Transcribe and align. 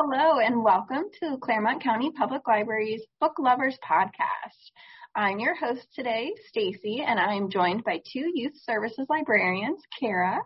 Hello 0.00 0.38
and 0.38 0.62
welcome 0.62 1.06
to 1.18 1.38
Clermont 1.38 1.82
County 1.82 2.12
Public 2.12 2.46
Library's 2.46 3.02
Book 3.20 3.32
Lovers 3.36 3.76
Podcast. 3.84 4.70
I'm 5.16 5.40
your 5.40 5.56
host 5.56 5.88
today, 5.92 6.30
Stacy, 6.46 7.02
and 7.04 7.18
I'm 7.18 7.50
joined 7.50 7.82
by 7.82 8.00
two 8.12 8.30
youth 8.32 8.52
services 8.62 9.08
librarians, 9.10 9.80
Kara. 9.98 10.38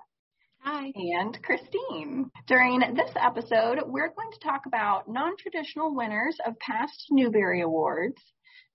Hi. 0.60 0.90
And 0.94 1.38
Christine. 1.42 2.30
During 2.46 2.80
this 2.94 3.10
episode, 3.14 3.80
we're 3.84 4.14
going 4.14 4.32
to 4.32 4.40
talk 4.42 4.62
about 4.66 5.10
non-traditional 5.10 5.94
winners 5.94 6.38
of 6.46 6.58
past 6.58 7.08
Newbery 7.10 7.60
Awards, 7.60 8.22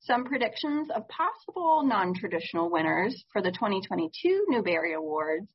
some 0.01 0.25
predictions 0.25 0.89
of 0.95 1.09
possible 1.09 1.85
non-traditional 1.87 2.69
winners 2.69 3.25
for 3.33 3.41
the 3.41 3.51
2022 3.51 4.45
Newbery 4.49 4.93
Awards, 4.93 5.47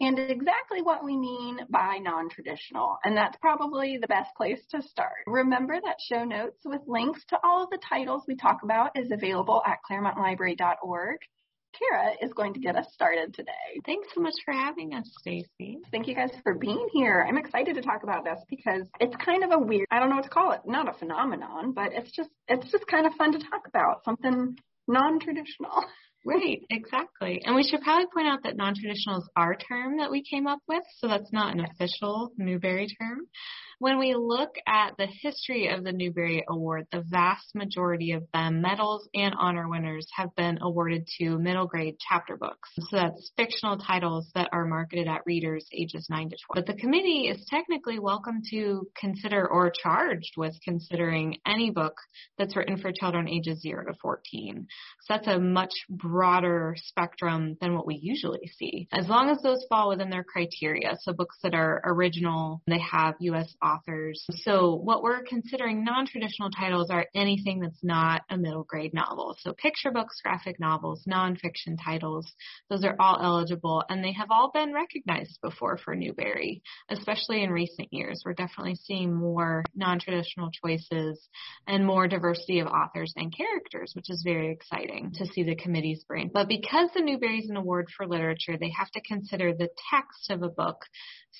and 0.00 0.18
exactly 0.18 0.82
what 0.82 1.04
we 1.04 1.16
mean 1.16 1.58
by 1.70 1.98
non-traditional. 1.98 2.98
And 3.04 3.16
that's 3.16 3.36
probably 3.40 3.98
the 3.98 4.06
best 4.06 4.30
place 4.36 4.60
to 4.70 4.82
start. 4.82 5.24
Remember 5.26 5.74
that 5.80 5.96
show 6.08 6.24
notes 6.24 6.60
with 6.64 6.82
links 6.86 7.24
to 7.30 7.38
all 7.42 7.64
of 7.64 7.70
the 7.70 7.78
titles 7.88 8.22
we 8.28 8.36
talk 8.36 8.58
about 8.62 8.96
is 8.96 9.10
available 9.10 9.62
at 9.66 9.78
clermontlibrary.org. 9.90 11.18
Kara 11.78 12.12
is 12.22 12.32
going 12.32 12.54
to 12.54 12.60
get 12.60 12.76
us 12.76 12.86
started 12.92 13.34
today. 13.34 13.52
Thanks 13.84 14.08
so 14.14 14.20
much 14.20 14.34
for 14.44 14.52
having 14.52 14.94
us, 14.94 15.08
Stacy. 15.20 15.78
Thank 15.90 16.08
you 16.08 16.14
guys 16.14 16.30
for 16.42 16.54
being 16.54 16.88
here. 16.92 17.24
I'm 17.28 17.36
excited 17.36 17.74
to 17.76 17.82
talk 17.82 18.02
about 18.02 18.24
this 18.24 18.38
because 18.48 18.82
it's 19.00 19.14
kind 19.16 19.44
of 19.44 19.50
a 19.52 19.58
weird, 19.58 19.86
I 19.90 20.00
don't 20.00 20.08
know 20.08 20.16
what 20.16 20.24
to 20.24 20.30
call 20.30 20.52
it, 20.52 20.60
not 20.64 20.88
a 20.88 20.98
phenomenon, 20.98 21.72
but 21.72 21.92
it's 21.92 22.10
just 22.10 22.30
it's 22.48 22.70
just 22.70 22.86
kind 22.86 23.06
of 23.06 23.12
fun 23.14 23.32
to 23.32 23.38
talk 23.38 23.66
about, 23.68 24.04
something 24.04 24.56
non-traditional. 24.86 25.84
Right, 26.24 26.60
exactly. 26.70 27.40
And 27.44 27.54
we 27.54 27.62
should 27.62 27.80
probably 27.80 28.06
point 28.12 28.26
out 28.26 28.42
that 28.42 28.56
non-traditional 28.56 29.18
is 29.18 29.28
our 29.36 29.56
term 29.56 29.98
that 29.98 30.10
we 30.10 30.22
came 30.22 30.46
up 30.46 30.60
with, 30.68 30.82
so 30.98 31.08
that's 31.08 31.32
not 31.32 31.54
an 31.54 31.64
official 31.64 32.32
Newbery 32.36 32.88
term. 33.00 33.20
When 33.80 34.00
we 34.00 34.16
look 34.16 34.56
at 34.66 34.96
the 34.98 35.06
history 35.06 35.68
of 35.68 35.84
the 35.84 35.92
Newbery 35.92 36.44
Award, 36.48 36.88
the 36.90 37.04
vast 37.08 37.54
majority 37.54 38.10
of 38.10 38.24
them, 38.32 38.60
medals 38.60 39.08
and 39.14 39.36
honor 39.38 39.68
winners, 39.68 40.04
have 40.16 40.34
been 40.34 40.58
awarded 40.60 41.06
to 41.18 41.38
middle 41.38 41.68
grade 41.68 41.94
chapter 42.08 42.36
books. 42.36 42.68
So 42.76 42.96
that's 42.96 43.30
fictional 43.36 43.78
titles 43.78 44.32
that 44.34 44.48
are 44.50 44.64
marketed 44.64 45.06
at 45.06 45.20
readers 45.26 45.64
ages 45.72 46.08
9 46.10 46.28
to 46.30 46.36
12. 46.46 46.56
But 46.56 46.66
the 46.66 46.80
committee 46.80 47.28
is 47.28 47.46
technically 47.48 48.00
welcome 48.00 48.42
to 48.50 48.88
consider 48.96 49.46
or 49.46 49.70
charged 49.70 50.32
with 50.36 50.56
considering 50.64 51.36
any 51.46 51.70
book 51.70 51.94
that's 52.36 52.56
written 52.56 52.78
for 52.78 52.90
children 52.90 53.28
ages 53.28 53.60
0 53.60 53.84
to 53.84 53.94
14. 54.02 54.66
So 55.02 55.14
that's 55.14 55.28
a 55.28 55.38
much 55.38 55.72
broader 55.88 56.74
spectrum 56.76 57.56
than 57.60 57.76
what 57.76 57.86
we 57.86 58.00
usually 58.02 58.50
see. 58.58 58.88
As 58.90 59.06
long 59.06 59.30
as 59.30 59.40
those 59.42 59.64
fall 59.68 59.88
within 59.88 60.10
their 60.10 60.24
criteria, 60.24 60.96
so 61.00 61.12
books 61.12 61.36
that 61.44 61.54
are 61.54 61.80
original, 61.84 62.60
they 62.66 62.80
have 62.80 63.14
U.S 63.20 63.54
authors. 63.68 64.24
So 64.42 64.74
what 64.74 65.02
we're 65.02 65.22
considering 65.22 65.84
non-traditional 65.84 66.50
titles 66.50 66.90
are 66.90 67.06
anything 67.14 67.60
that's 67.60 67.82
not 67.82 68.22
a 68.30 68.36
middle 68.36 68.64
grade 68.64 68.94
novel. 68.94 69.36
So 69.40 69.52
picture 69.52 69.90
books, 69.90 70.20
graphic 70.22 70.58
novels, 70.58 71.04
nonfiction 71.08 71.76
titles, 71.82 72.26
those 72.70 72.84
are 72.84 72.96
all 72.98 73.18
eligible 73.22 73.84
and 73.88 74.02
they 74.02 74.12
have 74.12 74.28
all 74.30 74.50
been 74.52 74.72
recognized 74.72 75.38
before 75.42 75.78
for 75.78 75.94
Newbery, 75.94 76.62
especially 76.88 77.42
in 77.42 77.50
recent 77.50 77.92
years. 77.92 78.22
We're 78.24 78.34
definitely 78.34 78.76
seeing 78.76 79.14
more 79.14 79.64
non-traditional 79.74 80.50
choices 80.50 81.28
and 81.66 81.84
more 81.84 82.08
diversity 82.08 82.60
of 82.60 82.68
authors 82.68 83.12
and 83.16 83.34
characters, 83.36 83.92
which 83.94 84.10
is 84.10 84.22
very 84.24 84.52
exciting 84.52 85.12
to 85.16 85.26
see 85.26 85.42
the 85.42 85.56
committee's 85.56 86.04
brain. 86.04 86.30
But 86.32 86.48
because 86.48 86.90
the 86.94 87.02
Newbery 87.02 87.38
is 87.38 87.50
an 87.50 87.56
award 87.56 87.88
for 87.96 88.06
literature, 88.06 88.56
they 88.58 88.72
have 88.76 88.90
to 88.92 89.00
consider 89.00 89.52
the 89.52 89.68
text 89.90 90.30
of 90.30 90.42
a 90.42 90.48
book. 90.48 90.78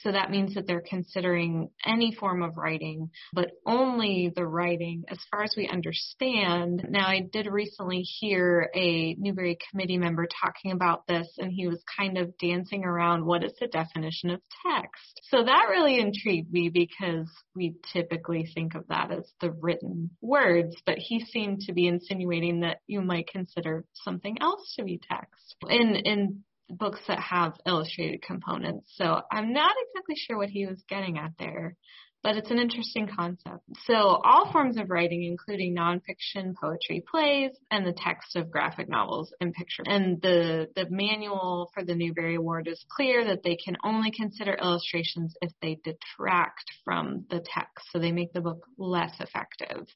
So 0.02 0.12
that 0.12 0.30
means 0.30 0.54
that 0.54 0.66
they're 0.66 0.82
considering 0.86 1.70
any 1.84 2.14
form 2.18 2.42
of 2.42 2.56
writing, 2.56 3.10
but 3.32 3.50
only 3.66 4.32
the 4.34 4.46
writing 4.46 5.04
as 5.08 5.18
far 5.30 5.42
as 5.42 5.54
we 5.56 5.68
understand. 5.68 6.86
Now, 6.88 7.06
I 7.06 7.20
did 7.20 7.46
recently 7.46 8.00
hear 8.00 8.70
a 8.74 9.14
Newbery 9.14 9.58
committee 9.70 9.98
member 9.98 10.26
talking 10.26 10.72
about 10.72 11.06
this, 11.06 11.28
and 11.38 11.52
he 11.52 11.66
was 11.66 11.82
kind 11.96 12.18
of 12.18 12.36
dancing 12.38 12.84
around 12.84 13.24
what 13.24 13.44
is 13.44 13.52
the 13.60 13.66
definition 13.66 14.30
of 14.30 14.40
text. 14.66 15.20
So 15.30 15.44
that 15.44 15.66
really 15.70 15.98
intrigued 16.00 16.52
me 16.52 16.68
because 16.68 17.28
we 17.54 17.74
typically 17.92 18.50
think 18.54 18.74
of 18.74 18.86
that 18.88 19.10
as 19.10 19.30
the 19.40 19.50
written 19.50 20.10
words, 20.20 20.76
but 20.86 20.98
he 20.98 21.24
seemed 21.24 21.60
to 21.62 21.72
be 21.72 21.86
insinuating 21.86 22.60
that 22.60 22.78
you 22.86 23.00
might 23.00 23.28
consider 23.28 23.84
something 23.92 24.36
else 24.40 24.74
to 24.76 24.84
be 24.84 25.00
text. 25.10 25.56
In 25.68 25.96
in 25.96 26.44
books 26.70 27.00
that 27.08 27.20
have 27.20 27.54
illustrated 27.66 28.22
components. 28.22 28.92
So 28.96 29.22
I'm 29.30 29.52
not 29.52 29.72
exactly 29.88 30.16
sure 30.16 30.36
what 30.36 30.50
he 30.50 30.66
was 30.66 30.82
getting 30.88 31.18
at 31.18 31.32
there 31.38 31.76
but 32.22 32.36
it's 32.36 32.50
an 32.50 32.58
interesting 32.58 33.08
concept. 33.08 33.62
So 33.86 33.94
all 33.94 34.50
forms 34.52 34.76
of 34.76 34.90
writing, 34.90 35.24
including 35.24 35.74
nonfiction, 35.74 36.54
poetry, 36.60 37.04
plays, 37.08 37.52
and 37.70 37.86
the 37.86 37.92
text 37.92 38.34
of 38.36 38.50
graphic 38.50 38.88
novels 38.88 39.32
and 39.40 39.52
picture. 39.52 39.84
And 39.86 40.20
the, 40.20 40.68
the 40.74 40.86
manual 40.90 41.70
for 41.72 41.84
the 41.84 41.94
Newbery 41.94 42.34
Award 42.34 42.66
is 42.66 42.84
clear 42.90 43.24
that 43.26 43.42
they 43.44 43.56
can 43.56 43.76
only 43.84 44.10
consider 44.10 44.54
illustrations 44.54 45.34
if 45.40 45.52
they 45.62 45.78
detract 45.84 46.64
from 46.84 47.24
the 47.30 47.38
text. 47.38 47.86
So 47.92 47.98
they 47.98 48.12
make 48.12 48.32
the 48.32 48.40
book 48.40 48.66
less 48.76 49.12
effective. 49.20 49.86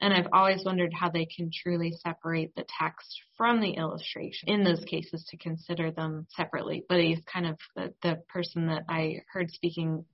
And 0.00 0.12
I've 0.12 0.28
always 0.32 0.62
wondered 0.64 0.92
how 0.92 1.08
they 1.08 1.26
can 1.26 1.50
truly 1.50 1.92
separate 2.02 2.54
the 2.56 2.66
text 2.78 3.22
from 3.36 3.60
the 3.60 3.72
illustration 3.72 4.50
in 4.50 4.64
those 4.64 4.84
cases 4.84 5.24
to 5.30 5.36
consider 5.38 5.90
them 5.90 6.26
separately. 6.36 6.84
But 6.88 7.00
he's 7.00 7.20
kind 7.32 7.46
of 7.46 7.58
the, 7.74 7.94
the 8.02 8.22
person 8.28 8.66
that 8.66 8.82
I 8.88 9.22
heard 9.32 9.50
speaking 9.50 10.04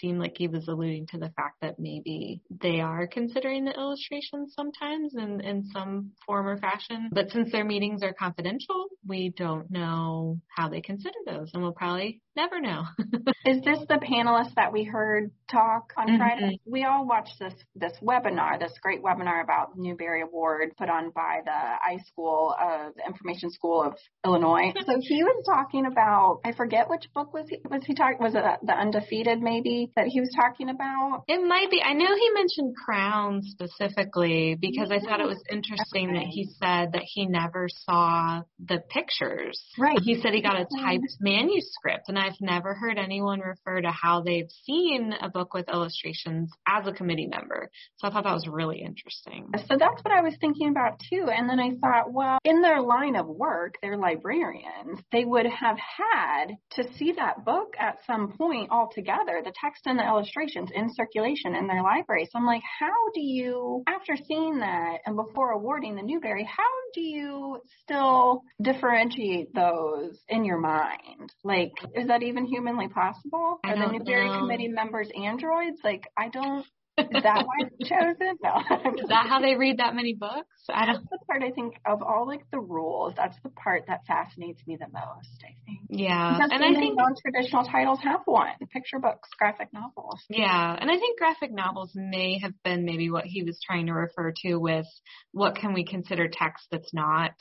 seemed 0.00 0.18
like 0.18 0.34
he 0.36 0.48
was 0.48 0.68
alluding 0.68 1.06
to 1.08 1.18
the 1.18 1.30
fact 1.36 1.56
that 1.62 1.78
maybe 1.78 2.40
they 2.50 2.80
are 2.80 3.06
considering 3.06 3.64
the 3.64 3.76
illustrations 3.76 4.54
sometimes 4.54 5.14
in, 5.14 5.40
in 5.40 5.64
some 5.72 6.12
form 6.24 6.46
or 6.48 6.58
fashion. 6.58 7.08
But 7.12 7.30
since 7.30 7.52
their 7.52 7.64
meetings 7.64 8.02
are 8.02 8.12
confidential, 8.12 8.86
we 9.06 9.32
don't 9.36 9.70
know 9.70 10.40
how 10.48 10.68
they 10.68 10.80
consider 10.80 11.18
those, 11.26 11.50
and 11.52 11.62
we'll 11.62 11.72
probably 11.72 12.22
never 12.36 12.60
know. 12.60 12.84
Is 13.46 13.62
this 13.62 13.78
the 13.88 13.98
panelist 13.98 14.54
that 14.56 14.72
we 14.72 14.84
heard 14.84 15.30
talk 15.50 15.92
on 15.96 16.06
mm-hmm. 16.06 16.16
Friday? 16.18 16.60
We 16.66 16.84
all 16.84 17.06
watched 17.06 17.38
this 17.40 17.54
this 17.74 17.92
webinar, 18.02 18.60
this 18.60 18.72
great 18.82 19.02
webinar 19.02 19.42
about 19.42 19.76
Newbery 19.76 20.22
Award 20.22 20.72
put 20.76 20.88
on 20.88 21.10
by 21.10 21.40
the 21.44 21.50
iSchool, 21.50 22.54
uh, 22.60 22.90
the 22.94 23.06
Information 23.06 23.50
School 23.50 23.82
of 23.82 23.94
Illinois. 24.24 24.72
so 24.86 25.00
he 25.00 25.24
was 25.24 25.44
talking 25.46 25.86
about 25.86 26.40
I 26.44 26.52
forget 26.52 26.90
which 26.90 27.06
book 27.14 27.32
was 27.32 27.46
he 27.48 27.58
was 27.68 27.82
he 27.84 27.94
talking 27.94 28.18
was 28.20 28.34
it 28.34 28.42
the 28.62 28.72
Undefeated 28.72 29.40
maybe 29.40 29.65
that 29.96 30.06
he 30.06 30.20
was 30.20 30.30
talking 30.34 30.68
about? 30.68 31.24
It 31.28 31.46
might 31.46 31.70
be. 31.70 31.82
I 31.82 31.92
know 31.92 32.14
he 32.14 32.30
mentioned 32.30 32.74
Crown 32.84 33.42
specifically 33.42 34.56
because 34.60 34.90
I 34.90 35.00
thought 35.00 35.20
it 35.20 35.26
was 35.26 35.42
interesting 35.50 36.10
okay. 36.10 36.18
that 36.18 36.26
he 36.26 36.44
said 36.58 36.92
that 36.92 37.02
he 37.04 37.26
never 37.26 37.68
saw 37.68 38.42
the 38.64 38.78
pictures. 38.88 39.60
Right. 39.78 39.98
He 40.02 40.20
said 40.20 40.32
he 40.32 40.42
got 40.42 40.60
a 40.60 40.66
typed 40.80 41.16
manuscript 41.20 42.08
and 42.08 42.18
I've 42.18 42.40
never 42.40 42.74
heard 42.74 42.98
anyone 42.98 43.40
refer 43.40 43.80
to 43.80 43.90
how 43.90 44.22
they've 44.22 44.50
seen 44.64 45.14
a 45.20 45.28
book 45.28 45.54
with 45.54 45.68
illustrations 45.68 46.50
as 46.66 46.86
a 46.86 46.92
committee 46.92 47.26
member. 47.26 47.70
So 47.96 48.08
I 48.08 48.10
thought 48.10 48.24
that 48.24 48.34
was 48.34 48.48
really 48.48 48.80
interesting. 48.80 49.48
So 49.68 49.76
that's 49.78 50.02
what 50.02 50.12
I 50.12 50.22
was 50.22 50.34
thinking 50.40 50.68
about 50.68 51.00
too. 51.10 51.26
And 51.28 51.48
then 51.48 51.60
I 51.60 51.70
thought, 51.80 52.12
well, 52.12 52.38
in 52.44 52.62
their 52.62 52.80
line 52.80 53.16
of 53.16 53.26
work, 53.26 53.76
they're 53.82 53.96
librarians. 53.96 55.00
They 55.12 55.24
would 55.24 55.46
have 55.46 55.76
had 55.78 56.56
to 56.72 56.92
see 56.94 57.12
that 57.12 57.44
book 57.44 57.74
at 57.78 57.98
some 58.06 58.32
point 58.32 58.70
altogether, 58.70 59.40
the 59.44 59.52
text 59.60 59.82
and 59.86 59.98
the 59.98 60.06
illustrations 60.06 60.70
in 60.74 60.92
circulation 60.92 61.54
in 61.54 61.66
their 61.66 61.82
library. 61.82 62.28
So 62.30 62.38
I'm 62.38 62.46
like, 62.46 62.62
how 62.80 62.92
do 63.14 63.20
you, 63.20 63.82
after 63.86 64.16
seeing 64.16 64.58
that 64.60 64.98
and 65.06 65.16
before 65.16 65.50
awarding 65.50 65.96
the 65.96 66.02
Newbery, 66.02 66.44
how 66.44 66.62
do 66.94 67.00
you 67.00 67.60
still 67.82 68.42
differentiate 68.62 69.54
those 69.54 70.18
in 70.28 70.44
your 70.44 70.58
mind? 70.58 71.32
Like, 71.44 71.72
is 71.94 72.08
that 72.08 72.22
even 72.22 72.46
humanly 72.46 72.88
possible? 72.88 73.58
Are 73.64 73.76
the 73.76 73.92
Newbery 73.92 74.28
know. 74.28 74.38
Committee 74.40 74.68
members 74.68 75.08
androids? 75.16 75.78
Like, 75.84 76.04
I 76.16 76.28
don't. 76.28 76.64
Is 76.98 77.22
that 77.22 77.44
why 77.46 77.68
they 77.68 77.84
chose 77.84 78.16
it? 78.20 78.38
No. 78.42 78.56
Is 79.02 79.08
that 79.08 79.26
how 79.28 79.40
they 79.40 79.54
read 79.54 79.78
that 79.78 79.94
many 79.94 80.14
books? 80.14 80.48
I 80.70 80.86
don't. 80.86 80.94
That's 80.94 81.10
the 81.10 81.18
part 81.26 81.42
I 81.42 81.50
think 81.50 81.74
of 81.84 82.02
all 82.02 82.26
like 82.26 82.50
the 82.50 82.58
rules. 82.58 83.12
That's 83.16 83.36
the 83.42 83.50
part 83.50 83.84
that 83.88 84.06
fascinates 84.06 84.62
me 84.66 84.76
the 84.76 84.88
most. 84.88 85.44
I 85.44 85.54
think. 85.66 85.80
Yeah, 85.90 86.36
because 86.36 86.50
and 86.52 86.64
I 86.64 86.78
think 86.78 86.96
non-traditional 86.96 87.64
titles 87.64 88.00
have 88.02 88.20
one: 88.24 88.48
picture 88.72 88.98
books, 88.98 89.28
graphic 89.38 89.68
novels. 89.74 90.22
Yeah, 90.30 90.76
and 90.78 90.90
I 90.90 90.96
think 90.98 91.18
graphic 91.18 91.52
novels 91.52 91.92
may 91.94 92.38
have 92.38 92.54
been 92.64 92.84
maybe 92.86 93.10
what 93.10 93.24
he 93.24 93.42
was 93.42 93.58
trying 93.64 93.86
to 93.86 93.92
refer 93.92 94.32
to 94.44 94.56
with 94.56 94.86
what 95.32 95.56
can 95.56 95.74
we 95.74 95.84
consider 95.84 96.28
text 96.28 96.66
that's 96.70 96.94
not 96.94 97.32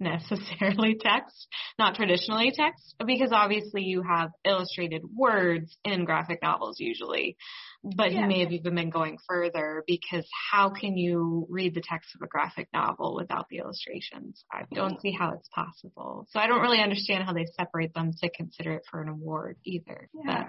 necessarily 0.00 0.96
text, 1.00 1.48
not 1.78 1.94
traditionally 1.94 2.52
text, 2.54 2.94
because 3.04 3.30
obviously 3.32 3.82
you 3.82 4.02
have 4.02 4.30
illustrated 4.44 5.02
words 5.14 5.76
in 5.84 6.04
graphic 6.04 6.40
novels 6.42 6.76
usually. 6.78 7.36
But 7.84 8.12
yeah. 8.12 8.22
he 8.22 8.26
may 8.26 8.40
have 8.40 8.52
even 8.52 8.74
been 8.74 8.90
going 8.90 9.18
further 9.28 9.82
because 9.86 10.26
how 10.50 10.70
can 10.70 10.96
you 10.96 11.46
read 11.48 11.74
the 11.74 11.82
text 11.82 12.14
of 12.14 12.22
a 12.22 12.28
graphic 12.28 12.68
novel 12.72 13.16
without 13.16 13.46
the 13.50 13.58
illustrations? 13.58 14.44
I 14.52 14.62
don't 14.72 15.00
see 15.00 15.12
how 15.12 15.32
it's 15.32 15.48
possible. 15.48 16.26
So 16.30 16.38
I 16.38 16.46
don't 16.46 16.60
really 16.60 16.80
understand 16.80 17.24
how 17.24 17.32
they 17.32 17.46
separate 17.56 17.94
them 17.94 18.12
to 18.22 18.30
consider 18.30 18.74
it 18.74 18.82
for 18.90 19.02
an 19.02 19.08
award 19.08 19.56
either. 19.64 20.08
Yeah. 20.24 20.44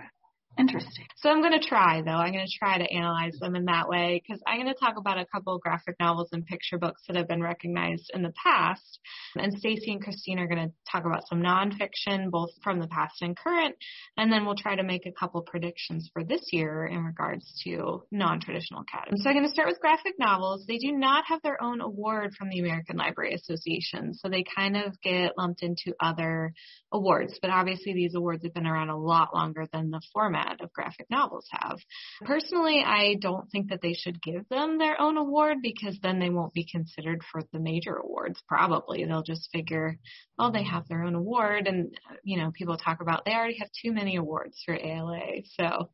Interesting. 0.57 1.05
So 1.17 1.29
I'm 1.29 1.41
going 1.41 1.59
to 1.59 1.67
try 1.67 2.01
though. 2.03 2.11
I'm 2.11 2.31
going 2.31 2.45
to 2.45 2.57
try 2.59 2.77
to 2.77 2.93
analyze 2.93 3.35
them 3.39 3.55
in 3.55 3.65
that 3.65 3.89
way 3.89 4.21
because 4.21 4.41
I'm 4.45 4.61
going 4.61 4.71
to 4.71 4.79
talk 4.79 4.97
about 4.97 5.17
a 5.17 5.25
couple 5.25 5.55
of 5.55 5.61
graphic 5.61 5.95
novels 5.99 6.29
and 6.31 6.45
picture 6.45 6.77
books 6.77 7.01
that 7.07 7.15
have 7.15 7.27
been 7.27 7.41
recognized 7.41 8.11
in 8.13 8.21
the 8.21 8.33
past. 8.43 8.99
And 9.35 9.51
Stacy 9.57 9.91
and 9.91 10.03
Christine 10.03 10.37
are 10.37 10.47
going 10.47 10.67
to 10.67 10.73
talk 10.91 11.05
about 11.05 11.27
some 11.27 11.41
nonfiction, 11.41 12.29
both 12.29 12.51
from 12.63 12.79
the 12.79 12.87
past 12.87 13.15
and 13.21 13.35
current. 13.35 13.75
And 14.15 14.31
then 14.31 14.45
we'll 14.45 14.55
try 14.55 14.75
to 14.75 14.83
make 14.83 15.07
a 15.07 15.11
couple 15.11 15.41
predictions 15.41 16.09
for 16.13 16.23
this 16.23 16.41
year 16.51 16.85
in 16.85 17.03
regards 17.03 17.51
to 17.63 18.03
non-traditional 18.11 18.81
academies. 18.81 19.23
So 19.23 19.29
I'm 19.29 19.35
going 19.35 19.47
to 19.47 19.51
start 19.51 19.69
with 19.69 19.79
graphic 19.79 20.13
novels. 20.19 20.65
They 20.67 20.77
do 20.77 20.91
not 20.91 21.25
have 21.27 21.41
their 21.41 21.61
own 21.63 21.81
award 21.81 22.33
from 22.37 22.49
the 22.49 22.59
American 22.59 22.97
Library 22.97 23.33
Association. 23.33 24.13
So 24.13 24.29
they 24.29 24.43
kind 24.55 24.77
of 24.77 25.01
get 25.01 25.31
lumped 25.35 25.63
into 25.63 25.95
other 25.99 26.53
awards. 26.91 27.39
But 27.41 27.49
obviously 27.49 27.93
these 27.93 28.13
awards 28.13 28.43
have 28.43 28.53
been 28.53 28.67
around 28.67 28.89
a 28.89 28.97
lot 28.97 29.33
longer 29.33 29.65
than 29.73 29.89
the 29.89 30.01
format 30.13 30.42
format 30.43 30.61
of 30.61 30.73
graphic 30.73 31.07
novels 31.09 31.47
have. 31.51 31.77
Personally, 32.23 32.83
I 32.85 33.15
don't 33.19 33.49
think 33.51 33.69
that 33.69 33.81
they 33.81 33.93
should 33.93 34.21
give 34.21 34.47
them 34.49 34.77
their 34.77 34.99
own 34.99 35.17
award 35.17 35.57
because 35.61 35.97
then 36.01 36.19
they 36.19 36.29
won't 36.29 36.53
be 36.53 36.67
considered 36.69 37.21
for 37.31 37.41
the 37.51 37.59
major 37.59 37.95
awards. 37.95 38.41
Probably 38.47 39.05
they'll 39.05 39.23
just 39.23 39.49
figure, 39.51 39.97
oh, 40.39 40.51
they 40.51 40.63
have 40.63 40.87
their 40.87 41.03
own 41.03 41.15
award, 41.15 41.67
and 41.67 41.95
you 42.23 42.37
know, 42.37 42.51
people 42.51 42.77
talk 42.77 43.01
about 43.01 43.25
they 43.25 43.33
already 43.33 43.57
have 43.59 43.69
too 43.81 43.93
many 43.93 44.15
awards 44.15 44.61
for 44.65 44.75
ALA. 44.75 45.41
So 45.57 45.89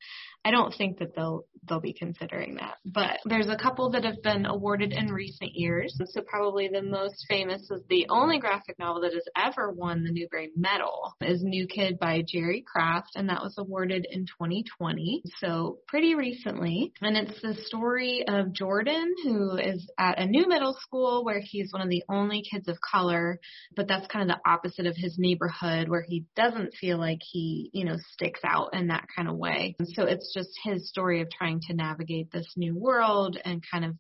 I 0.46 0.52
don't 0.52 0.74
think 0.74 1.00
that 1.00 1.16
they'll 1.16 1.46
they'll 1.68 1.80
be 1.80 1.94
considering 1.94 2.56
that. 2.56 2.78
But 2.86 3.20
there's 3.26 3.50
a 3.50 3.58
couple 3.58 3.92
that 3.92 4.06
have 4.06 4.22
been 4.24 4.46
awarded 4.46 4.94
in 4.94 5.12
recent 5.12 5.52
years. 5.54 6.00
So 6.06 6.22
probably 6.22 6.70
the 6.70 6.82
most 6.82 7.26
famous 7.28 7.62
is 7.70 7.82
the 7.90 8.08
only 8.10 8.40
graphic 8.40 8.80
novel 8.80 9.02
that 9.02 9.14
has 9.14 9.26
ever 9.38 9.72
won 9.72 10.04
the 10.04 10.12
Newbery 10.12 10.52
Medal 10.56 11.14
is 11.22 11.44
New 11.44 11.68
Kid 11.68 12.00
by 12.00 12.24
Jerry 12.26 12.64
Craft, 12.66 13.12
and 13.16 13.30
that 13.30 13.42
was 13.42 13.56
awarded 13.58 14.08
in 14.10 14.26
2020. 14.40 15.24
So 15.40 15.80
pretty 15.88 16.16
recently. 16.16 16.94
And 17.02 17.18
it's 17.18 17.42
the 17.42 17.56
story 17.66 18.24
of 18.28 18.54
Jordan 18.54 19.14
who 19.24 19.58
is 19.58 19.90
at 19.98 20.20
a 20.20 20.26
new 20.26 20.48
middle 20.48 20.78
school 20.80 21.26
where 21.26 21.42
he's 21.44 21.72
one 21.72 21.82
of 21.82 21.90
the 21.90 22.04
only 22.10 22.44
kids 22.50 22.68
of 22.68 22.78
color, 22.80 23.40
but 23.76 23.88
that's 23.88 24.08
kind 24.08 24.30
of 24.30 24.38
the 24.38 24.50
opposite 24.50 24.86
of 24.86 24.96
his 24.96 25.18
neighborhood 25.18 25.90
where 25.90 26.06
he 26.08 26.26
doesn't 26.36 26.74
feel 26.74 26.98
like 26.98 27.20
he, 27.22 27.70
you 27.74 27.86
know, 27.86 27.98
sticks 28.14 28.42
out 28.46 28.74
in 28.74 28.88
that 28.88 29.06
kind 29.14 29.28
of 29.28 29.36
way. 29.36 29.76
So 29.94 30.04
it's 30.04 30.34
just 30.34 30.50
his 30.64 30.90
story 30.90 31.22
of 31.22 31.30
trying 31.30 31.60
to 31.68 31.74
navigate 31.74 32.32
this 32.32 32.48
new 32.56 32.78
world 32.78 33.38
and 33.44 33.64
kind 33.70 33.86
of 33.86 33.96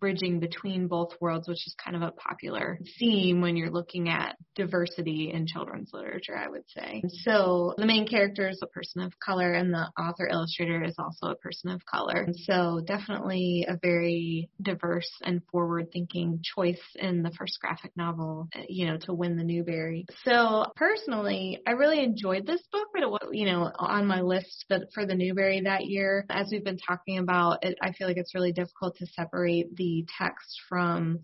bridging 0.00 0.40
between 0.40 0.88
both 0.88 1.14
worlds, 1.20 1.48
which 1.48 1.66
is 1.66 1.74
kind 1.82 1.96
of 1.96 2.02
a 2.02 2.12
popular 2.12 2.78
theme 2.98 3.40
when 3.40 3.56
you're 3.56 3.70
looking 3.70 4.08
at 4.08 4.36
diversity 4.54 5.30
in 5.32 5.46
children's 5.46 5.90
literature, 5.92 6.36
I 6.36 6.48
would 6.48 6.64
say. 6.68 7.02
So 7.22 7.74
the 7.76 7.86
main 7.86 8.06
character 8.06 8.48
is 8.48 8.60
a 8.62 8.66
person 8.66 9.02
of 9.02 9.12
color 9.18 9.52
and 9.52 9.72
the 9.72 9.88
author 9.98 10.26
illustrator 10.26 10.82
is 10.82 10.94
also 10.98 11.32
a 11.32 11.36
person 11.36 11.70
of 11.70 11.84
color. 11.86 12.28
So 12.44 12.80
definitely 12.86 13.66
a 13.68 13.78
very 13.82 14.48
diverse 14.60 15.10
and 15.22 15.42
forward 15.50 15.88
thinking 15.92 16.40
choice 16.42 16.82
in 16.96 17.22
the 17.22 17.30
first 17.30 17.58
graphic 17.60 17.92
novel, 17.96 18.48
you 18.68 18.86
know, 18.86 18.98
to 18.98 19.14
win 19.14 19.36
the 19.36 19.44
Newbery. 19.44 20.06
So 20.24 20.66
personally, 20.76 21.60
I 21.66 21.72
really 21.72 22.02
enjoyed 22.02 22.46
this 22.46 22.62
book, 22.72 22.88
but 22.92 23.02
it 23.02 23.10
was, 23.10 23.28
you 23.32 23.46
know, 23.46 23.70
on 23.78 24.06
my 24.06 24.20
list 24.20 24.64
that 24.68 24.82
for 24.94 25.06
the 25.06 25.14
Newbery 25.14 25.62
that 25.62 25.86
year, 25.86 26.26
as 26.30 26.48
we've 26.50 26.64
been 26.64 26.78
talking 26.78 27.18
about, 27.18 27.64
it, 27.64 27.76
I 27.80 27.92
feel 27.92 28.08
like 28.08 28.16
it's 28.16 28.34
really 28.34 28.52
difficult 28.52 28.96
to 28.96 29.06
separate 29.06 29.74
the 29.76 29.85
the 29.86 30.06
text 30.18 30.60
from 30.68 31.20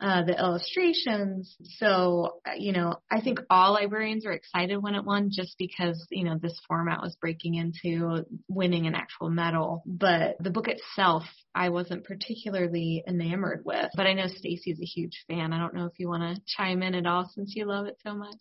uh, 0.00 0.24
the 0.24 0.38
illustrations. 0.38 1.56
So, 1.78 2.40
you 2.58 2.72
know, 2.72 2.96
I 3.10 3.20
think 3.20 3.40
all 3.48 3.72
librarians 3.74 4.26
are 4.26 4.32
excited 4.32 4.76
when 4.76 4.94
it 4.94 5.04
won 5.04 5.30
just 5.32 5.56
because, 5.58 6.04
you 6.10 6.24
know, 6.24 6.36
this 6.40 6.60
format 6.68 7.00
was 7.00 7.16
breaking 7.20 7.54
into 7.54 8.24
winning 8.48 8.86
an 8.86 8.94
actual 8.94 9.30
medal. 9.30 9.82
But 9.86 10.36
the 10.40 10.50
book 10.50 10.68
itself, 10.68 11.22
I 11.54 11.70
wasn't 11.70 12.04
particularly 12.04 13.02
enamored 13.06 13.62
with. 13.64 13.90
But 13.96 14.06
I 14.06 14.14
know 14.14 14.26
Stacy's 14.26 14.80
a 14.80 14.86
huge 14.86 15.24
fan. 15.28 15.52
I 15.52 15.58
don't 15.58 15.74
know 15.74 15.86
if 15.86 15.98
you 15.98 16.08
want 16.08 16.22
to 16.22 16.42
chime 16.56 16.82
in 16.82 16.94
at 16.94 17.06
all 17.06 17.30
since 17.34 17.54
you 17.54 17.66
love 17.66 17.86
it 17.86 17.96
so 18.04 18.14
much. 18.14 18.36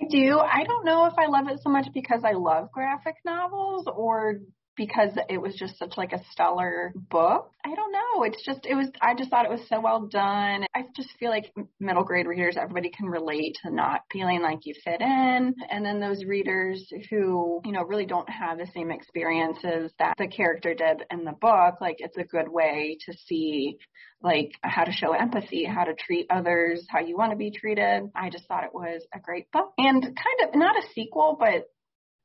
I 0.00 0.06
do. 0.10 0.38
I 0.38 0.64
don't 0.64 0.84
know 0.84 1.06
if 1.06 1.14
I 1.16 1.26
love 1.26 1.48
it 1.48 1.60
so 1.62 1.70
much 1.70 1.86
because 1.94 2.22
I 2.24 2.32
love 2.32 2.72
graphic 2.72 3.16
novels 3.24 3.86
or 3.94 4.40
because 4.76 5.10
it 5.28 5.38
was 5.38 5.54
just 5.54 5.78
such 5.78 5.94
like 5.96 6.12
a 6.12 6.22
stellar 6.30 6.92
book. 6.94 7.50
I 7.64 7.74
don't 7.74 7.92
know. 7.92 8.24
It's 8.24 8.44
just 8.44 8.66
it 8.66 8.74
was 8.74 8.88
I 9.00 9.14
just 9.14 9.30
thought 9.30 9.44
it 9.44 9.50
was 9.50 9.66
so 9.68 9.80
well 9.80 10.06
done. 10.06 10.64
I 10.74 10.84
just 10.96 11.10
feel 11.18 11.30
like 11.30 11.52
middle 11.78 12.04
grade 12.04 12.26
readers 12.26 12.56
everybody 12.60 12.90
can 12.90 13.06
relate 13.06 13.58
to 13.62 13.74
not 13.74 14.02
feeling 14.10 14.42
like 14.42 14.60
you 14.64 14.74
fit 14.82 15.00
in 15.00 15.54
and 15.70 15.84
then 15.84 16.00
those 16.00 16.24
readers 16.24 16.90
who, 17.10 17.60
you 17.64 17.72
know, 17.72 17.82
really 17.82 18.06
don't 18.06 18.28
have 18.28 18.58
the 18.58 18.66
same 18.74 18.90
experiences 18.90 19.92
that 19.98 20.14
the 20.18 20.28
character 20.28 20.74
did 20.74 21.02
in 21.10 21.24
the 21.24 21.32
book, 21.32 21.80
like 21.80 21.96
it's 21.98 22.16
a 22.16 22.24
good 22.24 22.48
way 22.48 22.96
to 23.06 23.16
see 23.26 23.78
like 24.22 24.52
how 24.62 24.84
to 24.84 24.92
show 24.92 25.12
empathy, 25.12 25.64
how 25.64 25.84
to 25.84 25.94
treat 25.94 26.26
others, 26.30 26.86
how 26.88 27.00
you 27.00 27.16
want 27.16 27.32
to 27.32 27.36
be 27.36 27.50
treated. 27.50 28.04
I 28.14 28.30
just 28.30 28.46
thought 28.46 28.64
it 28.64 28.74
was 28.74 29.04
a 29.14 29.20
great 29.20 29.50
book 29.52 29.72
and 29.78 30.02
kind 30.02 30.48
of 30.48 30.54
not 30.54 30.76
a 30.76 30.86
sequel, 30.94 31.36
but 31.38 31.68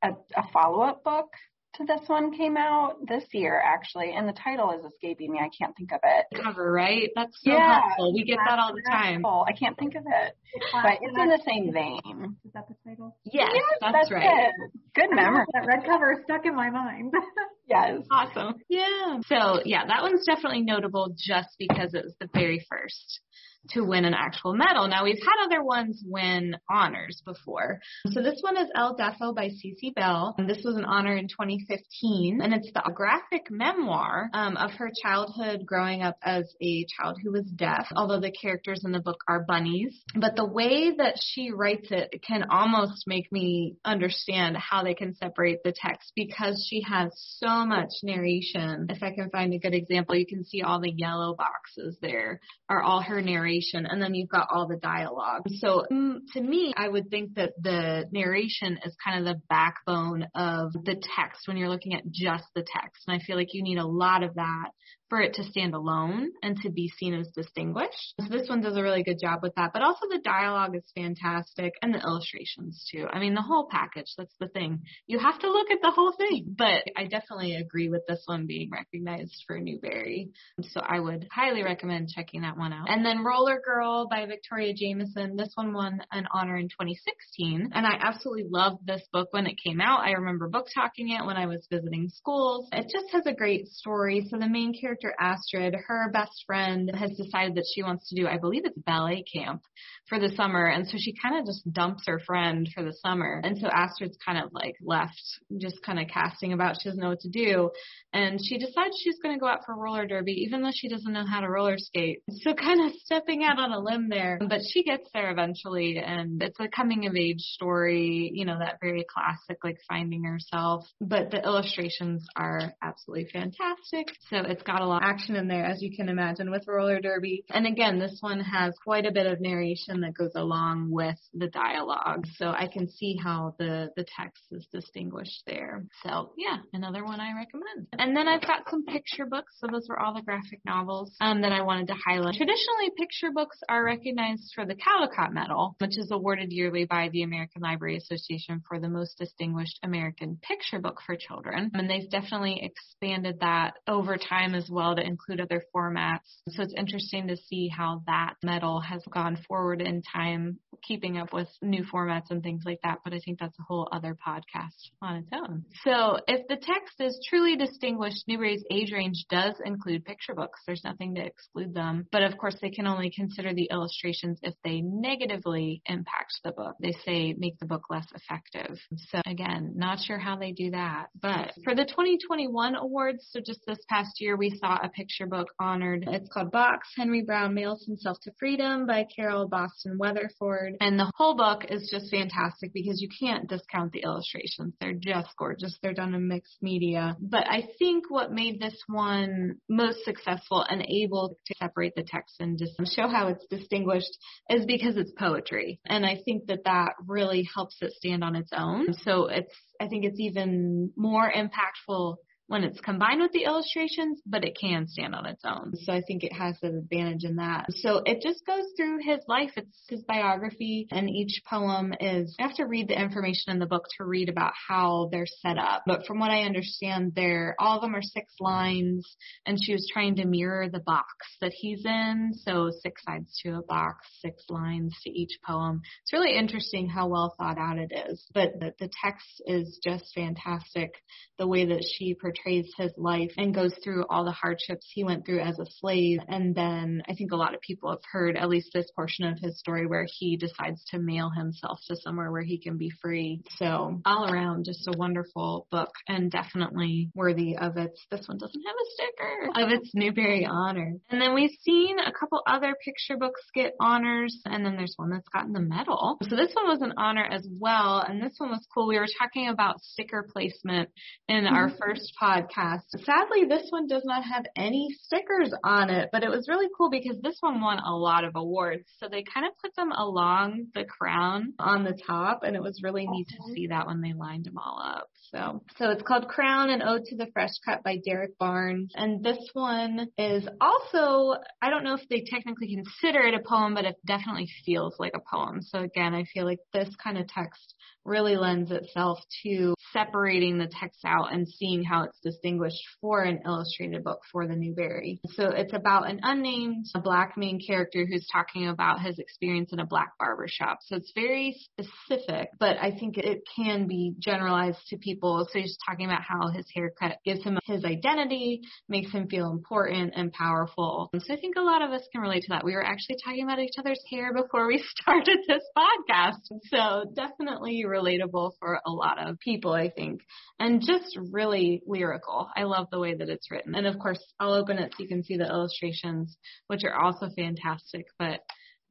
a, 0.04 0.10
a 0.36 0.44
follow 0.54 0.82
up 0.82 1.04
book 1.04 1.30
to 1.78 1.86
this 1.86 2.02
one 2.08 2.36
came 2.36 2.58
out 2.58 2.98
this 3.08 3.24
year 3.34 3.62
actually, 3.64 4.14
and 4.16 4.28
the 4.28 4.34
title 4.34 4.72
is 4.72 4.84
escaping 4.86 5.32
me. 5.32 5.40
I 5.40 5.50
can't 5.58 5.76
think 5.76 5.92
of 5.92 6.00
it. 6.04 6.26
Cover, 6.44 6.72
right? 6.72 7.10
That's 7.16 7.36
so 7.44 7.52
yeah, 7.52 7.82
helpful. 7.82 8.14
We 8.14 8.24
get 8.24 8.40
that 8.48 8.60
all 8.60 8.74
the 8.74 8.82
time. 8.90 9.26
I 9.26 9.54
can't 9.54 9.78
think 9.78 9.96
of 9.96 10.04
it, 10.06 10.36
but 10.72 10.98
it's 11.02 11.18
in 11.18 11.30
the 11.30 11.42
same 11.46 11.72
vein. 11.72 12.36
Is 12.46 12.52
that 12.54 12.68
the 12.68 12.76
title? 12.88 13.16
Yes, 13.26 13.52
yes 13.54 13.64
that's, 13.82 13.94
that's, 13.94 14.12
right. 14.12 14.50
It. 14.50 14.72
Good 14.96 15.16
memory. 15.16 15.46
That 15.54 15.66
red 15.68 15.86
cover 15.86 16.14
is 16.14 16.20
stuck 16.24 16.46
in 16.46 16.56
my 16.56 16.70
mind. 16.70 17.14
yes. 17.68 18.02
Awesome. 18.12 18.56
Yeah. 18.70 19.20
So 19.28 19.62
yeah, 19.64 19.86
that 19.86 20.02
one's 20.02 20.26
definitely 20.26 20.62
notable 20.62 21.16
just 21.18 21.50
because 21.60 21.94
it 21.94 22.04
was 22.04 22.16
the 22.20 22.30
very 22.34 22.66
first 22.70 23.22
to 23.70 23.82
win 23.82 24.06
an 24.06 24.14
actual 24.14 24.54
medal. 24.54 24.88
Now 24.88 25.04
we've 25.04 25.20
had 25.20 25.46
other 25.46 25.64
ones 25.64 26.02
win 26.06 26.56
honors 26.70 27.22
before. 27.26 27.80
So 28.12 28.22
this 28.22 28.40
one 28.42 28.58
is 28.58 28.70
El 28.76 28.96
Deafo 28.96 29.36
by 29.36 29.50
Cece 29.50 29.94
Bell. 29.94 30.36
And 30.38 30.50
this 30.50 30.62
was 30.64 30.76
an 30.76 30.86
honor 30.86 31.16
in 31.16 31.28
2015 31.28 32.40
and 32.42 32.54
it's 32.54 32.72
the 32.74 32.92
graphic 32.94 33.50
memoir 33.50 34.30
um, 34.34 34.58
of 34.58 34.72
her 34.72 34.92
childhood 35.04 35.66
growing 35.66 36.02
up 36.02 36.18
as 36.24 36.46
a 36.62 36.86
child 36.98 37.18
who 37.24 37.32
was 37.32 37.46
deaf, 37.56 37.88
although 37.96 38.20
the 38.20 38.32
characters 38.32 38.84
in 38.86 38.92
the 38.92 39.00
book 39.00 39.20
are 39.28 39.46
bunnies. 39.48 39.96
But 40.16 40.36
the 40.36 40.48
way 40.48 40.96
that 40.98 41.16
she 41.20 41.52
writes 41.52 41.88
it 41.92 42.22
can 42.26 42.46
almost 42.50 43.04
make 43.08 43.32
me 43.32 43.76
understand 43.84 44.58
how 44.58 44.84
they 44.84 44.94
can 44.94 45.16
separate 45.16 45.64
the 45.64 45.74
text 45.76 46.12
because 46.16 46.66
she 46.70 46.82
has 46.82 47.12
so 47.40 47.66
much 47.66 47.90
narration. 48.04 48.88
If 48.90 49.04
I 49.04 49.14
can 49.14 49.30
find 49.30 49.54
a 49.54 49.60
good 49.60 49.74
example, 49.74 50.16
you 50.16 50.26
can 50.26 50.44
see 50.44 50.62
all 50.62 50.80
the 50.80 50.94
yellow 50.96 51.36
boxes 51.36 51.98
there 52.02 52.40
are 52.70 52.82
all 52.82 53.02
her 53.02 53.22
narration 53.22 53.57
narration 53.58 53.86
and 53.90 54.02
then 54.02 54.14
you've 54.14 54.30
got 54.30 54.48
all 54.52 54.68
the 54.68 54.78
dialogue. 54.78 55.44
So 55.58 55.86
mm, 55.92 56.20
to 56.34 56.42
me, 56.42 56.74
I 56.76 56.88
would 56.88 57.10
think 57.10 57.36
that 57.36 57.54
the 57.62 58.06
narration 58.12 58.80
is 58.84 58.96
kind 59.04 59.20
of 59.20 59.36
the 59.36 59.42
backbone 59.50 60.28
of 60.36 60.74
the 60.74 61.02
text 61.16 61.48
when 61.48 61.58
you're 61.58 61.70
looking 61.70 61.94
at 61.94 62.10
just 62.10 62.46
the 62.56 62.66
text. 62.66 63.04
And 63.08 63.20
I 63.20 63.24
feel 63.24 63.36
like 63.36 63.54
you 63.54 63.64
need 63.64 63.78
a 63.78 63.88
lot 63.88 64.24
of 64.24 64.36
that 64.36 64.70
for 65.10 65.22
it 65.22 65.34
to 65.36 65.44
stand 65.44 65.74
alone 65.74 66.32
and 66.44 66.58
to 66.62 66.70
be 66.70 66.92
seen 66.98 67.14
as 67.14 67.30
distinguished. 67.30 68.14
So 68.20 68.28
this 68.30 68.50
one 68.50 68.62
does 68.62 68.76
a 68.76 68.84
really 68.84 69.04
good 69.04 69.20
job 69.22 69.40
with 69.42 69.56
that. 69.56 69.72
But 69.74 69.82
also 69.82 70.08
the 70.10 70.20
dialogue 70.20 70.76
is 70.76 70.84
fantastic 70.96 71.74
and 71.82 71.94
the 71.94 72.00
illustrations 72.00 72.86
too. 72.92 73.08
I 73.12 73.20
mean, 73.20 73.34
the 73.34 73.42
whole 73.42 73.68
package, 73.70 74.14
that's 74.18 74.36
the 74.40 74.48
thing. 74.48 74.82
You 75.08 75.20
have 75.20 75.40
to 75.40 75.52
look 75.52 75.72
at 75.72 75.82
the 75.82 75.92
whole 75.92 76.14
thing. 76.18 76.56
But 76.58 76.84
I 76.96 77.06
definitely 77.06 77.56
agree 77.56 77.90
with 77.90 78.02
this 78.08 78.22
one 78.26 78.48
being 78.48 78.70
recognized 78.70 79.44
for 79.48 79.60
Newbery. 79.60 80.32
So 80.62 80.82
I 80.82 81.00
would 81.00 81.28
highly 81.32 81.64
recommend 81.64 82.10
checking 82.10 82.42
that 82.42 82.58
one 82.58 82.74
out. 82.74 82.90
And 82.90 83.06
then 83.06 83.24
Roller 83.24 83.62
Girl 83.64 84.08
by 84.10 84.26
Victoria 84.26 84.74
Jamieson. 84.74 85.38
This 85.38 85.52
one 85.56 85.74
won 85.74 86.02
an 86.12 86.28
honor 86.34 86.58
in 86.58 86.68
2016. 86.68 87.70
And 87.74 87.86
I 87.86 87.98
absolutely 88.02 88.46
loved 88.50 88.86
this 88.86 89.04
book 89.14 89.30
when 89.32 89.48
it 89.48 89.60
came 89.64 89.80
out. 89.80 90.02
I 90.02 90.12
remember 90.12 90.50
book 90.50 90.68
talking 90.74 91.10
it 91.10 91.26
when 91.26 91.38
I 91.38 91.46
was 91.46 91.66
visiting 91.72 92.10
schools. 92.10 92.68
It 92.74 92.92
just 92.92 93.12
has 93.14 93.26
a 93.26 93.34
great 93.34 93.68
story. 93.68 94.28
So 94.30 94.38
the 94.38 94.50
main 94.50 94.74
character 94.80 94.97
character 94.98 95.16
Astrid, 95.20 95.76
her 95.88 96.10
best 96.12 96.44
friend 96.46 96.92
has 96.96 97.12
decided 97.12 97.56
that 97.56 97.66
she 97.74 97.84
wants 97.84 98.10
to 98.10 98.16
do, 98.16 98.28
I 98.28 98.38
believe 98.38 98.64
it's 98.66 98.78
ballet 98.78 99.24
camp 99.24 99.62
for 100.08 100.20
the 100.20 100.30
summer. 100.36 100.68
And 100.68 100.88
so 100.88 100.98
she 100.98 101.14
kind 101.22 101.38
of 101.38 101.46
just 101.46 101.72
dumps 101.72 102.04
her 102.08 102.20
friend 102.20 102.68
for 102.74 102.84
the 102.84 102.94
summer. 103.06 103.42
And 103.44 103.58
so 103.58 103.68
Astrid's 103.68 104.18
kind 104.26 104.44
of 104.44 104.54
like 104.54 104.76
left, 104.82 105.22
just 105.58 105.82
kind 105.84 106.00
of 106.00 106.08
casting 106.08 106.54
about. 106.54 106.78
She 106.82 106.90
doesn't 106.90 107.02
know 107.02 107.10
what 107.10 107.20
to 107.22 107.30
do. 107.30 107.72
And 108.14 108.40
she 108.44 108.58
decides 108.58 108.96
she's 109.04 109.20
going 109.22 109.36
to 109.36 109.40
go 109.40 109.48
out 109.48 109.66
for 109.66 109.76
roller 109.76 110.08
derby, 110.08 110.44
even 110.46 110.62
though 110.62 110.72
she 110.74 110.88
doesn't 110.88 111.12
know 111.12 111.26
how 111.26 111.42
to 111.42 111.50
roller 111.50 111.78
skate. 111.78 112.22
So 112.30 112.54
kind 112.54 112.86
of 112.86 112.96
stepping 113.04 113.44
out 113.44 113.60
on 113.60 113.72
a 113.72 113.80
limb 113.80 114.10
there. 114.10 114.40
But 114.48 114.62
she 114.72 114.84
gets 114.84 115.10
there 115.14 115.32
eventually. 115.32 115.98
And 115.98 116.42
it's 116.42 116.60
a 116.60 116.68
coming 116.68 117.08
of 117.08 117.16
age 117.16 117.42
story, 117.42 118.32
you 118.34 118.46
know, 118.46 118.58
that 118.60 118.78
very 118.82 119.06
classic, 119.14 119.64
like 119.64 119.78
finding 119.88 120.24
herself. 120.24 120.86
But 121.02 121.32
the 121.32 121.44
illustrations 121.44 122.26
are 122.36 122.74
absolutely 122.82 123.30
fantastic. 123.32 124.08
So 124.30 124.38
it's 124.38 124.64
got 124.64 124.82
a 124.82 124.87
lot 124.88 125.04
of 125.04 125.10
action 125.10 125.36
in 125.36 125.48
there, 125.48 125.66
as 125.66 125.82
you 125.82 125.96
can 125.96 126.10
imagine, 126.10 126.52
with 126.52 126.68
roller 126.68 127.00
derby. 127.00 127.44
And 127.50 127.66
again, 127.66 128.00
this 128.00 128.18
one 128.22 128.40
has 128.40 128.74
quite 128.84 129.06
a 129.06 129.12
bit 129.12 129.28
of 129.28 129.42
narration 129.42 130.02
that 130.02 130.14
goes 130.14 130.34
along 130.36 130.92
with 130.92 131.18
the 131.34 131.48
dialogue. 131.48 132.26
So 132.36 132.48
I 132.48 132.68
can 132.68 132.90
see 132.90 133.18
how 133.22 133.56
the, 133.58 133.90
the 133.96 134.06
text 134.18 134.44
is 134.52 134.68
distinguished 134.72 135.44
there. 135.46 135.86
So 136.04 136.34
yeah, 136.38 136.58
another 136.74 137.04
one 137.04 137.20
I 137.20 137.34
recommend. 137.36 137.88
And 137.94 138.16
then 138.16 138.28
I've 138.28 138.42
got 138.42 138.70
some 138.70 138.86
picture 138.86 139.26
books. 139.26 139.54
So 139.60 139.68
those 139.72 139.88
were 139.90 140.00
all 140.00 140.14
the 140.14 140.22
graphic 140.22 140.60
novels 140.66 141.14
um, 141.22 141.42
that 141.42 141.52
I 141.52 141.62
wanted 141.62 141.88
to 141.88 141.96
highlight. 142.06 142.36
Traditionally, 142.36 142.92
picture 142.98 143.32
books 143.34 143.58
are 143.70 143.84
recognized 143.84 144.52
for 144.56 144.66
the 144.66 144.76
Caldecott 144.76 145.34
Medal, 145.34 145.76
which 145.80 145.98
is 145.98 146.12
awarded 146.12 146.52
yearly 146.52 146.86
by 146.86 147.10
the 147.10 147.24
American 147.24 147.62
Library 147.62 147.98
Association 147.98 148.62
for 148.68 148.80
the 148.80 148.90
most 148.90 149.18
distinguished 149.18 149.80
American 149.84 150.38
picture 150.42 150.80
book 150.80 151.00
for 151.06 151.16
children. 151.16 151.72
And 151.74 151.90
they've 151.90 152.10
definitely 152.10 152.62
expanded 152.64 153.40
that 153.42 153.74
over 153.88 154.18
time 154.18 154.56
as 154.56 154.70
well 154.70 154.77
to 154.78 155.04
include 155.04 155.42
other 155.42 155.64
formats. 155.76 156.20
So 156.50 156.64
it's 156.64 156.74
interesting 156.78 157.28
to 157.28 157.38
see 157.38 157.68
how 157.68 158.04
that 158.08 158.36
medal 158.44 158.80
has 158.80 159.02
gone 159.12 159.38
forward 159.48 159.82
in 159.82 160.02
time, 160.02 160.60
keeping 160.84 161.18
up 161.18 161.34
with 161.34 161.50
new 161.62 161.84
formats 161.84 162.30
and 162.30 162.44
things 162.44 162.64
like 162.66 162.80
that. 162.84 163.00
But 163.04 163.14
I 163.14 163.20
think 163.26 163.40
that's 163.40 163.58
a 163.60 163.64
whole 163.64 163.90
other 163.92 164.16
podcast 164.16 164.92
on 165.02 165.18
its 165.18 165.30
own. 165.34 165.66
So 165.84 166.20
if 166.28 166.48
the 166.48 166.56
text 166.56 167.00
is 167.00 167.20
truly 167.28 167.56
distinguished, 167.56 168.24
Newbery's 168.28 168.64
age 168.72 168.92
range 168.92 169.26
does 169.30 169.56
include 169.66 170.06
picture 170.06 170.36
books. 170.36 170.62
There's 170.66 170.84
nothing 170.84 171.16
to 171.16 171.26
exclude 171.26 171.74
them. 171.74 172.06
But 172.12 172.24
of 172.24 172.38
course, 172.38 172.56
they 172.62 172.70
can 172.70 172.88
only 172.88 173.12
consider 173.16 173.54
the 173.54 173.70
illustrations 173.72 174.40
if 174.44 174.54
they 174.64 174.82
negatively 174.82 175.82
impact 175.86 176.34
the 176.44 176.52
book. 176.52 176.76
They 176.80 176.94
say 177.06 177.34
make 177.38 177.58
the 177.60 177.66
book 177.66 177.84
less 177.90 178.08
effective. 178.14 178.78
So 179.10 179.22
again, 179.26 179.74
not 179.76 180.00
sure 180.00 180.20
how 180.20 180.38
they 180.38 180.52
do 180.52 180.72
that. 180.72 181.08
But 181.20 181.54
for 181.64 181.74
the 181.74 181.86
2021 181.86 182.76
awards, 182.76 183.28
so 183.32 183.40
just 183.40 183.62
this 183.66 183.80
past 183.90 184.20
year, 184.20 184.36
we 184.36 184.52
saw 184.60 184.67
a 184.76 184.90
picture 184.90 185.26
book 185.26 185.48
honored. 185.60 186.06
It's 186.08 186.30
called 186.30 186.52
Box. 186.52 186.88
Henry 186.96 187.22
Brown 187.22 187.54
Mails 187.54 187.86
Himself 187.86 188.18
to 188.24 188.32
Freedom 188.40 188.86
by 188.86 189.06
Carol 189.16 189.48
Boston 189.48 189.98
Weatherford. 189.98 190.76
And 190.82 191.00
the 191.00 191.12
whole 191.16 191.36
book 191.36 191.66
is 191.70 191.90
just 191.92 192.12
fantastic 192.12 192.74
because 192.74 193.02
you 193.02 193.10
can't 193.20 193.48
discount 193.48 193.92
the 193.94 194.04
illustrations. 194.04 194.74
They're 194.80 194.94
just 194.94 195.30
gorgeous. 195.38 195.78
They're 195.82 195.94
done 195.94 196.14
in 196.14 196.28
mixed 196.28 196.58
media. 196.62 197.16
But 197.20 197.48
I 197.48 197.68
think 197.80 198.10
what 198.10 198.32
made 198.32 198.60
this 198.60 198.78
one 198.88 199.56
most 199.70 200.04
successful 200.04 200.66
and 200.68 200.82
able 200.82 201.38
to 201.48 201.56
separate 201.58 201.96
the 201.96 202.04
text 202.04 202.36
and 202.40 202.58
just 202.58 202.74
show 202.96 203.08
how 203.08 203.28
it's 203.28 203.46
distinguished 203.50 204.18
is 204.50 204.66
because 204.66 204.98
it's 204.98 205.12
poetry. 205.18 205.80
And 205.86 206.06
I 206.06 206.20
think 206.26 206.48
that 206.48 206.66
that 206.66 206.94
really 207.06 207.48
helps 207.54 207.78
it 207.82 207.94
stand 207.94 208.24
on 208.24 208.36
its 208.36 208.52
own. 208.56 208.94
So 209.04 209.28
it's, 209.28 209.54
I 209.80 209.88
think 209.88 210.06
it's 210.06 210.20
even 210.20 210.92
more 210.96 211.32
impactful 211.32 212.18
when 212.48 212.64
it's 212.64 212.80
combined 212.80 213.22
with 213.22 213.32
the 213.34 213.44
illustrations, 213.44 214.22
but 214.26 214.46
it 214.46 214.58
can 214.60 214.88
stand 214.88 215.14
on 215.14 215.26
its 215.26 215.44
own. 215.46 215.74
So 215.76 215.94
I 215.94 216.02
think 216.02 216.24
it 216.24 216.34
has 216.34 216.56
an 216.64 216.78
advantage 216.78 217.24
in 217.24 217.36
that. 217.36 217.66
So 217.70 218.02
it 218.06 218.22
just 218.22 218.46
goes 218.46 218.64
through 218.78 219.00
his 219.04 219.20
life. 219.28 219.52
It's 219.58 219.84
his 219.90 220.04
biography 220.04 220.88
and 220.92 221.10
each 221.10 221.42
poem 221.50 221.94
is, 222.00 222.36
you 222.40 222.48
have 222.48 222.56
to 222.58 222.66
read 222.66 222.88
the 222.88 223.00
information 223.00 223.52
in 223.52 223.60
the 223.60 223.66
book 223.66 223.84
to 223.98 224.06
read 224.06 224.30
about 224.30 224.54
how 224.68 225.10
they're 225.12 225.28
set 225.28 225.58
up. 225.58 225.84
But 225.86 226.06
from 226.06 226.20
what 226.20 226.32
I 226.32 226.44
understand, 226.44 227.14
they're, 227.16 227.56
all 227.60 227.78
of 227.78 227.82
them 227.82 227.96
are 227.96 228.02
six 228.02 228.34
lines 228.40 229.06
and 229.46 229.58
she 229.62 229.74
was 229.74 229.90
trying 229.92 230.16
to 230.16 230.26
mirror 230.26 230.70
the 230.70 230.80
box 230.80 231.06
that 231.42 231.54
he's 231.54 231.84
in. 231.86 232.32
So 232.34 232.72
six 232.82 233.04
sides 233.04 233.38
to 233.44 233.58
a 233.58 233.64
box, 233.64 234.08
six 234.22 234.44
lines 234.50 234.96
to 235.04 235.10
each 235.10 235.38
poem. 235.46 235.82
It's 236.04 236.14
really 236.14 236.38
interesting 236.38 236.88
how 236.88 237.08
well 237.08 237.36
thought 237.38 237.58
out 237.58 237.78
it 237.78 237.92
is, 238.10 238.26
but 238.34 238.60
the, 238.60 238.74
the 238.80 238.90
text 239.04 239.42
is 239.46 239.80
just 239.84 240.14
fantastic. 240.16 240.94
The 241.38 241.48
way 241.48 241.66
that 241.66 241.84
she 241.84 242.16
portrays 242.38 242.72
his 242.78 242.92
life 242.98 243.32
and 243.38 243.54
goes 243.54 243.74
through 243.84 244.06
all 244.10 244.26
the 244.26 244.32
hardships 244.32 244.88
he 244.92 245.04
went 245.04 245.26
through 245.26 245.40
as 245.40 245.60
a 245.60 245.66
slave. 245.80 246.20
And 246.28 246.56
then 246.56 247.02
I 247.08 247.14
think 247.14 247.32
a 247.32 247.36
lot 247.36 247.54
of 247.54 247.62
people 247.62 247.90
have 247.90 248.02
heard 248.12 248.38
at 248.38 248.50
least 248.50 248.72
this 248.74 248.90
portion 248.96 249.26
of 249.26 249.40
his 249.40 249.60
story 249.60 249.88
where 249.88 250.06
he 250.08 250.38
decides 250.38 250.84
to 250.92 251.00
mail 251.00 251.30
himself 251.30 251.80
to 251.88 251.96
somewhere 251.96 252.32
where 252.32 252.44
he 252.44 252.58
can 252.58 252.78
be 252.78 252.92
free. 253.02 253.42
So 253.58 254.02
all 254.06 254.32
around, 254.32 254.66
just 254.66 254.88
a 254.88 254.98
wonderful 254.98 255.68
book 255.72 255.92
and 256.08 256.32
definitely 256.32 257.10
worthy 257.16 257.58
of 257.58 257.78
its, 257.78 258.06
this 258.12 258.28
one 258.28 258.38
doesn't 258.38 258.62
have 258.62 258.76
a 258.76 258.92
sticker, 258.94 259.64
of 259.64 259.72
its 259.72 259.92
Newbery 259.94 260.46
honor. 260.46 260.94
And 261.10 261.22
then 261.22 261.34
we've 261.34 261.56
seen 261.62 262.00
a 262.00 262.12
couple 262.12 262.42
other 262.48 262.76
picture 262.84 263.18
books 263.18 263.42
get 263.54 263.74
honors 263.80 264.42
and 264.46 264.66
then 264.66 264.76
there's 264.76 264.94
one 264.98 265.10
that's 265.10 265.30
gotten 265.30 265.54
the 265.54 265.62
medal. 265.62 266.18
So 266.30 266.36
this 266.36 266.54
one 266.54 266.68
was 266.68 266.82
an 266.82 266.94
honor 266.98 267.26
as 267.26 267.48
well. 267.60 268.04
And 268.08 268.22
this 268.22 268.36
one 268.38 268.50
was 268.50 268.66
cool. 268.74 268.88
We 268.88 268.98
were 268.98 269.08
talking 269.20 269.50
about 269.50 269.82
sticker 269.82 270.28
placement 270.32 270.90
in 271.28 271.46
our 271.46 271.70
mm-hmm. 271.70 271.78
first 271.80 272.14
podcast 272.22 272.27
podcast. 272.28 272.82
Sadly, 273.06 273.46
this 273.48 273.68
one 273.70 273.88
does 273.88 274.04
not 274.06 274.24
have 274.24 274.46
any 274.56 274.90
stickers 275.04 275.54
on 275.64 275.90
it, 275.90 276.10
but 276.12 276.24
it 276.24 276.30
was 276.30 276.48
really 276.50 276.68
cool 276.78 276.90
because 276.90 277.18
this 277.22 277.38
one 277.40 277.62
won 277.62 277.80
a 277.80 277.96
lot 277.96 278.26
of 278.26 278.36
awards. 278.36 278.84
So 279.00 279.08
they 279.08 279.24
kind 279.24 279.46
of 279.46 279.54
put 279.62 279.76
them 279.76 279.92
along 279.92 280.68
the 280.76 280.84
crown 280.86 281.54
on 281.60 281.84
the 281.84 281.98
top, 282.06 282.42
and 282.44 282.56
it 282.56 282.62
was 282.62 282.82
really 282.84 283.08
neat 283.08 283.28
to 283.30 283.54
see 283.54 283.68
that 283.68 283.88
when 283.88 284.02
they 284.02 284.14
lined 284.14 284.46
them 284.46 284.58
all 284.58 284.82
up. 284.84 285.08
So, 285.32 285.64
so 285.78 285.90
it's 285.90 286.04
called 286.04 286.28
Crown 286.28 286.70
and 286.70 286.84
Ode 286.84 287.06
to 287.06 287.16
the 287.16 287.28
Fresh 287.34 287.52
Cut 287.66 287.84
by 287.84 287.98
Derrick 288.04 288.38
Barnes. 288.38 288.92
And 288.96 289.24
this 289.24 289.40
one 289.54 290.08
is 290.18 290.48
also, 290.62 291.40
I 291.62 291.70
don't 291.70 291.84
know 291.84 291.96
if 291.96 292.08
they 292.10 292.24
technically 292.30 292.76
consider 292.76 293.22
it 293.22 293.34
a 293.34 293.40
poem, 293.40 293.74
but 293.74 293.86
it 293.86 293.96
definitely 294.06 294.50
feels 294.66 294.96
like 295.00 295.14
a 295.16 295.36
poem. 295.36 295.62
So 295.62 295.80
again, 295.80 296.14
I 296.14 296.24
feel 296.34 296.46
like 296.46 296.60
this 296.74 296.90
kind 297.04 297.18
of 297.18 297.28
text 297.28 297.76
really 298.06 298.38
lends 298.38 298.72
itself 298.72 299.20
to 299.44 299.76
separating 299.94 300.58
the 300.58 300.68
text 300.68 301.00
out 301.06 301.34
and 301.34 301.48
seeing 301.48 301.84
how 301.84 302.04
it's 302.04 302.20
distinguished 302.24 302.84
for 303.02 303.22
an 303.22 303.40
illustrated 303.46 304.04
book 304.04 304.20
for 304.32 304.48
the 304.48 304.56
Newbery. 304.56 305.20
So 305.36 305.50
it's 305.50 305.74
about 305.74 306.10
an 306.10 306.20
unnamed 306.24 306.86
a 306.96 307.00
black 307.00 307.38
main 307.38 307.60
character 307.66 308.06
who's 308.06 308.28
talking 308.32 308.68
about 308.68 309.02
his 309.02 309.20
experience 309.20 309.72
in 309.74 309.80
a 309.80 309.86
black 309.86 310.18
barber 310.18 310.48
shop. 310.48 310.80
So 310.86 310.96
it's 310.96 311.12
very 311.16 311.58
specific, 311.72 312.50
but 312.60 312.78
I 312.78 312.92
think 312.92 313.18
it 313.18 313.42
can 313.56 313.88
be 313.88 314.14
generalized 314.20 314.80
to 314.90 314.98
people. 314.98 315.48
So 315.52 315.60
he's 315.60 315.78
talking 315.88 316.06
about 316.06 316.22
how 316.22 316.50
his 316.50 316.66
haircut 316.74 317.18
gives 317.26 317.44
him 317.44 317.58
his 317.66 317.86
identity, 317.86 318.62
makes 318.90 319.12
him 319.12 319.28
feel 319.28 319.52
important 319.52 320.14
and 320.16 320.32
powerful. 320.32 321.10
And 321.14 321.22
so 321.22 321.34
I 321.34 321.38
think 321.38 321.56
a 321.58 321.62
lot 321.62 321.82
of 321.82 321.92
us 321.92 322.04
can 322.12 322.22
relate 322.22 322.44
to 322.44 322.50
that. 322.50 322.66
We 322.66 322.74
were 322.74 322.86
actually 322.86 323.18
talking 323.24 323.44
about 323.44 323.60
each 323.60 323.76
other's 323.78 324.02
hair 324.10 324.34
before 324.34 324.68
we 324.68 324.84
started 325.02 325.40
this 325.48 325.64
podcast. 325.78 326.40
So 326.72 327.12
definitely 327.14 327.84
relatable 327.88 328.54
for 328.60 328.80
a 328.86 328.92
lot 328.92 329.20
of 329.20 329.40
people, 329.40 329.77
I 329.78 329.90
think, 329.90 330.22
and 330.60 330.82
just 330.82 331.18
really 331.32 331.82
lyrical. 331.86 332.50
I 332.56 332.64
love 332.64 332.88
the 332.92 333.00
way 333.00 333.16
that 333.16 333.30
it's 333.30 333.52
written. 333.52 333.76
And 333.76 333.88
of 333.88 334.00
course, 334.00 334.20
I'll 334.40 334.54
open 334.54 334.78
it 334.78 334.94
so 334.94 335.04
you 335.04 335.10
can 335.10 335.24
see 335.24 335.38
the 335.38 335.48
illustrations, 335.48 336.38
which 336.68 336.84
are 336.84 337.00
also 337.00 337.30
fantastic, 337.36 338.08
but 338.20 338.42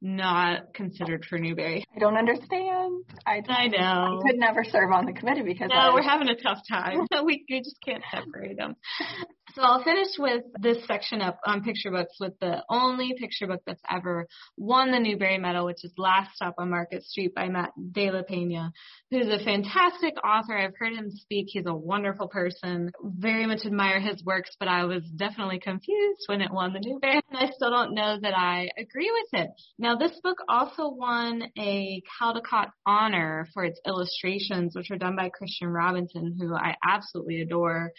not 0.01 0.73
considered 0.73 1.25
for 1.25 1.37
Newbery. 1.37 1.85
I 1.95 1.99
don't 1.99 2.17
understand. 2.17 3.03
I, 3.25 3.41
I 3.47 3.67
know. 3.67 4.19
I 4.19 4.27
could 4.27 4.39
never 4.39 4.63
serve 4.63 4.91
on 4.91 5.05
the 5.05 5.13
committee 5.13 5.43
because 5.43 5.69
no, 5.69 5.75
I, 5.75 5.93
we're 5.93 6.03
having 6.03 6.29
a 6.29 6.35
tough 6.35 6.59
time. 6.69 7.07
we, 7.25 7.45
we 7.49 7.59
just 7.59 7.77
can't 7.83 8.03
separate 8.11 8.57
them. 8.57 8.75
So 9.57 9.63
I'll 9.63 9.83
finish 9.83 10.09
with 10.19 10.43
this 10.59 10.77
section 10.85 11.19
up 11.19 11.39
on 11.43 11.63
picture 11.63 11.89
books 11.89 12.15
with 12.19 12.33
the 12.39 12.63
only 12.69 13.15
picture 13.17 13.47
book 13.47 13.61
that's 13.65 13.81
ever 13.89 14.27
won 14.55 14.91
the 14.91 14.99
Newbery 14.99 15.39
Medal, 15.39 15.65
which 15.65 15.83
is 15.83 15.91
Last 15.97 16.35
Stop 16.35 16.55
on 16.59 16.69
Market 16.69 17.03
Street 17.03 17.33
by 17.33 17.47
Matt 17.47 17.71
De 17.91 18.11
La 18.11 18.21
Pena, 18.21 18.71
who's 19.09 19.27
a 19.27 19.43
fantastic 19.43 20.13
author. 20.23 20.55
I've 20.55 20.75
heard 20.77 20.93
him 20.93 21.09
speak. 21.09 21.47
He's 21.49 21.65
a 21.65 21.73
wonderful 21.73 22.27
person. 22.27 22.91
Very 23.01 23.47
much 23.47 23.65
admire 23.65 23.99
his 23.99 24.23
works, 24.23 24.51
but 24.59 24.67
I 24.67 24.85
was 24.85 25.01
definitely 25.15 25.59
confused 25.59 26.21
when 26.27 26.41
it 26.41 26.51
won 26.51 26.73
the 26.73 26.81
Newbery, 26.83 27.19
and 27.31 27.39
I 27.39 27.49
still 27.55 27.71
don't 27.71 27.95
know 27.95 28.19
that 28.21 28.37
I 28.37 28.69
agree 28.77 29.11
with 29.11 29.41
it. 29.41 29.49
Now, 29.79 29.86
this 29.95 30.19
book 30.23 30.37
also 30.49 30.89
won 30.89 31.43
a 31.57 32.01
Caldecott 32.19 32.71
honor 32.85 33.47
for 33.53 33.63
its 33.63 33.79
illustrations, 33.85 34.75
which 34.75 34.89
were 34.89 34.97
done 34.97 35.15
by 35.15 35.29
Christian 35.29 35.67
Robinson, 35.67 36.35
who 36.39 36.55
I 36.55 36.75
absolutely 36.83 37.41
adore, 37.41 37.91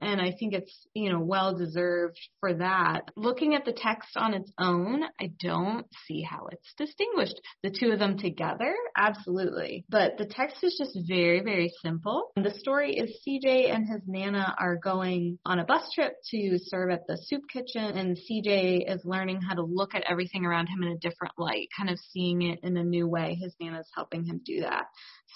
and 0.00 0.20
I 0.20 0.32
think 0.38 0.54
it's 0.54 0.86
you 0.96 1.12
know, 1.12 1.20
well 1.20 1.54
deserved 1.54 2.18
for 2.40 2.54
that. 2.54 3.02
Looking 3.16 3.54
at 3.54 3.66
the 3.66 3.72
text 3.72 4.16
on 4.16 4.32
its 4.32 4.50
own, 4.58 5.02
I 5.20 5.30
don't 5.38 5.86
see 6.06 6.22
how 6.22 6.48
it's 6.50 6.72
distinguished. 6.78 7.38
The 7.62 7.70
two 7.70 7.90
of 7.90 7.98
them 7.98 8.18
together, 8.18 8.74
absolutely. 8.96 9.84
But 9.90 10.16
the 10.16 10.24
text 10.24 10.64
is 10.64 10.76
just 10.78 10.98
very, 11.06 11.42
very 11.42 11.72
simple. 11.82 12.32
The 12.36 12.54
story 12.58 12.96
is 12.96 13.18
CJ 13.26 13.74
and 13.74 13.86
his 13.86 14.00
Nana 14.06 14.54
are 14.58 14.76
going 14.76 15.38
on 15.44 15.58
a 15.58 15.64
bus 15.64 15.82
trip 15.94 16.14
to 16.30 16.58
serve 16.64 16.90
at 16.90 17.06
the 17.06 17.18
soup 17.26 17.42
kitchen 17.52 17.84
and 17.84 18.16
CJ 18.16 18.90
is 18.90 19.04
learning 19.04 19.40
how 19.42 19.54
to 19.54 19.62
look 19.62 19.94
at 19.94 20.04
everything 20.08 20.46
around 20.46 20.68
him 20.68 20.82
in 20.82 20.92
a 20.92 20.98
different 20.98 21.34
light, 21.38 21.68
kind 21.76 21.90
of 21.90 21.98
seeing 22.12 22.42
it 22.42 22.60
in 22.62 22.76
a 22.76 22.84
new 22.84 23.08
way. 23.08 23.34
His 23.40 23.54
Nana's 23.60 23.88
helping 23.94 24.24
him 24.24 24.40
do 24.44 24.60
that. 24.60 24.86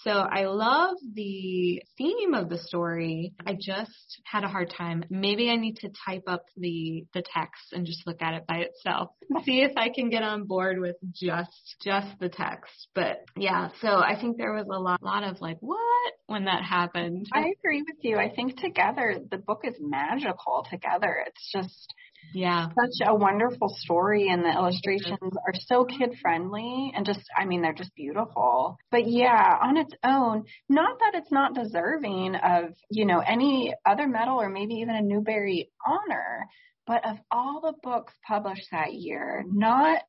So 0.03 0.11
I 0.11 0.45
love 0.47 0.97
the 1.15 1.83
theme 1.99 2.33
of 2.35 2.49
the 2.49 2.59
story. 2.59 3.35
I 3.45 3.55
just 3.55 4.21
had 4.25 4.45
a 4.45 4.49
hard 4.49 4.71
time. 4.71 5.05
Maybe 5.11 5.51
I 5.51 5.57
need 5.57 5.77
to 5.79 5.91
type 6.07 6.25
up 6.27 6.45
the 6.57 7.05
the 7.13 7.23
text 7.23 7.73
and 7.73 7.85
just 7.85 8.07
look 8.07 8.23
at 8.23 8.35
it 8.35 8.47
by 8.47 8.59
itself. 8.59 9.11
See 9.45 9.61
if 9.61 9.73
I 9.77 9.91
can 9.91 10.09
get 10.09 10.23
on 10.23 10.45
board 10.45 10.79
with 10.79 10.97
just 11.13 11.77
just 11.83 12.19
the 12.19 12.31
text. 12.31 12.89
But 12.95 13.25
yeah, 13.37 13.69
so 13.81 13.89
I 13.89 14.19
think 14.19 14.39
there 14.39 14.55
was 14.55 14.67
a 14.73 14.79
lot 14.79 15.03
lot 15.03 15.25
of 15.25 15.41
like 15.41 15.59
what 15.61 16.13
when 16.27 16.45
that 16.45 16.63
happened. 16.65 17.27
I 17.35 17.53
agree 17.59 17.83
with 17.83 18.03
you. 18.03 18.17
I 18.17 18.31
think 18.31 18.57
together 18.59 19.17
the 19.31 19.39
book 19.39 19.63
is 19.65 19.75
magical 19.81 20.65
together. 20.71 21.25
It's 21.27 21.51
just 21.53 21.95
Yeah. 22.35 22.69
Such 22.69 23.07
a 23.07 23.15
wonderful 23.15 23.69
story, 23.69 24.29
and 24.29 24.45
the 24.45 24.53
illustrations 24.53 25.19
are 25.23 25.55
so 25.67 25.85
kid 25.85 26.17
friendly 26.21 26.93
and 26.95 27.05
just, 27.05 27.21
I 27.37 27.45
mean, 27.45 27.63
they're 27.63 27.73
just 27.73 27.95
beautiful. 27.95 28.79
But 28.91 29.09
yeah, 29.09 29.59
on 29.63 29.77
its 29.77 29.93
own, 30.05 30.45
not 30.69 30.99
that 31.01 31.19
it's 31.21 31.33
not 31.33 31.55
deserving 31.55 32.37
of, 32.37 32.75
you 32.91 33.05
know, 33.05 33.21
any 33.21 33.75
other 33.85 34.07
medal 34.07 34.41
or 34.41 34.49
maybe 34.49 34.75
even 34.75 34.95
a 34.95 35.03
Newbery 35.03 35.71
honor, 35.87 36.47
but 36.87 37.05
of 37.09 37.19
all 37.31 37.61
the 37.61 37.75
books 37.83 38.13
published 38.27 38.69
that 38.73 38.93
year, 38.93 39.45
not 39.47 40.03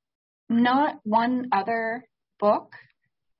not 0.49 0.95
one 1.03 1.47
other 1.53 2.03
book 2.39 2.73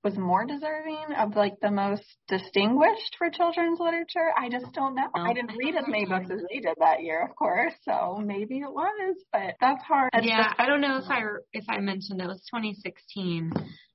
was 0.03 0.17
more 0.17 0.45
deserving 0.45 1.13
of 1.17 1.35
like 1.35 1.59
the 1.61 1.71
most 1.71 2.03
distinguished 2.27 3.15
for 3.17 3.29
children's 3.29 3.79
literature. 3.79 4.31
I 4.37 4.49
just 4.49 4.71
don't 4.73 4.95
know. 4.95 5.07
I 5.13 5.33
didn't 5.33 5.55
read 5.57 5.75
as 5.75 5.85
many 5.87 6.05
books 6.05 6.29
as 6.31 6.41
they 6.49 6.59
did 6.59 6.75
that 6.79 7.03
year, 7.03 7.23
of 7.23 7.35
course, 7.35 7.73
so 7.83 8.19
maybe 8.23 8.59
it 8.59 8.71
was, 8.71 9.17
but 9.31 9.55
that's 9.59 9.83
hard. 9.83 10.11
yeah, 10.21 10.53
I 10.57 10.65
don't 10.65 10.81
know 10.81 10.97
if 10.97 11.09
I 11.09 11.21
if 11.53 11.65
I 11.69 11.79
mentioned 11.79 12.21
it 12.21 12.27
was 12.27 12.41
2016. 12.51 13.51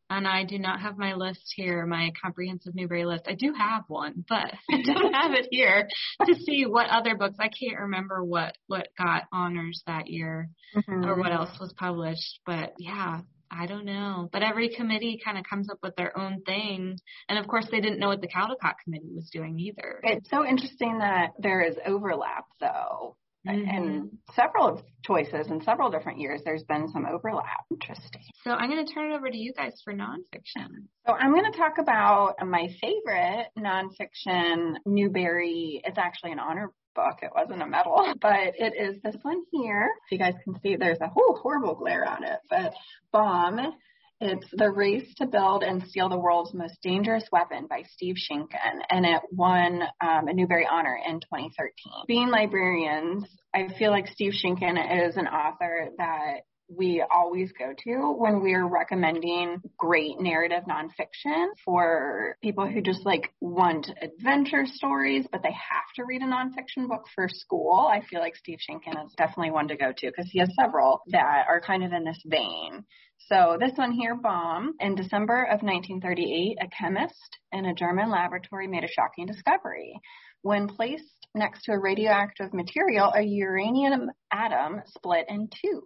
And 0.09 0.29
I 0.29 0.45
do 0.45 0.57
not 0.61 0.81
have 0.83 0.97
my 0.97 1.15
list 1.15 1.53
here, 1.57 1.85
my 1.85 2.13
comprehensive 2.23 2.77
Newbery 2.77 3.05
list. 3.05 3.25
I 3.27 3.35
do 3.35 3.53
have 3.53 3.83
one, 3.89 4.25
but 4.29 4.53
I 4.71 4.83
don't 4.85 5.13
have 5.13 5.33
it 5.33 5.49
here 5.51 5.89
to 6.25 6.35
see 6.37 6.65
what 6.65 6.89
other 6.91 7.17
books. 7.17 7.37
I 7.41 7.49
can't 7.49 7.81
remember 7.81 8.23
what 8.23 8.55
what 8.69 8.87
got 8.97 9.25
honors 9.33 9.83
that 9.89 10.07
year 10.07 10.51
mm-hmm. 10.77 11.05
or 11.05 11.17
what 11.17 11.33
else 11.33 11.59
was 11.59 11.73
published. 11.77 12.39
But 12.47 12.75
yeah, 12.79 13.23
I 13.51 13.67
don't 13.67 13.85
know. 13.85 14.29
But 14.33 14.43
every 14.43 14.69
committee 14.69 15.21
kind 15.23 15.39
of 15.39 15.45
comes 15.45 15.71
up 15.71 15.79
with 15.83 15.97
their 15.97 16.19
own 16.19 16.43
thing. 16.43 16.99
And 17.29 17.39
of 17.39 17.47
course, 17.47 17.67
they 17.71 17.81
didn't 17.81 17.99
know 17.99 18.09
what 18.09 18.21
the 18.21 18.29
Caldecott 18.29 18.75
committee 18.85 19.13
was 19.15 19.31
doing 19.31 19.59
either. 19.59 20.01
It's 20.03 20.31
so 20.31 20.45
interesting 20.45 20.99
that 20.99 21.33
there 21.39 21.63
is 21.63 21.77
overlap, 21.87 22.45
though. 22.61 23.17
Mm-hmm. 23.47 23.69
And 23.69 24.11
several 24.35 24.83
choices 25.05 25.47
in 25.49 25.63
several 25.63 25.91
different 25.91 26.19
years, 26.19 26.41
there's 26.45 26.65
been 26.65 26.89
some 26.89 27.07
overlap. 27.07 27.65
Interesting. 27.71 28.23
So 28.43 28.51
I'm 28.51 28.69
going 28.69 28.85
to 28.85 28.93
turn 28.93 29.13
it 29.13 29.15
over 29.15 29.31
to 29.31 29.37
you 29.37 29.53
guys 29.53 29.81
for 29.85 29.93
nonfiction. 29.93 30.89
So 31.07 31.13
I'm 31.13 31.33
going 31.33 31.51
to 31.53 31.57
talk 31.57 31.79
about 31.79 32.35
my 32.45 32.69
favorite 32.81 33.47
nonfiction 33.57 34.77
Newbery. 34.85 35.81
It's 35.85 35.99
actually 35.99 36.33
an 36.33 36.41
honor 36.41 36.73
book. 36.97 37.19
It 37.23 37.31
wasn't 37.35 37.63
a 37.63 37.67
medal, 37.67 38.15
but 38.21 38.55
it 38.59 38.75
is 38.77 39.01
this 39.03 39.17
one 39.23 39.43
here. 39.53 39.91
If 40.07 40.13
you 40.13 40.19
guys 40.19 40.35
can 40.43 40.59
see, 40.63 40.77
there's 40.77 41.01
a 41.01 41.09
whole 41.09 41.39
horrible 41.41 41.75
glare 41.75 42.09
on 42.09 42.25
it, 42.25 42.41
but 42.51 42.73
Bomb. 43.13 43.75
It's 44.19 44.47
The 44.51 44.71
Race 44.71 45.13
to 45.19 45.27
Build 45.27 45.63
and 45.63 45.83
Steal 45.89 46.09
the 46.09 46.17
World's 46.17 46.55
Most 46.55 46.79
Dangerous 46.83 47.25
Weapon 47.31 47.67
by 47.69 47.83
Steve 47.93 48.15
Sheinkin, 48.15 48.81
and 48.89 49.05
it 49.05 49.21
won 49.31 49.83
um, 50.01 50.29
a 50.29 50.33
Newbery 50.33 50.67
Honor 50.67 50.99
in 51.07 51.21
2013. 51.21 51.73
Being 52.09 52.29
librarians, 52.29 53.27
I 53.55 53.69
feel 53.79 53.91
like 53.91 54.07
Steve 54.07 54.33
Sheinkin 54.33 55.07
is 55.07 55.19
an 55.19 55.27
author 55.27 55.91
that 55.99 56.45
we 56.69 57.05
always 57.15 57.53
go 57.53 57.73
to 57.85 58.15
when 58.19 58.41
we're 58.41 58.67
recommending 58.67 59.61
great 59.77 60.21
narrative 60.21 60.65
nonfiction 60.69 61.47
for 61.65 62.37
people 62.43 62.67
who 62.67 62.81
just 62.81 63.07
like 63.07 63.33
want 63.41 63.89
adventure 64.03 64.67
stories, 64.67 65.27
but 65.31 65.43
they 65.43 65.53
have 65.53 65.87
to 65.95 66.05
read 66.05 66.23
a 66.23 66.27
nonfiction 66.27 66.89
book 66.89 67.07
for 67.15 67.29
school. 67.29 67.89
I 67.91 68.03
feel 68.09 68.21
like 68.21 68.37
Steve 68.37 68.59
Sheinkin 68.59 69.07
is 69.07 69.15
definitely 69.17 69.53
one 69.53 69.69
to 69.69 69.77
go 69.77 69.93
to 69.97 70.07
because 70.07 70.29
he 70.31 70.41
has 70.41 70.51
several 70.61 71.03
that 71.09 71.47
are 71.49 71.61
kind 71.61 71.85
of 71.85 71.93
in 71.93 72.05
this 72.05 72.21
vein. 72.27 72.85
So 73.29 73.57
this 73.59 73.73
one 73.77 73.93
here, 73.93 74.15
Bomb, 74.15 74.75
in 74.81 74.95
December 74.95 75.45
of 75.45 75.63
1938, 75.63 76.59
a 76.61 76.69
chemist 76.69 77.39
in 77.53 77.65
a 77.65 77.75
German 77.75 78.11
laboratory 78.11 78.69
made 78.69 78.85
a 78.85 78.89
shocking 78.89 79.27
discovery. 79.27 79.99
When 80.43 80.69
placed 80.69 81.27
next 81.35 81.65
to 81.65 81.73
a 81.73 81.81
radioactive 81.81 82.53
material, 82.53 83.13
a 83.15 83.23
uranium 83.23 84.11
atom 84.33 84.83
split 84.87 85.27
in 85.29 85.49
two. 85.49 85.83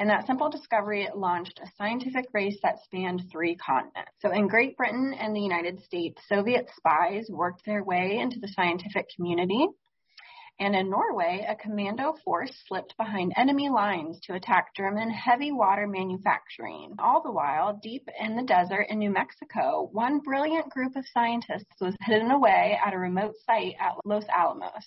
And 0.00 0.08
that 0.08 0.26
simple 0.26 0.48
discovery 0.48 1.06
launched 1.14 1.60
a 1.62 1.70
scientific 1.76 2.24
race 2.32 2.56
that 2.62 2.82
spanned 2.84 3.24
three 3.30 3.54
continents. 3.54 4.12
So 4.20 4.30
in 4.30 4.48
Great 4.48 4.74
Britain 4.74 5.14
and 5.20 5.36
the 5.36 5.42
United 5.42 5.78
States, 5.84 6.22
Soviet 6.26 6.70
spies 6.74 7.26
worked 7.28 7.66
their 7.66 7.84
way 7.84 8.16
into 8.16 8.40
the 8.40 8.48
scientific 8.48 9.10
community. 9.14 9.68
And 10.58 10.74
in 10.74 10.88
Norway, 10.88 11.44
a 11.46 11.54
commando 11.54 12.14
force 12.24 12.50
slipped 12.66 12.96
behind 12.96 13.34
enemy 13.36 13.68
lines 13.68 14.18
to 14.22 14.36
attack 14.36 14.74
German 14.74 15.10
heavy 15.10 15.52
water 15.52 15.86
manufacturing. 15.86 16.94
All 16.98 17.22
the 17.22 17.30
while, 17.30 17.78
deep 17.82 18.08
in 18.18 18.36
the 18.36 18.42
desert 18.42 18.86
in 18.88 19.00
New 19.00 19.10
Mexico, 19.10 19.90
one 19.92 20.20
brilliant 20.20 20.70
group 20.70 20.96
of 20.96 21.04
scientists 21.12 21.78
was 21.78 21.94
hidden 22.06 22.30
away 22.30 22.78
at 22.82 22.94
a 22.94 22.98
remote 22.98 23.34
site 23.44 23.74
at 23.78 23.96
Los 24.06 24.24
Alamos. 24.34 24.86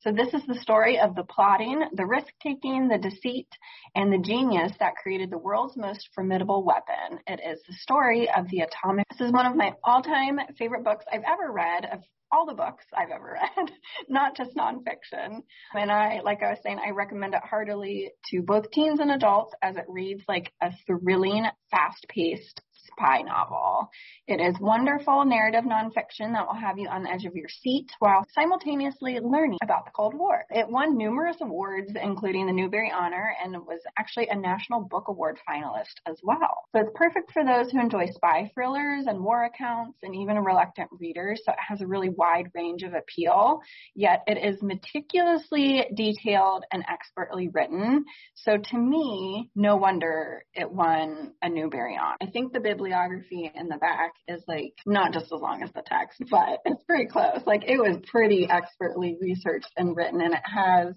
So 0.00 0.12
this 0.12 0.32
is 0.32 0.46
the 0.46 0.60
story 0.60 1.00
of 1.00 1.16
the 1.16 1.24
plotting, 1.24 1.82
the 1.92 2.06
risk 2.06 2.28
taking, 2.40 2.86
the 2.86 2.98
deceit, 2.98 3.48
and 3.96 4.12
the 4.12 4.24
genius 4.24 4.72
that 4.78 4.94
created 5.02 5.30
the 5.30 5.38
world's 5.38 5.76
most 5.76 6.08
formidable 6.14 6.64
weapon. 6.64 7.18
It 7.26 7.40
is 7.44 7.60
the 7.66 7.74
story 7.74 8.30
of 8.30 8.48
the 8.48 8.60
atomic. 8.60 9.06
This 9.10 9.26
is 9.26 9.32
one 9.32 9.46
of 9.46 9.56
my 9.56 9.74
all-time 9.82 10.38
favorite 10.56 10.84
books 10.84 11.04
I've 11.12 11.24
ever 11.26 11.50
read 11.50 11.84
of 11.92 12.04
all 12.30 12.46
the 12.46 12.54
books 12.54 12.84
I've 12.96 13.10
ever 13.10 13.38
read, 13.58 13.72
not 14.08 14.36
just 14.36 14.54
nonfiction. 14.54 15.42
And 15.74 15.90
I, 15.90 16.20
like 16.24 16.42
I 16.44 16.50
was 16.50 16.58
saying, 16.62 16.78
I 16.78 16.90
recommend 16.90 17.34
it 17.34 17.42
heartily 17.42 18.12
to 18.30 18.42
both 18.42 18.70
teens 18.70 19.00
and 19.00 19.10
adults 19.10 19.52
as 19.62 19.76
it 19.76 19.84
reads 19.88 20.22
like 20.28 20.52
a 20.62 20.70
thrilling, 20.86 21.46
fast-paced 21.72 22.60
spy 22.98 23.22
novel. 23.22 23.90
It 24.26 24.40
is 24.40 24.60
wonderful 24.60 25.24
narrative 25.24 25.64
nonfiction 25.64 26.32
that 26.32 26.46
will 26.46 26.54
have 26.54 26.78
you 26.78 26.88
on 26.88 27.04
the 27.04 27.10
edge 27.10 27.24
of 27.24 27.34
your 27.34 27.48
seat 27.48 27.86
while 27.98 28.26
simultaneously 28.34 29.18
learning 29.20 29.58
about 29.62 29.84
the 29.84 29.90
Cold 29.92 30.14
War. 30.14 30.44
It 30.50 30.68
won 30.68 30.96
numerous 30.96 31.36
awards, 31.40 31.92
including 32.00 32.46
the 32.46 32.52
Newbery 32.52 32.92
Honor, 32.94 33.34
and 33.42 33.54
was 33.66 33.80
actually 33.98 34.28
a 34.28 34.36
National 34.36 34.80
Book 34.80 35.08
Award 35.08 35.38
finalist 35.48 35.94
as 36.06 36.18
well. 36.22 36.64
So 36.74 36.82
it's 36.82 36.90
perfect 36.94 37.32
for 37.32 37.44
those 37.44 37.70
who 37.70 37.80
enjoy 37.80 38.06
spy 38.14 38.50
thrillers 38.54 39.06
and 39.06 39.22
war 39.22 39.44
accounts 39.44 39.98
and 40.02 40.14
even 40.14 40.36
a 40.36 40.42
reluctant 40.42 40.90
readers. 40.98 41.40
So 41.44 41.52
it 41.52 41.58
has 41.66 41.80
a 41.80 41.86
really 41.86 42.10
wide 42.10 42.50
range 42.54 42.82
of 42.82 42.94
appeal, 42.94 43.60
yet 43.94 44.22
it 44.26 44.38
is 44.38 44.62
meticulously 44.62 45.84
detailed 45.94 46.64
and 46.72 46.84
expertly 46.88 47.48
written. 47.48 48.04
So 48.34 48.56
to 48.56 48.78
me, 48.78 49.50
no 49.54 49.76
wonder 49.76 50.44
it 50.54 50.70
won 50.70 51.32
a 51.42 51.48
Newbery 51.48 51.98
Honor. 52.00 52.16
I 52.20 52.26
think 52.26 52.52
the 52.52 52.60
bibliography 52.88 53.50
in 53.54 53.68
the 53.68 53.76
back 53.76 54.12
is 54.26 54.42
like 54.48 54.72
not 54.86 55.12
just 55.12 55.26
as 55.26 55.40
long 55.40 55.62
as 55.62 55.70
the 55.74 55.82
text, 55.84 56.22
but 56.30 56.60
it's 56.64 56.82
pretty 56.84 57.06
close. 57.06 57.40
Like 57.46 57.64
it 57.66 57.78
was 57.78 57.98
pretty 58.10 58.48
expertly 58.48 59.16
researched 59.20 59.70
and 59.76 59.96
written, 59.96 60.20
and 60.20 60.32
it 60.32 60.42
has, 60.44 60.94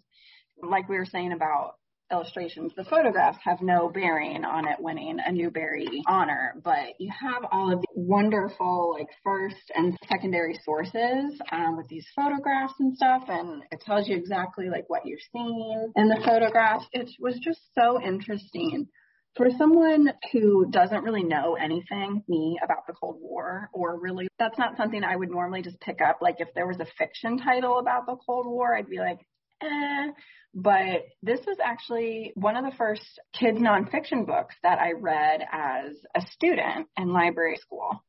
like 0.64 0.88
we 0.88 0.98
were 0.98 1.06
saying 1.06 1.34
about 1.34 1.74
illustrations, 2.12 2.74
the 2.76 2.84
photographs 2.84 3.38
have 3.44 3.62
no 3.62 3.90
bearing 3.90 4.44
on 4.44 4.68
it 4.68 4.76
winning 4.80 5.18
a 5.26 5.32
Newbery 5.32 6.02
honor, 6.08 6.56
but 6.64 6.96
you 7.00 7.10
have 7.10 7.44
all 7.52 7.74
of 7.74 7.80
the 7.82 7.88
wonderful 7.96 8.96
like 8.98 9.08
first 9.24 9.72
and 9.76 9.98
secondary 10.10 10.60
sources 10.64 11.40
um, 11.52 11.78
with 11.78 11.88
these 11.90 12.06
photographs 12.16 12.74
and 12.80 12.96
stuff, 12.96 13.24
and 13.28 13.64
it 13.72 13.82
tells 13.82 14.08
you 14.08 14.16
exactly 14.16 14.70
like 14.70 14.86
what 14.88 15.06
you're 15.06 15.20
seeing 15.32 15.92
in 15.96 16.08
the 16.08 16.22
photographs. 16.26 16.86
It 16.94 17.10
was 17.20 17.38
just 17.44 17.62
so 17.78 18.02
interesting 18.02 18.88
for 19.36 19.50
someone 19.58 20.12
who 20.32 20.70
doesn't 20.70 21.04
really 21.04 21.24
know 21.24 21.56
anything, 21.56 22.24
me, 22.28 22.60
about 22.64 22.86
the 22.88 22.94
Cold 22.94 23.18
War, 23.20 23.70
or 23.74 24.00
really, 24.00 24.28
that's 24.38 24.58
not 24.58 24.78
something 24.78 25.04
I 25.04 25.16
would 25.16 25.30
normally 25.30 25.62
just 25.62 25.80
pick 25.80 26.02
up. 26.02 26.20
Like 26.22 26.36
if 26.40 26.50
there 26.54 26.68
was 26.68 26.80
a 26.80 26.88
fiction 26.98 27.38
title 27.38 27.80
about 27.80 28.06
the 28.06 28.18
Cold 28.26 28.46
War, 28.46 28.76
I'd 28.76 28.90
be 28.90 29.00
like, 29.00 29.20
eh. 29.62 30.08
But 30.54 31.06
this 31.24 31.40
was 31.48 31.58
actually 31.64 32.34
one 32.36 32.58
of 32.58 32.66
the 32.66 32.76
first 32.78 33.22
kids 33.34 33.58
nonfiction 33.58 34.26
books 34.26 34.56
that 34.64 34.80
I 34.80 34.92
read 35.00 35.42
as 35.50 35.94
a 36.14 36.22
student 36.34 36.88
in 36.98 37.14
library 37.14 37.56
school. 37.56 38.04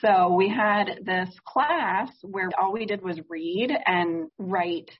So 0.00 0.32
we 0.34 0.48
had 0.48 0.98
this 1.04 1.30
class 1.46 2.10
where 2.22 2.50
all 2.58 2.72
we 2.72 2.86
did 2.86 3.02
was 3.02 3.20
read 3.28 3.70
and 3.86 4.28
write 4.36 4.90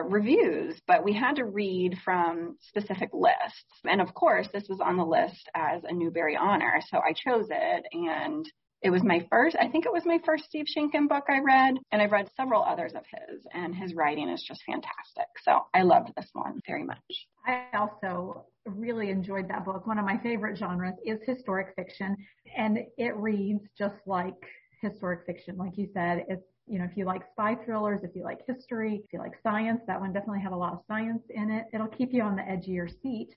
reviews, 0.00 0.80
but 0.86 1.04
we 1.04 1.12
had 1.12 1.36
to 1.36 1.44
read 1.44 1.98
from 2.04 2.56
specific 2.60 3.10
lists. 3.12 3.80
And 3.84 4.00
of 4.00 4.14
course, 4.14 4.48
this 4.52 4.68
was 4.68 4.80
on 4.80 4.96
the 4.96 5.04
list 5.04 5.48
as 5.54 5.82
a 5.84 5.92
Newbery 5.92 6.36
honor, 6.36 6.80
so 6.90 6.98
I 6.98 7.12
chose 7.12 7.48
it 7.50 7.84
and 7.92 8.46
it 8.82 8.90
was 8.90 9.02
my 9.02 9.26
first, 9.30 9.56
I 9.58 9.68
think 9.68 9.86
it 9.86 9.92
was 9.92 10.04
my 10.04 10.20
first 10.24 10.44
Steve 10.44 10.66
Sheinkin 10.66 11.08
book 11.08 11.24
I 11.28 11.40
read, 11.40 11.76
and 11.90 12.02
I've 12.02 12.12
read 12.12 12.30
several 12.36 12.62
others 12.62 12.92
of 12.94 13.04
his, 13.10 13.44
and 13.54 13.74
his 13.74 13.94
writing 13.94 14.28
is 14.28 14.44
just 14.46 14.62
fantastic. 14.64 15.26
So 15.42 15.62
I 15.74 15.82
loved 15.82 16.12
this 16.16 16.28
one 16.34 16.60
very 16.66 16.84
much. 16.84 17.26
I 17.46 17.64
also 17.74 18.44
really 18.66 19.10
enjoyed 19.10 19.48
that 19.48 19.64
book. 19.64 19.86
One 19.86 19.98
of 19.98 20.04
my 20.04 20.18
favorite 20.18 20.58
genres 20.58 20.94
is 21.04 21.20
historic 21.24 21.74
fiction, 21.74 22.16
and 22.56 22.80
it 22.98 23.16
reads 23.16 23.64
just 23.78 23.96
like 24.06 24.34
historic 24.82 25.24
fiction. 25.24 25.56
Like 25.56 25.76
you 25.78 25.88
said, 25.94 26.26
it's 26.28 26.46
you 26.66 26.78
know, 26.78 26.84
if 26.84 26.96
you 26.96 27.04
like 27.04 27.22
spy 27.32 27.54
thrillers, 27.54 28.00
if 28.02 28.14
you 28.14 28.24
like 28.24 28.40
history, 28.46 29.02
if 29.04 29.12
you 29.12 29.18
like 29.18 29.34
science, 29.42 29.80
that 29.86 30.00
one 30.00 30.12
definitely 30.12 30.40
had 30.40 30.52
a 30.52 30.56
lot 30.56 30.72
of 30.72 30.80
science 30.88 31.22
in 31.30 31.50
it. 31.50 31.66
It'll 31.72 31.86
keep 31.86 32.12
you 32.12 32.22
on 32.22 32.36
the 32.36 32.48
edge 32.48 32.64
of 32.64 32.72
your 32.72 32.88
seat. 32.88 33.34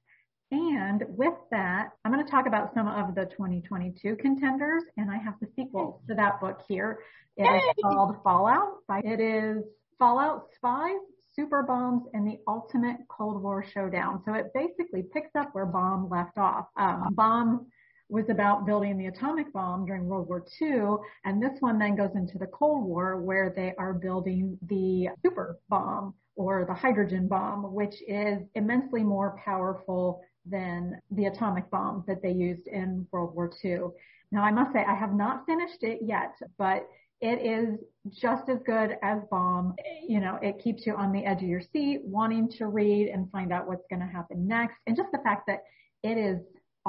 And 0.52 1.04
with 1.10 1.36
that, 1.52 1.92
I'm 2.04 2.12
going 2.12 2.26
to 2.26 2.32
talk 2.32 2.48
about 2.48 2.74
some 2.74 2.88
of 2.88 3.14
the 3.14 3.26
2022 3.26 4.16
contenders, 4.16 4.84
and 4.98 5.12
I 5.12 5.18
have 5.18 5.36
the 5.40 5.48
sequel 5.56 6.02
to 6.08 6.16
that 6.16 6.42
book 6.42 6.62
here. 6.68 7.00
It 7.38 7.44
is 7.44 7.84
called 7.84 8.16
Fallout. 8.24 8.80
It 9.04 9.20
is 9.20 9.64
Fallout 10.00 10.48
Spies 10.56 10.98
super 11.36 11.64
bombs 11.64 12.04
and 12.14 12.28
the 12.28 12.40
ultimate 12.48 12.98
Cold 13.08 13.42
War 13.42 13.64
showdown. 13.64 14.22
So 14.26 14.34
it 14.34 14.52
basically 14.54 15.04
picks 15.04 15.36
up 15.36 15.50
where 15.54 15.66
bomb 15.66 16.10
left 16.10 16.38
off. 16.38 16.66
Um, 16.78 17.14
bomb 17.14 17.68
was 18.10 18.26
about 18.30 18.66
building 18.66 18.98
the 18.98 19.06
atomic 19.06 19.54
bomb 19.54 19.86
during 19.86 20.06
World 20.06 20.28
War 20.28 20.44
II. 20.62 20.98
And 21.26 21.42
this 21.42 21.60
one 21.60 21.78
then 21.78 21.96
goes 21.96 22.16
into 22.16 22.38
the 22.38 22.48
Cold 22.48 22.84
War 22.84 23.18
where 23.22 23.54
they 23.56 23.74
are 23.78 23.94
building 23.94 24.58
the 24.68 25.10
super 25.24 25.60
bomb 25.70 26.16
or 26.36 26.66
the 26.66 26.74
hydrogen 26.74 27.28
bomb, 27.28 27.74
which 27.74 28.02
is 28.08 28.40
immensely 28.56 29.04
more 29.04 29.40
powerful 29.44 30.22
than 30.46 31.00
the 31.12 31.26
atomic 31.26 31.70
bomb 31.70 32.04
that 32.08 32.22
they 32.22 32.32
used 32.32 32.68
in 32.68 33.06
World 33.12 33.36
War 33.36 33.52
II. 33.64 33.90
Now, 34.32 34.44
I 34.44 34.52
must 34.52 34.74
say, 34.74 34.84
I 34.84 34.96
have 34.96 35.14
not 35.14 35.46
finished 35.46 35.84
it 35.84 36.00
yet, 36.02 36.34
but 36.58 36.88
it 37.22 37.42
is 37.46 37.80
just 38.10 38.48
as 38.48 38.60
good 38.66 38.96
as 39.04 39.20
Bomb. 39.30 39.76
You 40.08 40.20
know, 40.20 40.40
it 40.42 40.60
keeps 40.64 40.86
you 40.86 40.96
on 40.96 41.12
the 41.12 41.26
edge 41.26 41.42
of 41.42 41.50
your 41.50 41.62
seat, 41.62 42.02
wanting 42.06 42.50
to 42.52 42.68
read 42.68 43.10
and 43.10 43.30
find 43.32 43.52
out 43.52 43.68
what's 43.68 43.86
going 43.90 44.00
to 44.00 44.06
happen 44.06 44.48
next. 44.48 44.76
And 44.88 44.96
just 44.96 45.12
the 45.12 45.20
fact 45.20 45.48
that 45.48 45.64
it 46.04 46.18
is 46.18 46.40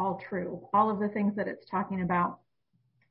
all 0.00 0.20
true. 0.28 0.66
All 0.72 0.90
of 0.90 0.98
the 0.98 1.08
things 1.08 1.36
that 1.36 1.46
it's 1.46 1.66
talking 1.70 2.02
about 2.02 2.38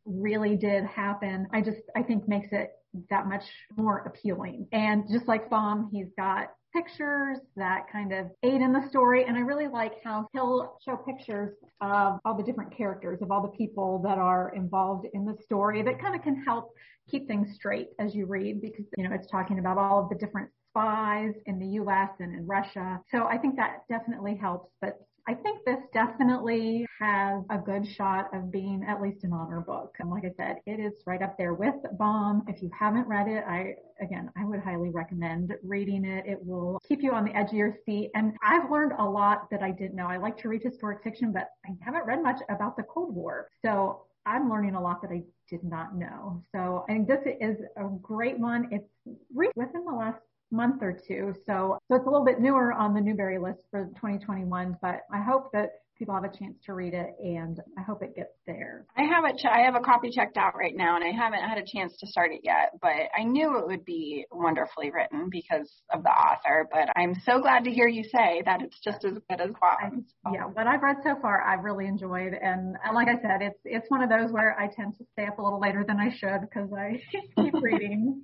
really 0.05 0.55
did 0.55 0.85
happen. 0.85 1.47
I 1.53 1.61
just, 1.61 1.81
I 1.95 2.01
think 2.03 2.27
makes 2.27 2.49
it 2.51 2.71
that 3.09 3.27
much 3.27 3.43
more 3.77 3.99
appealing. 3.99 4.67
And 4.71 5.03
just 5.11 5.27
like 5.27 5.49
Bomb, 5.49 5.89
he's 5.91 6.07
got 6.17 6.47
pictures 6.73 7.37
that 7.55 7.85
kind 7.91 8.11
of 8.13 8.27
aid 8.43 8.61
in 8.61 8.73
the 8.73 8.87
story. 8.89 9.25
And 9.25 9.37
I 9.37 9.41
really 9.41 9.67
like 9.67 9.93
how 10.03 10.27
he'll 10.33 10.77
show 10.83 10.97
pictures 10.97 11.55
of 11.81 12.19
all 12.25 12.35
the 12.35 12.43
different 12.43 12.75
characters, 12.75 13.21
of 13.21 13.31
all 13.31 13.41
the 13.41 13.57
people 13.57 14.01
that 14.03 14.17
are 14.17 14.53
involved 14.55 15.07
in 15.13 15.25
the 15.25 15.35
story 15.43 15.81
that 15.83 16.01
kind 16.01 16.15
of 16.15 16.21
can 16.21 16.43
help 16.43 16.71
keep 17.09 17.27
things 17.27 17.55
straight 17.55 17.89
as 17.99 18.13
you 18.13 18.25
read 18.25 18.61
because, 18.61 18.85
you 18.97 19.07
know, 19.07 19.13
it's 19.13 19.29
talking 19.29 19.59
about 19.59 19.77
all 19.77 20.03
of 20.03 20.09
the 20.09 20.15
different 20.15 20.49
spies 20.69 21.33
in 21.45 21.59
the 21.59 21.65
US 21.81 22.09
and 22.19 22.35
in 22.35 22.45
Russia. 22.45 22.99
So 23.11 23.25
I 23.25 23.37
think 23.37 23.55
that 23.55 23.83
definitely 23.89 24.35
helps. 24.35 24.71
But 24.81 24.99
I 25.29 25.35
think 25.35 25.63
this 25.63 25.77
definitely 25.93 26.87
has 26.99 27.43
a 27.51 27.59
good 27.59 27.85
shot 27.87 28.33
of 28.33 28.51
being 28.51 28.83
at 28.89 28.99
least 28.99 29.23
an 29.23 29.31
honor 29.31 29.61
book. 29.61 29.93
And 29.99 30.09
like 30.09 30.23
I 30.25 30.31
said, 30.35 30.55
it 30.65 30.79
is 30.79 30.93
right 31.05 31.21
up 31.21 31.37
there 31.37 31.53
with 31.53 31.75
Bomb. 31.99 32.45
If 32.47 32.63
you 32.63 32.71
haven't 32.77 33.07
read 33.07 33.27
it, 33.27 33.43
I, 33.47 33.75
again, 34.01 34.31
I 34.35 34.43
would 34.43 34.59
highly 34.59 34.89
recommend 34.89 35.53
reading 35.61 36.03
it. 36.03 36.25
It 36.25 36.43
will 36.43 36.81
keep 36.87 37.03
you 37.03 37.11
on 37.11 37.25
the 37.25 37.37
edge 37.37 37.49
of 37.49 37.53
your 37.53 37.75
seat. 37.85 38.09
And 38.15 38.33
I've 38.41 38.71
learned 38.71 38.93
a 38.97 39.05
lot 39.05 39.51
that 39.51 39.61
I 39.61 39.69
didn't 39.69 39.93
know. 39.93 40.07
I 40.07 40.17
like 40.17 40.35
to 40.39 40.49
read 40.49 40.63
historic 40.63 41.03
fiction, 41.03 41.31
but 41.31 41.49
I 41.63 41.75
haven't 41.81 42.07
read 42.07 42.23
much 42.23 42.39
about 42.49 42.75
the 42.75 42.81
Cold 42.81 43.13
War. 43.13 43.49
So 43.63 44.05
I'm 44.25 44.49
learning 44.49 44.73
a 44.73 44.81
lot 44.81 45.03
that 45.03 45.11
I 45.11 45.21
did 45.47 45.63
not 45.63 45.95
know. 45.95 46.43
So 46.55 46.85
I 46.89 46.93
think 46.93 47.07
this 47.07 47.21
is 47.39 47.57
a 47.77 47.87
great 48.01 48.39
one. 48.39 48.67
It's 48.71 48.89
within 49.31 49.85
the 49.85 49.93
last 49.93 50.21
month 50.51 50.81
or 50.81 50.93
two. 51.07 51.33
So, 51.45 51.77
so 51.87 51.95
it's 51.95 52.05
a 52.05 52.09
little 52.09 52.25
bit 52.25 52.39
newer 52.39 52.73
on 52.73 52.93
the 52.93 53.01
Newbery 53.01 53.39
list 53.39 53.59
for 53.71 53.85
2021, 53.95 54.77
but 54.81 55.01
I 55.13 55.21
hope 55.21 55.51
that 55.53 55.69
people 55.99 56.15
have 56.15 56.23
a 56.23 56.29
chance 56.29 56.55
to 56.65 56.73
read 56.73 56.93
it 56.93 57.09
and 57.19 57.59
I 57.77 57.81
hope 57.81 58.01
it 58.01 58.15
gets 58.15 58.31
there. 58.47 58.85
I 58.97 59.03
have 59.03 59.25
it, 59.25 59.35
I 59.45 59.65
have 59.65 59.75
a 59.75 59.81
copy 59.81 60.09
checked 60.09 60.37
out 60.37 60.55
right 60.55 60.73
now 60.73 60.95
and 60.95 61.03
I 61.03 61.11
haven't 61.11 61.41
had 61.41 61.57
a 61.57 61.65
chance 61.67 61.95
to 61.97 62.07
start 62.07 62.31
it 62.31 62.39
yet, 62.43 62.71
but 62.81 62.93
I 63.17 63.23
knew 63.23 63.57
it 63.59 63.67
would 63.67 63.83
be 63.83 64.25
wonderfully 64.31 64.91
written 64.91 65.27
because 65.29 65.69
of 65.93 66.03
the 66.03 66.09
author, 66.09 66.67
but 66.71 66.87
I'm 66.95 67.15
so 67.25 67.41
glad 67.41 67.65
to 67.65 67.71
hear 67.71 67.89
you 67.89 68.03
say 68.05 68.41
that 68.45 68.61
it's 68.61 68.79
just 68.79 69.03
as 69.03 69.17
good 69.29 69.41
as 69.41 69.51
Bob's. 69.59 70.05
Yeah, 70.31 70.45
what 70.45 70.67
I've 70.67 70.81
read 70.81 70.97
so 71.03 71.15
far, 71.21 71.41
I've 71.41 71.65
really 71.65 71.85
enjoyed. 71.85 72.33
And, 72.33 72.77
and 72.83 72.95
like 72.95 73.09
I 73.09 73.21
said, 73.21 73.41
it's, 73.41 73.59
it's 73.65 73.89
one 73.89 74.01
of 74.01 74.09
those 74.09 74.31
where 74.31 74.57
I 74.57 74.67
tend 74.73 74.97
to 74.99 75.05
stay 75.11 75.27
up 75.27 75.37
a 75.37 75.41
little 75.41 75.59
later 75.59 75.83
than 75.85 75.99
I 75.99 76.15
should 76.15 76.41
because 76.41 76.69
I 76.71 77.01
keep 77.43 77.53
reading. 77.61 78.23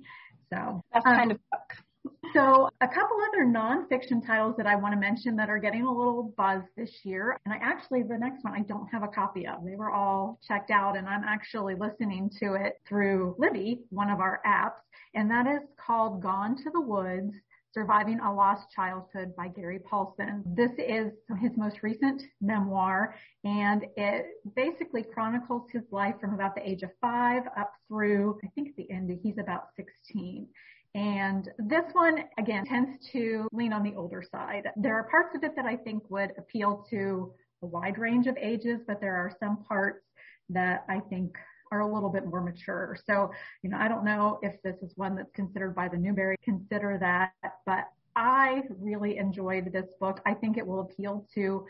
So 0.52 0.82
that's 0.92 1.04
um, 1.04 1.14
kind 1.14 1.30
of 1.32 1.38
book. 1.50 1.85
So 2.34 2.68
a 2.80 2.88
couple 2.88 3.16
other 3.28 3.44
nonfiction 3.44 4.24
titles 4.26 4.56
that 4.58 4.66
I 4.66 4.76
want 4.76 4.94
to 4.94 5.00
mention 5.00 5.36
that 5.36 5.48
are 5.48 5.58
getting 5.58 5.82
a 5.82 5.90
little 5.90 6.34
buzz 6.36 6.62
this 6.76 6.90
year. 7.04 7.38
And 7.44 7.54
I 7.54 7.58
actually, 7.62 8.02
the 8.02 8.18
next 8.18 8.44
one 8.44 8.54
I 8.54 8.60
don't 8.60 8.86
have 8.88 9.02
a 9.02 9.08
copy 9.08 9.46
of. 9.46 9.64
They 9.64 9.76
were 9.76 9.90
all 9.90 10.38
checked 10.46 10.70
out 10.70 10.96
and 10.96 11.08
I'm 11.08 11.24
actually 11.24 11.74
listening 11.74 12.30
to 12.40 12.54
it 12.54 12.74
through 12.86 13.36
Libby, 13.38 13.80
one 13.90 14.10
of 14.10 14.20
our 14.20 14.40
apps. 14.46 14.80
And 15.14 15.30
that 15.30 15.46
is 15.46 15.60
called 15.78 16.22
Gone 16.22 16.56
to 16.56 16.70
the 16.72 16.80
Woods. 16.80 17.32
Surviving 17.72 18.20
a 18.20 18.34
Lost 18.34 18.70
Childhood 18.74 19.36
by 19.36 19.48
Gary 19.48 19.78
Paulsen. 19.78 20.42
This 20.46 20.70
is 20.78 21.12
his 21.42 21.52
most 21.58 21.82
recent 21.82 22.22
memoir 22.40 23.14
and 23.44 23.84
it 23.98 24.28
basically 24.54 25.02
chronicles 25.02 25.68
his 25.70 25.82
life 25.90 26.14
from 26.18 26.32
about 26.32 26.54
the 26.54 26.66
age 26.66 26.82
of 26.82 26.90
five 27.02 27.42
up 27.58 27.74
through, 27.86 28.38
I 28.42 28.48
think 28.54 28.74
the 28.76 28.90
end, 28.90 29.10
he's 29.22 29.36
about 29.36 29.68
16. 29.76 30.48
And 30.96 31.50
this 31.58 31.84
one, 31.92 32.24
again, 32.38 32.64
tends 32.64 33.06
to 33.12 33.46
lean 33.52 33.74
on 33.74 33.82
the 33.82 33.94
older 33.94 34.24
side. 34.32 34.68
There 34.76 34.94
are 34.94 35.04
parts 35.04 35.36
of 35.36 35.44
it 35.44 35.54
that 35.54 35.66
I 35.66 35.76
think 35.76 36.02
would 36.08 36.32
appeal 36.38 36.86
to 36.88 37.34
a 37.62 37.66
wide 37.66 37.98
range 37.98 38.26
of 38.26 38.36
ages, 38.38 38.80
but 38.86 38.98
there 38.98 39.14
are 39.14 39.30
some 39.38 39.62
parts 39.64 40.06
that 40.48 40.86
I 40.88 41.00
think 41.00 41.36
are 41.70 41.80
a 41.80 41.94
little 41.94 42.08
bit 42.08 42.24
more 42.24 42.40
mature. 42.40 42.96
So, 43.06 43.30
you 43.62 43.68
know, 43.68 43.76
I 43.76 43.88
don't 43.88 44.06
know 44.06 44.38
if 44.40 44.54
this 44.62 44.76
is 44.80 44.92
one 44.96 45.16
that's 45.16 45.30
considered 45.34 45.74
by 45.74 45.88
the 45.88 45.98
Newbery, 45.98 46.36
consider 46.42 46.96
that, 46.98 47.32
but 47.66 47.90
I 48.14 48.62
really 48.80 49.18
enjoyed 49.18 49.74
this 49.74 49.92
book. 50.00 50.22
I 50.24 50.32
think 50.32 50.56
it 50.56 50.66
will 50.66 50.80
appeal 50.80 51.28
to 51.34 51.66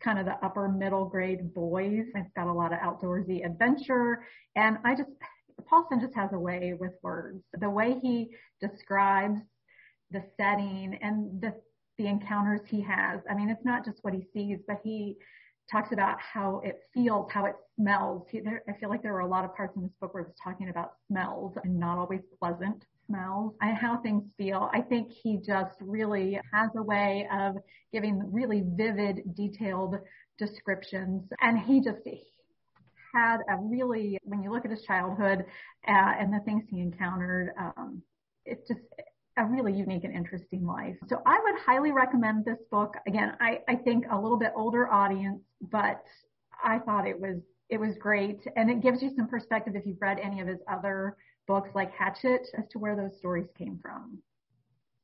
kind 0.00 0.18
of 0.18 0.24
the 0.24 0.42
upper 0.42 0.68
middle 0.68 1.04
grade 1.04 1.52
boys. 1.52 2.06
It's 2.14 2.32
got 2.34 2.46
a 2.46 2.52
lot 2.52 2.72
of 2.72 2.78
outdoorsy 2.78 3.44
adventure 3.44 4.24
and 4.56 4.78
I 4.82 4.94
just, 4.94 5.10
Paulsen 5.70 6.00
just 6.00 6.14
has 6.14 6.30
a 6.32 6.38
way 6.38 6.74
with 6.78 6.92
words. 7.02 7.42
The 7.58 7.70
way 7.70 7.96
he 8.00 8.30
describes 8.60 9.40
the 10.10 10.22
setting 10.36 10.98
and 11.00 11.40
the 11.40 11.54
the 11.98 12.06
encounters 12.06 12.60
he 12.66 12.80
has. 12.80 13.20
I 13.30 13.34
mean, 13.34 13.50
it's 13.50 13.64
not 13.64 13.84
just 13.84 13.98
what 14.02 14.14
he 14.14 14.26
sees, 14.32 14.58
but 14.66 14.78
he 14.82 15.16
talks 15.70 15.92
about 15.92 16.18
how 16.20 16.60
it 16.64 16.80
feels, 16.92 17.30
how 17.30 17.44
it 17.46 17.54
smells. 17.76 18.26
He, 18.30 18.40
there, 18.40 18.62
I 18.68 18.72
feel 18.78 18.88
like 18.88 19.02
there 19.02 19.12
were 19.12 19.20
a 19.20 19.28
lot 19.28 19.44
of 19.44 19.54
parts 19.54 19.76
in 19.76 19.82
this 19.82 19.92
book 20.00 20.14
where 20.14 20.24
it's 20.24 20.40
talking 20.42 20.68
about 20.68 20.92
smells 21.08 21.54
and 21.62 21.78
not 21.78 21.98
always 21.98 22.20
pleasant 22.38 22.84
smells 23.06 23.54
and 23.60 23.76
how 23.76 23.98
things 23.98 24.24
feel. 24.36 24.70
I 24.72 24.80
think 24.80 25.10
he 25.10 25.38
just 25.38 25.76
really 25.80 26.40
has 26.52 26.70
a 26.76 26.82
way 26.82 27.28
of 27.32 27.56
giving 27.92 28.32
really 28.32 28.64
vivid, 28.76 29.22
detailed 29.36 29.96
descriptions. 30.38 31.28
And 31.40 31.58
he 31.58 31.80
just, 31.80 32.00
had 33.12 33.38
a 33.48 33.56
really, 33.56 34.18
when 34.24 34.42
you 34.42 34.50
look 34.50 34.64
at 34.64 34.70
his 34.70 34.82
childhood 34.82 35.44
uh, 35.88 36.12
and 36.18 36.32
the 36.32 36.40
things 36.44 36.64
he 36.68 36.80
encountered, 36.80 37.52
um, 37.58 38.02
it's 38.44 38.66
just 38.68 38.80
a 39.36 39.44
really 39.44 39.72
unique 39.72 40.04
and 40.04 40.14
interesting 40.14 40.66
life. 40.66 40.96
So 41.08 41.22
I 41.26 41.40
would 41.42 41.60
highly 41.64 41.92
recommend 41.92 42.44
this 42.44 42.58
book. 42.70 42.94
Again, 43.06 43.32
I, 43.40 43.60
I 43.68 43.76
think 43.76 44.04
a 44.10 44.18
little 44.18 44.38
bit 44.38 44.52
older 44.54 44.88
audience, 44.88 45.40
but 45.70 46.02
I 46.62 46.78
thought 46.78 47.06
it 47.06 47.18
was 47.18 47.38
it 47.70 47.80
was 47.80 47.96
great 47.96 48.46
and 48.54 48.70
it 48.70 48.82
gives 48.82 49.00
you 49.00 49.10
some 49.16 49.26
perspective 49.26 49.74
if 49.74 49.86
you've 49.86 50.02
read 50.02 50.18
any 50.18 50.42
of 50.42 50.46
his 50.46 50.58
other 50.70 51.16
books 51.46 51.70
like 51.74 51.90
Hatchet 51.92 52.46
as 52.58 52.64
to 52.70 52.78
where 52.78 52.94
those 52.94 53.16
stories 53.16 53.48
came 53.56 53.78
from. 53.80 54.18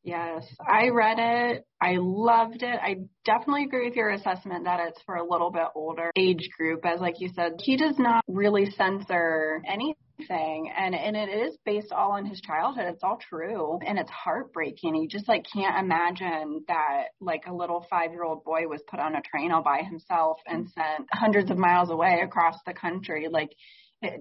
Yes, 0.09 0.47
I 0.67 0.89
read 0.89 1.19
it. 1.19 1.67
I 1.83 1.97
loved 1.99 2.63
it. 2.63 2.81
I 2.83 2.97
definitely 3.27 3.65
agree 3.65 3.89
with 3.89 3.95
your 3.95 4.09
assessment 4.09 4.65
that 4.65 4.81
it's 4.81 5.03
for 5.05 5.17
a 5.17 5.29
little 5.29 5.51
bit 5.51 5.67
older 5.75 6.11
age 6.17 6.49
group. 6.57 6.87
As 6.87 6.99
like 6.99 7.21
you 7.21 7.29
said, 7.37 7.53
he 7.59 7.77
does 7.77 7.99
not 7.99 8.25
really 8.27 8.71
censor 8.71 9.61
anything 9.67 10.73
and 10.77 10.95
and 10.95 11.15
it 11.15 11.29
is 11.29 11.59
based 11.67 11.93
all 11.93 12.13
on 12.13 12.25
his 12.25 12.41
childhood. 12.41 12.87
It's 12.89 13.05
all 13.05 13.19
true 13.29 13.79
and 13.87 13.99
it's 13.99 14.11
heartbreaking. 14.11 14.97
You 14.97 15.09
just 15.09 15.29
like 15.29 15.45
can't 15.53 15.79
imagine 15.79 16.65
that 16.69 17.09
like 17.21 17.43
a 17.47 17.55
little 17.55 17.87
5-year-old 17.93 18.45
boy 18.45 18.67
was 18.67 18.83
put 18.91 19.01
on 19.01 19.15
a 19.15 19.21
train 19.21 19.53
all 19.53 19.63
by 19.63 19.83
himself 19.83 20.39
and 20.47 20.71
sent 20.71 21.07
hundreds 21.13 21.51
of 21.51 21.59
miles 21.59 21.91
away 21.91 22.23
across 22.25 22.57
the 22.67 22.73
country. 22.73 23.29
Like 23.31 23.51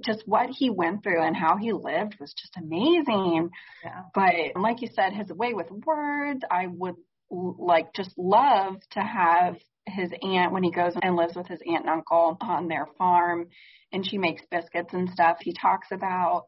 just 0.06 0.24
what 0.26 0.50
he 0.50 0.70
went 0.70 1.04
through 1.04 1.22
and 1.22 1.36
how 1.36 1.58
he 1.58 1.72
lived 1.72 2.18
was 2.20 2.34
just 2.34 2.58
amazing. 2.58 3.50
Yeah. 3.84 4.02
But 4.14 4.60
like 4.60 4.82
you 4.82 4.90
said, 4.94 5.14
his 5.14 5.30
way 5.30 5.54
with 5.54 5.70
words, 5.72 6.42
I 6.50 6.68
would 6.68 6.96
like 7.30 7.94
just 7.94 8.12
love 8.18 8.76
to 8.92 9.02
have 9.02 9.58
his 9.86 10.12
aunt 10.22 10.52
when 10.52 10.64
he 10.64 10.72
goes 10.72 10.94
and 11.02 11.16
lives 11.16 11.36
with 11.36 11.48
his 11.48 11.60
aunt 11.66 11.86
and 11.86 11.90
uncle 11.90 12.38
on 12.42 12.68
their 12.68 12.88
farm 12.98 13.48
and 13.92 14.06
she 14.06 14.18
makes 14.18 14.42
biscuits 14.52 14.94
and 14.94 15.10
stuff. 15.10 15.38
He 15.42 15.54
talks 15.54 15.88
about 15.92 16.46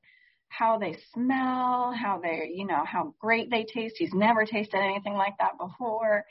how 0.49 0.79
they 0.79 0.97
smell, 1.13 1.93
how 1.93 2.19
they, 2.21 2.51
you 2.53 2.65
know, 2.65 2.83
how 2.85 3.13
great 3.19 3.49
they 3.49 3.65
taste. 3.65 3.95
He's 3.97 4.13
never 4.13 4.45
tasted 4.45 4.79
anything 4.79 5.13
like 5.13 5.35
that 5.39 5.57
before 5.59 6.25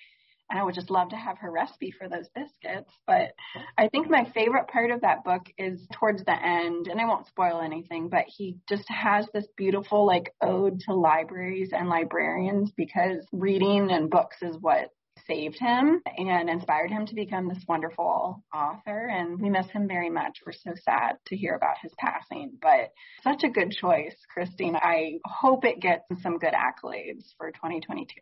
and 0.50 0.58
I 0.58 0.64
would 0.64 0.74
just 0.74 0.90
love 0.90 1.11
to 1.11 1.16
have 1.16 1.38
her 1.38 1.50
recipe 1.50 1.90
for 1.90 2.08
those 2.08 2.28
biscuits. 2.34 2.92
But 3.06 3.34
I 3.76 3.88
think 3.88 4.08
my 4.08 4.24
favorite 4.34 4.68
part 4.68 4.90
of 4.90 5.02
that 5.02 5.24
book 5.24 5.42
is 5.58 5.87
towards 5.92 6.24
the 6.24 6.42
end, 6.42 6.88
and 6.88 7.00
I 7.00 7.06
won't 7.06 7.26
spoil 7.26 7.61
anything, 7.61 8.08
but 8.08 8.24
he 8.26 8.56
just 8.68 8.88
has 8.88 9.26
this 9.32 9.46
beautiful 9.56 10.06
like 10.06 10.32
ode 10.40 10.80
to 10.80 10.94
libraries 10.94 11.70
and 11.72 11.88
librarians 11.88 12.72
because 12.76 13.26
reading 13.32 13.90
and 13.90 14.11
books 14.11 14.37
is 14.42 14.56
what 14.61 14.90
saved 15.26 15.58
him 15.58 16.00
and 16.16 16.48
inspired 16.48 16.90
him 16.90 17.06
to 17.06 17.14
become 17.14 17.48
this 17.48 17.64
wonderful 17.68 18.42
author. 18.54 19.08
And 19.08 19.40
we 19.40 19.50
miss 19.50 19.68
him 19.68 19.88
very 19.88 20.11
much. 20.11 20.38
We're 20.46 20.52
so 20.52 20.72
sad 20.82 21.16
to 21.26 21.37
hear 21.37 21.54
about 21.54 21.76
his 21.82 21.92
passing, 21.98 22.52
but 22.61 22.92
such 23.22 23.44
a 23.44 23.50
good 23.50 23.72
choice, 23.72 24.16
Christine. 24.32 24.76
I 24.76 25.18
hope 25.24 25.64
it 25.64 25.80
gets 25.80 26.04
some 26.22 26.38
good 26.38 26.54
accolades 26.54 27.34
for 27.37 27.50
2022. 27.50 28.14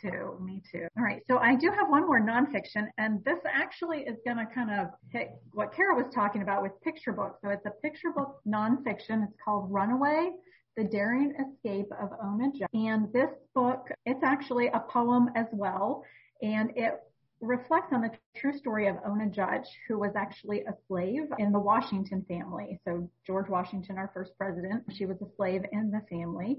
Too. 0.00 0.38
Me 0.42 0.62
too. 0.70 0.86
All 0.96 1.04
right. 1.04 1.22
So 1.28 1.38
I 1.38 1.54
do 1.54 1.70
have 1.70 1.88
one 1.88 2.06
more 2.06 2.20
nonfiction, 2.20 2.88
and 2.98 3.24
this 3.24 3.38
actually 3.46 4.00
is 4.00 4.16
going 4.24 4.38
to 4.38 4.46
kind 4.54 4.70
of 4.70 4.88
hit 5.10 5.30
what 5.52 5.74
Kara 5.74 5.94
was 5.94 6.12
talking 6.14 6.42
about 6.42 6.62
with 6.62 6.72
picture 6.82 7.12
books. 7.12 7.38
So 7.42 7.50
it's 7.50 7.66
a 7.66 7.72
picture 7.82 8.10
book 8.14 8.40
nonfiction. 8.46 9.24
It's 9.24 9.36
called 9.44 9.70
Runaway. 9.70 10.30
The 10.76 10.84
Daring 10.84 11.32
Escape 11.32 11.90
of 11.98 12.10
Ona 12.22 12.52
Judge. 12.52 12.68
And 12.74 13.10
this 13.10 13.30
book, 13.54 13.88
it's 14.04 14.22
actually 14.22 14.66
a 14.66 14.80
poem 14.80 15.30
as 15.34 15.46
well. 15.50 16.04
And 16.42 16.70
it 16.76 17.00
reflects 17.40 17.92
on 17.92 18.02
the 18.02 18.10
true 18.36 18.52
story 18.56 18.86
of 18.86 18.96
Ona 19.06 19.30
Judge, 19.30 19.66
who 19.88 19.98
was 19.98 20.12
actually 20.16 20.60
a 20.60 20.74
slave 20.86 21.22
in 21.38 21.50
the 21.50 21.58
Washington 21.58 22.26
family. 22.28 22.78
So 22.84 23.10
George 23.26 23.48
Washington, 23.48 23.96
our 23.96 24.10
first 24.12 24.32
president, 24.36 24.84
she 24.94 25.06
was 25.06 25.16
a 25.22 25.34
slave 25.36 25.62
in 25.72 25.90
the 25.90 26.02
family. 26.10 26.58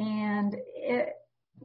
And 0.00 0.56
it 0.74 1.10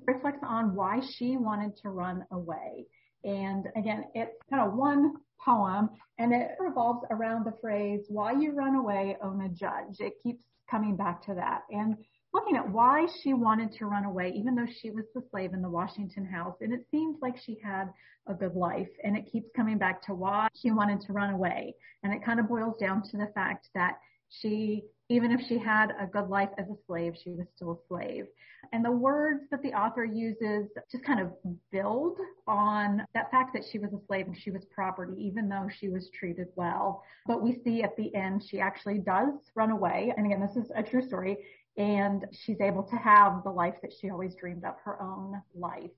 reflects 0.05 0.43
on 0.47 0.75
why 0.75 1.01
she 1.17 1.37
wanted 1.37 1.75
to 1.77 1.89
run 1.89 2.25
away. 2.31 2.85
And 3.23 3.65
again, 3.75 4.05
it's 4.13 4.35
kind 4.49 4.67
of 4.67 4.75
one 4.75 5.13
poem 5.43 5.89
and 6.19 6.33
it 6.33 6.51
revolves 6.59 7.05
around 7.11 7.45
the 7.45 7.53
phrase, 7.61 8.05
why 8.09 8.31
you 8.31 8.53
run 8.53 8.75
away, 8.75 9.17
Ona 9.21 9.49
Judge. 9.49 9.99
It 9.99 10.13
keeps 10.23 10.43
coming 10.69 10.95
back 10.95 11.25
to 11.25 11.33
that. 11.35 11.61
And 11.69 11.95
looking 12.33 12.57
at 12.57 12.69
why 12.69 13.07
she 13.21 13.33
wanted 13.33 13.71
to 13.73 13.85
run 13.85 14.05
away, 14.05 14.33
even 14.35 14.55
though 14.55 14.67
she 14.81 14.89
was 14.89 15.05
the 15.13 15.23
slave 15.31 15.53
in 15.53 15.61
the 15.61 15.69
Washington 15.69 16.25
house. 16.25 16.55
And 16.61 16.73
it 16.73 16.85
seems 16.91 17.17
like 17.21 17.35
she 17.37 17.59
had 17.63 17.85
a 18.27 18.33
good 18.33 18.55
life. 18.55 18.89
And 19.03 19.17
it 19.17 19.29
keeps 19.31 19.49
coming 19.55 19.77
back 19.77 20.01
to 20.03 20.13
why 20.13 20.47
she 20.55 20.71
wanted 20.71 21.01
to 21.01 21.13
run 21.13 21.33
away. 21.33 21.75
And 22.03 22.13
it 22.13 22.23
kind 22.23 22.39
of 22.39 22.49
boils 22.49 22.77
down 22.79 23.03
to 23.11 23.17
the 23.17 23.31
fact 23.33 23.69
that 23.73 23.97
she, 24.29 24.83
even 25.09 25.31
if 25.31 25.41
she 25.47 25.57
had 25.57 25.91
a 25.99 26.05
good 26.05 26.27
life 26.27 26.49
as 26.57 26.67
a 26.67 26.75
slave, 26.85 27.13
she 27.23 27.31
was 27.31 27.47
still 27.55 27.71
a 27.71 27.87
slave. 27.87 28.25
And 28.73 28.83
the 28.83 28.91
words 28.91 29.43
that 29.51 29.61
the 29.61 29.73
author 29.73 30.03
uses 30.05 30.69
just 30.91 31.03
kind 31.03 31.19
of 31.19 31.31
build 31.71 32.19
on 32.47 33.05
that 33.13 33.31
fact 33.31 33.53
that 33.53 33.63
she 33.69 33.79
was 33.79 33.93
a 33.93 33.99
slave 34.07 34.27
and 34.27 34.37
she 34.37 34.51
was 34.51 34.65
property, 34.65 35.13
even 35.25 35.49
though 35.49 35.67
she 35.69 35.89
was 35.89 36.09
treated 36.09 36.47
well. 36.55 37.03
But 37.25 37.41
we 37.41 37.61
see 37.63 37.83
at 37.83 37.95
the 37.95 38.13
end, 38.15 38.43
she 38.43 38.59
actually 38.59 38.99
does 38.99 39.33
run 39.55 39.71
away. 39.71 40.13
And 40.15 40.25
again, 40.25 40.41
this 40.41 40.55
is 40.55 40.71
a 40.75 40.83
true 40.83 41.05
story. 41.05 41.37
And 41.77 42.25
she's 42.31 42.59
able 42.59 42.83
to 42.83 42.95
have 42.95 43.43
the 43.43 43.51
life 43.51 43.75
that 43.81 43.93
she 43.93 44.09
always 44.09 44.35
dreamed 44.35 44.65
of, 44.65 44.75
her 44.83 45.01
own 45.01 45.41
life. 45.55 45.91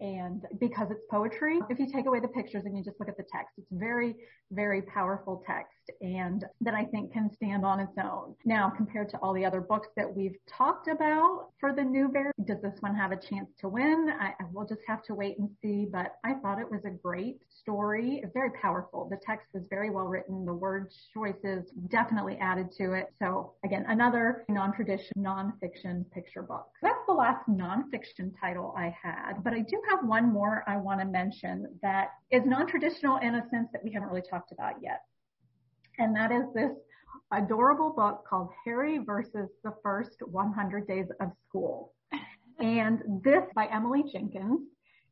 And 0.00 0.42
because 0.60 0.90
it's 0.90 1.02
poetry, 1.10 1.60
if 1.70 1.78
you 1.78 1.86
take 1.90 2.06
away 2.06 2.20
the 2.20 2.28
pictures 2.28 2.64
and 2.64 2.76
you 2.76 2.82
just 2.82 2.98
look 2.98 3.08
at 3.08 3.16
the 3.16 3.24
text, 3.32 3.54
it's 3.58 3.68
very, 3.70 4.14
very 4.50 4.82
powerful 4.82 5.42
text 5.46 5.70
and 6.00 6.44
that 6.60 6.74
I 6.74 6.84
think 6.84 7.12
can 7.12 7.30
stand 7.34 7.64
on 7.64 7.80
its 7.80 7.92
own. 8.02 8.34
Now, 8.44 8.70
compared 8.74 9.08
to 9.10 9.18
all 9.18 9.34
the 9.34 9.44
other 9.44 9.60
books 9.60 9.88
that 9.96 10.14
we've 10.14 10.36
talked 10.48 10.88
about 10.88 11.48
for 11.60 11.74
the 11.74 11.82
Newbery, 11.82 12.32
does 12.46 12.60
this 12.62 12.74
one 12.80 12.94
have 12.94 13.12
a 13.12 13.16
chance 13.16 13.50
to 13.60 13.68
win? 13.68 14.10
I, 14.18 14.32
we'll 14.52 14.66
just 14.66 14.80
have 14.86 15.02
to 15.04 15.14
wait 15.14 15.38
and 15.38 15.48
see, 15.62 15.86
but 15.90 16.14
I 16.24 16.34
thought 16.34 16.60
it 16.60 16.70
was 16.70 16.84
a 16.84 16.90
great 16.90 17.36
story, 17.48 18.20
It's 18.22 18.32
very 18.32 18.50
powerful. 18.60 19.08
The 19.10 19.18
text 19.24 19.48
was 19.54 19.64
very 19.70 19.90
well 19.90 20.04
written. 20.04 20.44
The 20.44 20.52
word 20.52 20.92
choices 21.12 21.70
definitely 21.88 22.36
added 22.40 22.70
to 22.78 22.92
it. 22.92 23.06
So 23.18 23.54
again, 23.64 23.84
another 23.88 24.44
non-traditional, 24.48 25.12
non-fiction 25.16 26.04
picture 26.12 26.42
book. 26.42 26.66
That's 26.82 26.98
the 27.06 27.14
last 27.14 27.46
non-fiction 27.48 28.34
title 28.40 28.74
I 28.76 28.94
had, 29.02 29.42
but 29.42 29.54
I 29.54 29.60
do 29.60 29.80
have 29.90 29.93
one 30.02 30.32
more 30.32 30.64
I 30.66 30.76
want 30.76 31.00
to 31.00 31.06
mention 31.06 31.78
that 31.82 32.08
is 32.30 32.42
non-traditional 32.46 33.18
in 33.18 33.34
a 33.34 33.48
sense 33.50 33.68
that 33.72 33.84
we 33.84 33.92
haven't 33.92 34.08
really 34.08 34.22
talked 34.28 34.52
about 34.52 34.74
yet. 34.82 35.02
And 35.98 36.16
that 36.16 36.32
is 36.32 36.44
this 36.54 36.72
adorable 37.32 37.90
book 37.90 38.24
called 38.28 38.48
Harry 38.64 38.98
versus 38.98 39.50
the 39.62 39.74
First 39.82 40.16
100 40.20 40.88
Days 40.88 41.06
of 41.20 41.30
School. 41.48 41.92
And 42.58 43.22
this 43.22 43.44
by 43.54 43.66
Emily 43.66 44.04
Jenkins. 44.10 44.60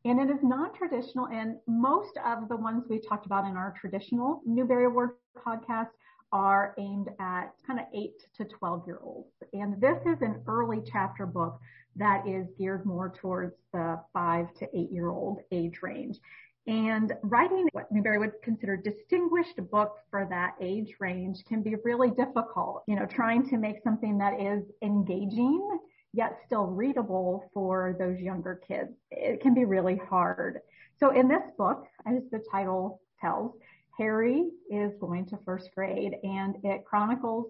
And 0.05 0.19
it 0.19 0.35
is 0.35 0.41
non-traditional 0.43 1.29
and 1.29 1.57
most 1.69 2.19
of 2.27 2.49
the 2.49 2.57
ones 2.57 2.85
we 2.89 2.99
talked 2.99 3.27
about 3.27 3.47
in 3.47 3.57
our 3.57 3.73
traditional 3.81 4.43
Newbery 4.45 4.87
Award 4.87 5.11
podcast 5.47 5.91
are 6.33 6.75
aimed 6.79 7.09
at 7.21 7.53
kind 7.67 7.79
of 7.79 7.87
8 7.95 8.11
to 8.37 8.45
12 8.45 8.87
year 8.87 8.99
olds. 9.03 9.33
And 9.53 9.81
this 9.81 9.99
is 10.07 10.23
an 10.23 10.43
early 10.47 10.81
chapter 10.91 11.27
book 11.27 11.61
that 11.97 12.27
is 12.27 12.47
geared 12.59 12.87
more 12.87 13.11
towards 13.11 13.55
the 13.73 14.01
5 14.13 14.55
to 14.55 14.79
8 14.79 14.91
year 14.91 15.11
old 15.11 15.41
age 15.51 15.81
range. 15.83 16.19
And 16.67 17.13
writing 17.23 17.69
what 17.73 17.91
Newbery 17.91 18.19
would 18.19 18.35
consider 18.43 18.77
distinguished 18.77 19.57
book 19.71 19.97
for 20.11 20.27
that 20.31 20.55
age 20.61 20.95
range 21.01 21.45
can 21.49 21.61
be 21.63 21.75
really 21.85 22.11
difficult. 22.11 22.85
You 22.87 22.97
know, 22.97 23.07
trying 23.07 23.49
to 23.51 23.59
make 23.59 23.83
something 23.83 24.17
that 24.19 24.41
is 24.41 24.63
engaging 24.81 25.79
yet 26.13 26.39
still 26.47 26.67
readable 26.67 27.51
for 27.53 27.97
those 27.99 28.21
younger 28.21 28.61
kids. 28.67 28.91
It 29.11 29.41
can 29.41 29.55
be 29.55 29.65
really 29.65 29.97
hard. 29.97 30.61
So 31.01 31.11
in 31.11 31.27
this 31.27 31.43
book, 31.57 31.87
as 32.07 32.23
the 32.31 32.45
title 32.51 33.01
tells, 33.21 33.53
Harry 34.03 34.51
is 34.69 34.93
going 35.01 35.25
to 35.25 35.39
first 35.45 35.71
grade 35.77 36.17
and 36.25 36.57
it 36.65 36.85
chronicles 36.85 37.47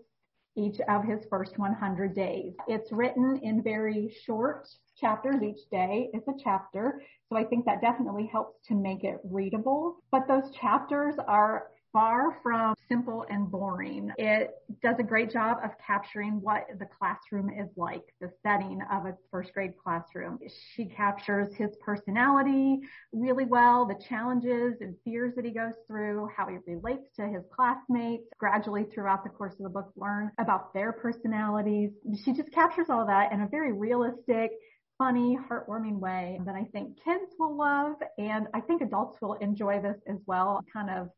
each 0.55 0.79
of 0.87 1.03
his 1.03 1.25
first 1.31 1.59
100 1.59 2.15
days. 2.15 2.53
It's 2.69 2.93
written 2.93 3.41
in 3.43 3.63
very 3.63 4.15
short 4.27 4.69
chapters. 4.95 5.43
Each 5.43 5.67
day 5.71 6.11
is 6.13 6.23
a 6.29 6.35
chapter. 6.45 7.01
So 7.31 7.39
I 7.39 7.45
think 7.45 7.65
that 7.65 7.81
definitely 7.81 8.29
helps 8.31 8.67
to 8.69 8.75
make 8.75 9.03
it 9.03 9.19
readable. 9.25 9.97
But 10.11 10.29
those 10.29 10.51
chapters 10.61 11.15
are 11.27 11.69
far 11.93 12.39
from 12.43 12.75
simple 12.89 13.27
and 13.29 13.51
boring. 13.51 14.11
It 14.19 14.55
does 14.83 14.97
a 14.99 15.03
great 15.03 15.31
job 15.31 15.59
of 15.63 15.71
capturing 15.85 16.41
what 16.41 16.67
the 16.79 16.87
classroom 16.87 17.51
is 17.51 17.69
like, 17.77 18.03
the 18.21 18.31
setting 18.43 18.81
of 18.91 19.07
a 19.07 19.17
first 19.31 19.53
grade 19.53 19.75
classroom. 19.83 20.39
She 20.75 20.87
captures 20.87 21.55
his 21.55 21.71
personality 21.85 22.81
really 23.13 23.45
well, 23.45 23.87
the 23.87 24.03
challenges 24.09 24.75
and 24.81 24.95
fears 25.05 25.35
that 25.37 25.45
he 25.45 25.53
goes 25.53 25.75
through, 25.87 26.29
how 26.37 26.47
he 26.49 26.57
relates 26.67 27.09
to 27.17 27.27
his 27.27 27.43
classmates, 27.55 28.25
gradually 28.39 28.85
throughout 28.85 29.25
the 29.25 29.31
course 29.31 29.55
of 29.55 29.65
the 29.65 29.69
book 29.69 29.93
learn 29.97 30.31
about 30.39 30.73
their 30.73 30.93
personalities. 30.93 31.91
She 32.25 32.33
just 32.33 32.51
captures 32.53 32.87
all 32.89 33.07
that 33.07 33.33
in 33.33 33.43
a 33.43 33.49
very 33.49 33.73
realistic, 33.73 34.53
funny, 34.99 35.39
heartwarming 35.51 35.99
way 35.99 36.41
that 36.47 36.55
I 36.55 36.65
think 36.73 36.97
kids 37.05 37.33
will 37.39 37.57
love 37.57 37.97
and 38.19 38.47
I 38.55 38.61
think 38.61 38.83
adults 38.83 39.19
will 39.21 39.35
enjoy 39.35 39.81
this 39.81 39.97
as 40.07 40.19
well. 40.27 40.61
Kind 40.73 40.91
of 40.91 41.09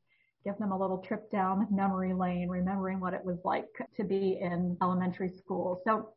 give 0.45 0.59
them 0.59 0.73
a 0.73 0.79
little 0.79 0.99
trip 0.99 1.31
down 1.31 1.67
memory 1.71 2.13
lane, 2.13 2.49
remembering 2.49 3.01
what 3.01 3.15
it 3.15 3.25
was 3.25 3.39
like 3.45 3.69
to 3.97 4.05
be 4.05 4.39
in 4.41 4.77
elementary 4.83 5.31
school. 5.31 5.81
So 5.85 6.11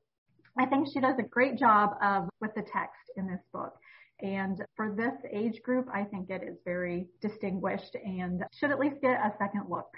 I 0.57 0.65
think 0.65 0.87
she 0.91 0.99
does 0.99 1.17
a 1.19 1.23
great 1.23 1.57
job 1.57 1.91
of 2.01 2.29
with 2.41 2.53
the 2.55 2.63
text 2.63 3.11
in 3.15 3.27
this 3.27 3.41
book. 3.53 3.73
And 4.21 4.63
for 4.75 4.93
this 4.95 5.13
age 5.31 5.61
group, 5.61 5.87
I 5.93 6.03
think 6.03 6.29
it 6.29 6.41
is 6.43 6.57
very 6.65 7.07
distinguished 7.21 7.95
and 7.95 8.43
should 8.51 8.71
at 8.71 8.79
least 8.79 9.01
get 9.01 9.11
a 9.11 9.31
second 9.37 9.65
look. 9.69 9.89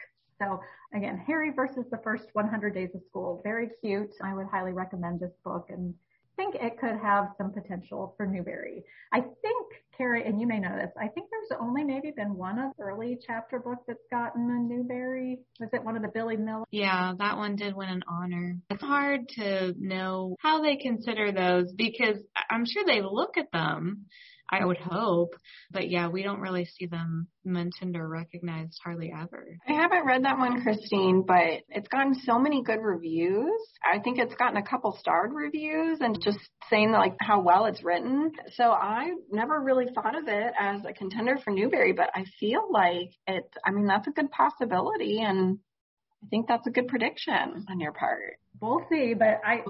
So 0.41 0.59
again, 0.93 1.17
Harry 1.25 1.51
versus 1.51 1.85
the 1.89 1.99
first 2.03 2.25
100 2.33 2.73
days 2.73 2.89
of 2.93 3.01
school, 3.07 3.41
very 3.43 3.69
cute. 3.81 4.13
I 4.21 4.33
would 4.33 4.47
highly 4.47 4.73
recommend 4.73 5.19
this 5.19 5.33
book 5.43 5.67
and 5.69 5.93
think 6.39 6.55
it 6.55 6.79
could 6.79 6.97
have 7.01 7.33
some 7.37 7.51
potential 7.51 8.13
for 8.15 8.25
Newbery. 8.25 8.85
I 9.11 9.19
think, 9.19 9.67
Carrie, 9.97 10.25
and 10.25 10.39
you 10.39 10.47
may 10.47 10.57
know 10.59 10.73
this, 10.73 10.91
I 10.97 11.09
think 11.09 11.27
there's 11.29 11.59
only 11.59 11.83
maybe 11.83 12.11
been 12.15 12.37
one 12.37 12.57
of 12.57 12.71
early 12.79 13.19
chapter 13.27 13.59
book 13.59 13.79
that's 13.85 13.99
gotten 14.09 14.49
a 14.49 14.73
Newbery. 14.73 15.39
Was 15.59 15.69
it 15.73 15.83
one 15.83 15.97
of 15.97 16.01
the 16.01 16.07
Billy 16.07 16.37
Miller? 16.37 16.63
Yeah, 16.71 17.11
that 17.17 17.35
one 17.35 17.57
did 17.57 17.75
win 17.75 17.89
an 17.89 18.03
honor. 18.07 18.55
It's 18.69 18.81
hard 18.81 19.27
to 19.35 19.73
know 19.77 20.37
how 20.39 20.61
they 20.61 20.77
consider 20.77 21.33
those 21.33 21.73
because 21.73 22.15
I'm 22.49 22.65
sure 22.65 22.85
they 22.85 23.01
look 23.01 23.37
at 23.37 23.51
them 23.51 24.05
I 24.51 24.65
would 24.65 24.77
hope. 24.77 25.35
But 25.71 25.89
yeah, 25.89 26.07
we 26.07 26.23
don't 26.23 26.39
really 26.39 26.65
see 26.65 26.85
them 26.85 27.27
mentioned 27.45 27.95
or 27.95 28.07
recognized 28.07 28.79
hardly 28.83 29.11
ever. 29.15 29.45
I 29.67 29.73
haven't 29.73 30.05
read 30.05 30.23
that 30.25 30.37
one, 30.37 30.61
Christine, 30.61 31.23
but 31.25 31.61
it's 31.69 31.87
gotten 31.87 32.15
so 32.15 32.39
many 32.39 32.63
good 32.63 32.79
reviews. 32.81 33.51
I 33.83 33.99
think 33.99 34.19
it's 34.19 34.35
gotten 34.35 34.57
a 34.57 34.63
couple 34.63 34.97
starred 34.99 35.33
reviews 35.33 35.99
and 36.01 36.19
just 36.21 36.39
saying 36.69 36.91
like 36.91 37.15
how 37.19 37.41
well 37.41 37.65
it's 37.65 37.83
written. 37.83 38.31
So 38.53 38.71
I 38.71 39.11
never 39.31 39.59
really 39.61 39.87
thought 39.93 40.17
of 40.17 40.27
it 40.27 40.53
as 40.59 40.81
a 40.85 40.93
contender 40.93 41.37
for 41.43 41.51
Newbery, 41.51 41.93
but 41.93 42.09
I 42.15 42.25
feel 42.39 42.61
like 42.71 43.11
it, 43.27 43.45
I 43.65 43.71
mean, 43.71 43.87
that's 43.87 44.07
a 44.07 44.11
good 44.11 44.31
possibility 44.31 45.21
and 45.21 45.59
I 46.23 46.27
think 46.27 46.47
that's 46.47 46.67
a 46.67 46.71
good 46.71 46.87
prediction 46.87 47.65
on 47.69 47.79
your 47.79 47.93
part. 47.93 48.39
We'll 48.61 48.85
see, 48.89 49.13
but 49.13 49.41
I 49.45 49.63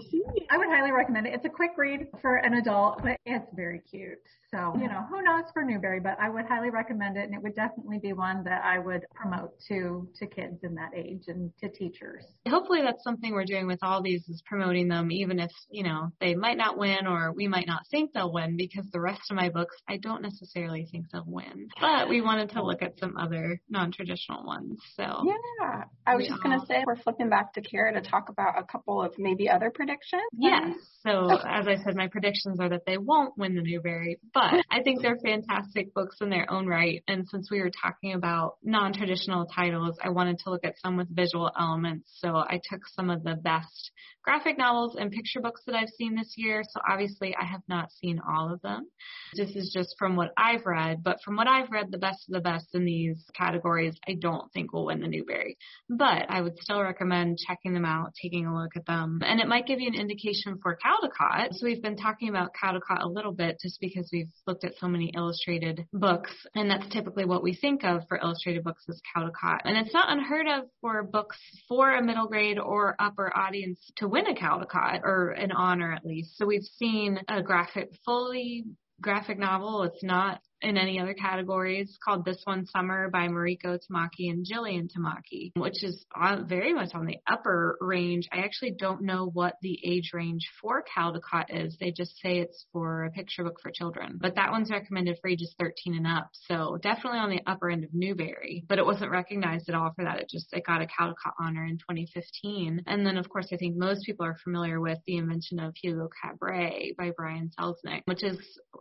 I 0.50 0.58
would 0.58 0.68
highly 0.68 0.92
recommend 0.92 1.28
it. 1.28 1.34
It's 1.34 1.46
a 1.46 1.50
quick 1.50 1.72
read 1.78 2.08
for 2.22 2.38
an 2.38 2.56
adult, 2.56 3.02
but 3.04 3.18
it's 3.26 3.48
very 3.56 3.82
cute. 3.90 4.18
So, 4.52 4.74
you 4.82 4.88
know, 4.88 5.06
who 5.10 5.22
knows 5.22 5.44
for 5.54 5.64
Newbery, 5.64 6.00
but 6.00 6.18
I 6.20 6.28
would 6.28 6.46
highly 6.46 6.72
recommend 6.72 7.18
it 7.18 7.26
and 7.26 7.36
it 7.36 7.44
would 7.44 7.56
definitely 7.56 8.00
be 8.00 8.14
one 8.14 8.44
that 8.46 8.64
I 8.66 8.80
would 8.80 9.06
promote 9.14 9.54
to 9.68 10.10
to 10.16 10.26
kids 10.26 10.64
in 10.64 10.74
that 10.76 10.90
age 10.96 11.26
and 11.28 11.52
to 11.60 11.70
teachers. 11.70 12.26
Hopefully 12.48 12.82
that's 12.82 13.04
something 13.04 13.32
we're 13.32 13.46
doing 13.46 13.68
with 13.68 13.78
all 13.84 14.02
these 14.02 14.28
is 14.28 14.42
promoting 14.48 14.88
them 14.88 15.12
even 15.12 15.40
if, 15.40 15.52
you 15.70 15.84
know, 15.84 16.10
they 16.20 16.34
might 16.34 16.58
not 16.58 16.80
win 16.80 17.06
or 17.06 17.32
we 17.32 17.48
might 17.48 17.68
not 17.68 17.84
think 17.92 18.12
they'll 18.14 18.34
win 18.34 18.58
because 18.58 18.86
the 18.92 19.00
rest 19.00 19.22
of 19.30 19.36
my 19.36 19.50
books 19.50 19.76
I 19.88 19.98
don't 19.98 20.24
necessarily 20.24 20.88
think 20.92 21.12
they'll 21.12 21.24
win. 21.28 21.68
But 21.80 22.10
we 22.10 22.22
wanted 22.22 22.50
to 22.52 22.64
look 22.64 22.82
at 22.82 22.98
some 23.00 23.18
other 23.18 23.62
non-traditional 23.70 24.46
ones. 24.46 24.80
So 24.96 25.04
Yeah. 25.04 25.84
I 26.08 26.16
was 26.16 26.28
just 26.28 26.42
going 26.42 26.60
to 26.60 26.66
say 26.66 26.84
we're 26.88 26.96
flipping 26.96 27.30
back 27.30 27.54
to 27.54 27.62
Kara 27.62 27.94
to 27.94 28.02
talk 28.02 28.30
about 28.30 28.58
a 28.58 28.64
couple 28.64 28.79
couple 28.80 29.02
of 29.02 29.14
maybe 29.18 29.50
other 29.50 29.72
predictions? 29.74 30.22
Yes. 30.38 30.62
Um, 30.64 30.76
so 31.06 31.30
as 31.32 31.68
I 31.68 31.78
said, 31.84 31.96
my 31.96 32.08
predictions 32.08 32.60
are 32.60 32.70
that 32.70 32.86
they 32.86 32.98
won't 32.98 33.38
win 33.38 33.56
the 33.56 33.62
Newbery, 33.62 34.20
but 34.34 34.54
I 34.70 34.82
think 34.84 35.02
they're 35.02 35.18
fantastic 35.24 35.94
books 35.94 36.18
in 36.22 36.30
their 36.30 36.52
own 36.52 36.68
right. 36.68 37.02
And 37.08 37.28
since 37.30 37.50
we 37.50 37.62
were 37.62 37.72
talking 37.82 38.14
about 38.14 38.56
non-traditional 38.64 39.46
titles, 39.46 39.98
I 40.04 40.10
wanted 40.10 40.40
to 40.40 40.50
look 40.50 40.66
at 40.66 40.76
some 40.84 40.98
with 40.98 41.14
visual 41.16 41.52
elements. 41.58 42.12
So 42.20 42.36
I 42.36 42.60
took 42.70 42.82
some 42.88 43.10
of 43.10 43.24
the 43.24 43.36
best 43.36 43.92
graphic 44.24 44.58
novels 44.58 44.96
and 45.00 45.12
picture 45.12 45.40
books 45.40 45.62
that 45.66 45.76
I've 45.76 45.90
seen 45.98 46.16
this 46.16 46.34
year. 46.36 46.64
So 46.64 46.82
obviously 46.88 47.36
I 47.40 47.46
have 47.46 47.62
not 47.68 47.92
seen 47.92 48.20
all 48.20 48.54
of 48.54 48.62
them. 48.62 48.88
This 49.36 49.56
is 49.56 49.72
just 49.74 49.96
from 49.98 50.16
what 50.16 50.32
I've 50.38 50.66
read, 50.66 51.04
but 51.04 51.18
from 51.24 51.36
what 51.36 51.48
I've 51.48 51.72
read, 51.72 51.88
the 51.90 51.98
best 51.98 52.28
of 52.28 52.34
the 52.34 52.42
best 52.42 52.68
in 52.74 52.84
these 52.84 53.24
categories, 53.36 53.96
I 54.08 54.16
don't 54.20 54.52
think 54.52 54.74
will 54.74 54.86
win 54.86 55.00
the 55.00 55.08
Newbery. 55.08 55.58
But 55.90 56.26
I 56.30 56.42
would 56.42 56.58
still 56.60 56.82
recommend 56.82 57.40
checking 57.48 57.74
them 57.74 57.86
out, 57.86 58.14
taking 58.22 58.46
a 58.46 58.56
look 58.56 58.69
at 58.76 58.86
them, 58.86 59.22
and 59.24 59.40
it 59.40 59.48
might 59.48 59.66
give 59.66 59.80
you 59.80 59.88
an 59.88 60.00
indication 60.00 60.60
for 60.62 60.78
Caldecott. 60.78 61.54
So 61.54 61.66
we've 61.66 61.82
been 61.82 61.98
talking 61.98 62.30
about 62.30 62.52
Caldecott 62.54 63.04
a 63.04 63.08
little 63.08 63.32
bit 63.32 63.60
just 63.62 63.80
because 63.80 64.10
we've 64.12 64.32
looked 64.48 64.64
at 64.64 64.78
so 64.80 64.88
many 64.88 65.12
illustrated 65.16 65.86
books, 65.94 66.32
and 66.56 66.70
that's 66.70 66.88
typically 66.90 67.26
what 67.26 67.44
we 67.44 67.54
think 67.54 67.84
of 67.84 68.08
for 68.08 68.18
illustrated 68.18 68.64
books 68.64 68.84
as 68.90 69.02
Caldecott. 69.16 69.62
And 69.66 69.78
it's 69.78 69.94
not 69.94 70.12
unheard 70.12 70.48
of 70.48 70.66
for 70.82 71.04
books 71.04 71.38
for 71.68 71.96
a 71.96 72.04
middle 72.04 72.28
grade 72.28 72.60
or 72.60 72.96
upper 73.00 73.36
audience 73.36 73.80
to 73.98 74.08
win 74.08 74.28
a 74.28 74.34
Caldecott 74.34 75.02
or 75.04 75.32
an 75.32 75.52
honor 75.52 75.94
at 75.94 76.06
least. 76.06 76.38
So 76.38 76.46
we've 76.46 76.64
seen 76.78 77.20
a 77.28 77.42
graphic 77.42 77.90
fully 78.06 78.66
graphic 79.02 79.40
novel. 79.40 79.84
It's 79.84 80.04
not 80.04 80.42
in 80.62 80.78
any 80.78 81.00
other 81.00 81.14
categories 81.14 81.98
called 82.04 82.26
This 82.26 82.42
One 82.44 82.66
Summer 82.66 83.10
by 83.10 83.28
Mariko 83.28 83.78
Tamaki 83.80 84.30
and 84.30 84.46
Jillian 84.46 84.90
Tamaki, 84.90 85.52
which 85.56 85.84
is 85.84 86.06
very 86.48 86.74
much 86.74 86.90
on 86.94 87.06
the 87.06 87.18
upper 87.28 87.78
range. 87.80 88.28
I 88.32 88.40
actually 88.40 88.72
don't 88.72 89.04
know 89.04 89.30
what 89.32 89.56
the 89.62 89.80
age 89.86 90.12
range 90.14 90.50
for 90.62 90.84
Caldecott 90.84 91.46
is. 91.50 91.78
They 91.80 91.92
just 91.92 92.20
say 92.22 92.40
it's 92.40 92.66
for 92.74 93.06
a 93.06 93.12
picture 93.12 93.44
book 93.44 93.60
for 93.62 93.72
children, 93.72 94.18
but 94.22 94.36
that 94.36 94.52
one's 94.52 94.70
recommended 94.70 95.18
for 95.22 95.30
ages 95.30 95.56
13 95.60 95.96
and 95.96 96.08
up. 96.08 96.30
So 96.50 96.78
definitely 96.82 97.20
on 97.20 97.30
the 97.30 97.42
upper 97.48 97.70
end 97.70 97.84
of 97.84 97.94
Newbery, 97.94 98.66
but 98.68 98.80
it 98.80 98.86
wasn't 98.86 99.12
recognized 99.12 99.70
at 99.70 99.76
all 99.76 99.94
for 99.96 100.04
that. 100.04 100.20
It 100.20 100.30
just, 100.30 100.48
it 100.52 100.66
got 100.66 100.82
a 100.82 100.88
Caldecott 100.88 101.34
honor 101.40 101.66
in 101.66 101.78
2015. 101.78 102.84
And 102.86 103.06
then 103.06 103.18
of 103.18 103.30
course, 103.30 103.48
I 103.54 103.58
think 103.58 103.78
most 103.78 104.06
people 104.06 104.26
are 104.26 104.38
familiar 104.44 104.80
with 104.82 105.00
the 105.08 105.18
invention 105.18 105.60
of 105.60 105.74
Hugo 105.82 106.10
Cabret 106.22 106.98
by 106.98 107.12
Brian 107.16 107.52
Selznick, 107.58 108.02
which 108.06 108.24
is 108.24 108.38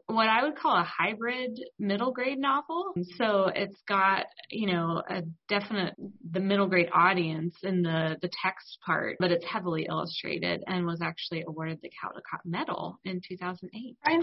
what 0.07 0.29
I 0.29 0.43
would 0.43 0.57
call 0.57 0.77
a 0.77 0.83
hybrid 0.83 1.61
middle 1.79 2.13
grade 2.13 2.39
novel. 2.39 2.93
So 3.17 3.51
it's 3.55 3.81
got, 3.89 4.27
you 4.51 4.73
know, 4.73 5.03
a 5.09 5.23
definite, 5.49 5.95
the 6.31 6.41
middle 6.41 6.67
grade 6.67 6.89
audience 6.93 7.57
in 7.63 7.83
the, 7.83 8.17
the 8.21 8.31
text 8.43 8.79
part, 8.85 9.17
but 9.19 9.31
it's 9.31 9.45
heavily 9.45 9.87
illustrated 9.89 10.63
and 10.67 10.87
was 10.87 11.01
actually 11.03 11.45
awarded 11.47 11.79
the 11.83 11.89
Caldecott 11.89 12.45
Medal 12.45 12.99
in 13.05 13.21
2008. 13.27 13.97
Brian 14.05 14.23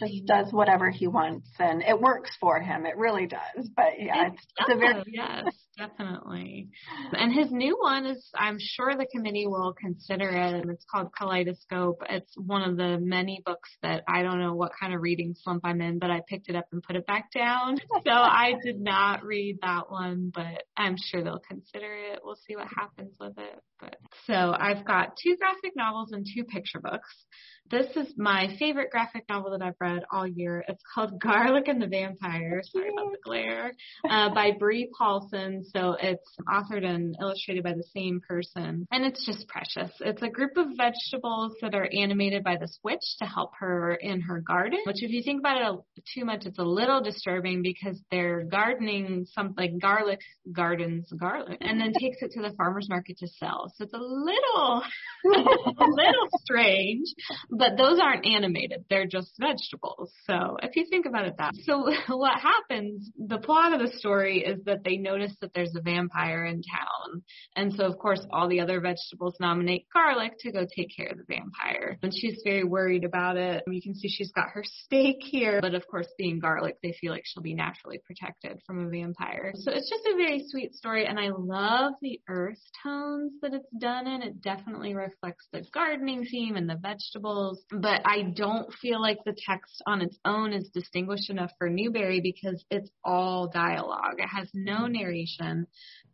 yeah. 0.00 0.08
just 0.08 0.26
does 0.26 0.52
whatever 0.52 0.90
he 0.90 1.06
wants 1.06 1.48
and 1.58 1.82
it 1.82 2.00
works 2.00 2.30
for 2.40 2.60
him. 2.60 2.86
It 2.86 2.96
really 2.96 3.26
does. 3.26 3.68
But 3.76 3.98
yeah, 3.98 4.28
it's, 4.28 4.42
it's 4.58 4.70
a 4.70 4.76
very, 4.76 5.02
yes, 5.06 5.54
definitely. 5.76 6.68
And 7.12 7.32
his 7.32 7.50
new 7.50 7.76
one 7.80 8.06
is, 8.06 8.28
I'm 8.34 8.58
sure 8.58 8.96
the 8.96 9.06
committee 9.06 9.46
will 9.46 9.74
consider 9.78 10.30
it. 10.30 10.64
It's 10.68 10.84
called 10.90 11.08
Kaleidoscope. 11.16 12.02
It's 12.08 12.32
one 12.36 12.62
of 12.62 12.76
the 12.76 12.98
many 13.00 13.42
books 13.44 13.70
that 13.82 14.02
I 14.08 14.22
don't 14.22 14.40
know 14.40 14.54
what 14.54 14.72
kind 14.78 14.94
of 14.94 15.00
reading 15.00 15.34
slump 15.42 15.62
I'm 15.64 15.80
in, 15.80 15.98
but 15.98 16.10
I 16.10 16.22
picked 16.28 16.48
it 16.48 16.56
up 16.56 16.66
and 16.76 16.82
put 16.82 16.96
it 16.96 17.06
back 17.06 17.32
down. 17.32 17.78
So 18.04 18.12
I 18.12 18.54
did 18.62 18.78
not 18.78 19.24
read 19.24 19.58
that 19.62 19.90
one, 19.90 20.30
but 20.34 20.64
I'm 20.76 20.96
sure 20.98 21.24
they'll 21.24 21.42
consider 21.48 21.92
it. 22.12 22.20
We'll 22.22 22.38
see 22.46 22.54
what 22.54 22.68
happens 22.68 23.16
with 23.18 23.38
it. 23.38 23.60
But 23.80 23.96
so 24.26 24.54
I've 24.56 24.84
got 24.84 25.16
two 25.22 25.36
graphic 25.36 25.72
novels 25.74 26.12
and 26.12 26.26
two 26.26 26.44
picture 26.44 26.80
books. 26.80 27.24
This 27.70 27.86
is 27.96 28.12
my 28.16 28.54
favorite 28.58 28.90
graphic 28.90 29.24
novel 29.28 29.50
that 29.50 29.62
I've 29.62 29.74
read 29.80 30.04
all 30.12 30.26
year. 30.26 30.64
It's 30.68 30.82
called 30.94 31.20
Garlic 31.20 31.66
and 31.66 31.82
the 31.82 31.88
Vampire. 31.88 32.62
Sorry 32.64 32.90
about 32.90 33.10
the 33.10 33.18
glare. 33.24 33.72
Uh, 34.08 34.32
by 34.32 34.52
Bree 34.58 34.88
Paulsen. 34.98 35.64
So 35.74 35.96
it's 36.00 36.36
authored 36.48 36.84
and 36.84 37.16
illustrated 37.20 37.64
by 37.64 37.72
the 37.72 37.84
same 37.94 38.20
person. 38.28 38.86
And 38.92 39.04
it's 39.04 39.26
just 39.26 39.48
precious. 39.48 39.90
It's 40.00 40.22
a 40.22 40.28
group 40.28 40.56
of 40.56 40.68
vegetables 40.76 41.54
that 41.60 41.74
are 41.74 41.88
animated 41.92 42.44
by 42.44 42.56
this 42.56 42.78
witch 42.84 43.02
to 43.18 43.24
help 43.24 43.50
her 43.58 43.94
in 43.94 44.20
her 44.20 44.40
garden, 44.40 44.78
which 44.86 45.02
if 45.02 45.10
you 45.10 45.22
think 45.24 45.40
about 45.40 45.84
it 45.96 46.04
too 46.14 46.24
much, 46.24 46.46
it's 46.46 46.58
a 46.58 46.64
little 46.64 47.02
disturbing 47.02 47.62
because 47.62 48.00
they're 48.10 48.44
gardening 48.44 49.26
something 49.34 49.56
like 49.56 49.80
garlic 49.80 50.20
gardens 50.52 51.10
garlic 51.18 51.58
and 51.60 51.80
then 51.80 51.92
takes 52.00 52.18
it 52.20 52.30
to 52.32 52.42
the 52.42 52.54
farmer's 52.56 52.88
market 52.88 53.18
to 53.18 53.26
sell. 53.26 53.72
So 53.76 53.84
it's 53.84 53.94
a 53.94 53.98
little, 53.98 54.82
a 55.24 55.84
little 55.84 56.28
strange 56.46 57.08
but 57.50 57.76
those 57.76 57.98
aren't 58.00 58.26
animated. 58.26 58.84
They're 58.88 59.06
just 59.06 59.32
vegetables. 59.40 60.12
So 60.26 60.56
if 60.62 60.76
you 60.76 60.86
think 60.88 61.06
about 61.06 61.26
it 61.26 61.34
that. 61.38 61.52
So 61.64 61.90
what 62.16 62.38
happens, 62.38 63.10
the 63.18 63.38
plot 63.38 63.72
of 63.72 63.80
the 63.80 63.96
story 63.98 64.44
is 64.44 64.64
that 64.64 64.84
they 64.84 64.96
notice 64.96 65.34
that 65.40 65.52
there's 65.54 65.74
a 65.76 65.80
vampire 65.80 66.44
in 66.44 66.62
town. 66.62 67.22
And 67.54 67.72
so 67.74 67.84
of 67.84 67.98
course 67.98 68.24
all 68.30 68.48
the 68.48 68.60
other 68.60 68.80
vegetables 68.80 69.36
nominate 69.40 69.86
garlic 69.92 70.32
to 70.40 70.52
go 70.52 70.66
take 70.76 70.94
care 70.96 71.08
of 71.08 71.18
the 71.18 71.24
vampire. 71.28 71.98
And 72.02 72.12
she's 72.14 72.40
very 72.44 72.64
worried 72.64 73.04
about 73.04 73.36
it. 73.36 73.64
You 73.66 73.82
can 73.82 73.94
see 73.94 74.08
she's 74.08 74.32
got 74.32 74.50
her 74.52 74.64
stake 74.64 75.22
here, 75.22 75.60
but 75.60 75.74
of 75.74 75.86
course 75.86 76.08
being 76.18 76.38
garlic, 76.38 76.76
they 76.82 76.94
feel 77.00 77.12
like 77.12 77.24
she'll 77.24 77.42
be 77.42 77.54
naturally 77.54 78.00
protected 78.04 78.60
from 78.66 78.86
a 78.86 78.90
vampire. 78.90 79.52
So 79.54 79.72
it's 79.72 79.90
just 79.90 80.06
a 80.06 80.16
very 80.16 80.44
sweet 80.48 80.74
story 80.74 81.06
and 81.06 81.18
I 81.18 81.30
love 81.30 81.94
the 82.02 82.20
earth 82.28 82.60
tones 82.82 83.32
that 83.42 83.54
it's 83.54 83.70
done 83.78 84.06
in. 84.06 84.22
It 84.22 84.40
definitely 84.42 84.94
reflects 84.94 85.46
the 85.52 85.64
gardening 85.72 86.24
and 86.36 86.68
the 86.68 86.76
vegetables 86.76 87.64
but 87.70 88.02
I 88.04 88.22
don't 88.34 88.72
feel 88.74 89.00
like 89.00 89.18
the 89.24 89.36
text 89.46 89.82
on 89.86 90.02
its 90.02 90.18
own 90.24 90.52
is 90.52 90.68
distinguished 90.68 91.30
enough 91.30 91.50
for 91.58 91.68
Newbery 91.68 92.20
because 92.20 92.64
it's 92.70 92.90
all 93.04 93.48
dialogue. 93.48 94.16
It 94.18 94.28
has 94.28 94.48
no 94.54 94.82
mm-hmm. 94.82 94.92
narration 94.92 95.66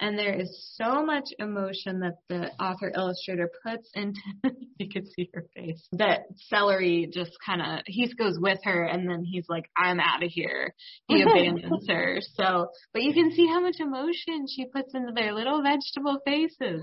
and 0.02 0.18
there 0.18 0.34
is 0.34 0.74
so 0.76 1.04
much 1.04 1.24
emotion 1.38 2.00
that 2.00 2.16
the 2.28 2.50
author 2.62 2.92
illustrator 2.94 3.48
puts 3.64 3.88
into 3.94 4.20
you 4.78 4.88
could 4.92 5.06
see 5.16 5.30
her 5.32 5.46
face 5.54 5.86
that 5.92 6.24
celery 6.48 7.08
just 7.12 7.32
kind 7.44 7.62
of 7.62 7.82
he 7.86 8.12
goes 8.14 8.36
with 8.38 8.58
her 8.64 8.84
and 8.84 9.08
then 9.08 9.24
he's 9.24 9.46
like 9.48 9.70
i'm 9.76 10.00
out 10.00 10.22
of 10.22 10.30
here. 10.30 10.74
He 11.06 11.22
abandons 11.22 11.86
her. 11.88 12.18
So 12.34 12.68
but 12.92 13.02
you 13.02 13.14
can 13.14 13.30
see 13.32 13.46
how 13.46 13.60
much 13.60 13.76
emotion 13.78 14.46
she 14.48 14.66
puts 14.66 14.92
into 14.94 15.12
their 15.12 15.32
little 15.32 15.62
vegetable 15.62 16.18
faces. 16.24 16.82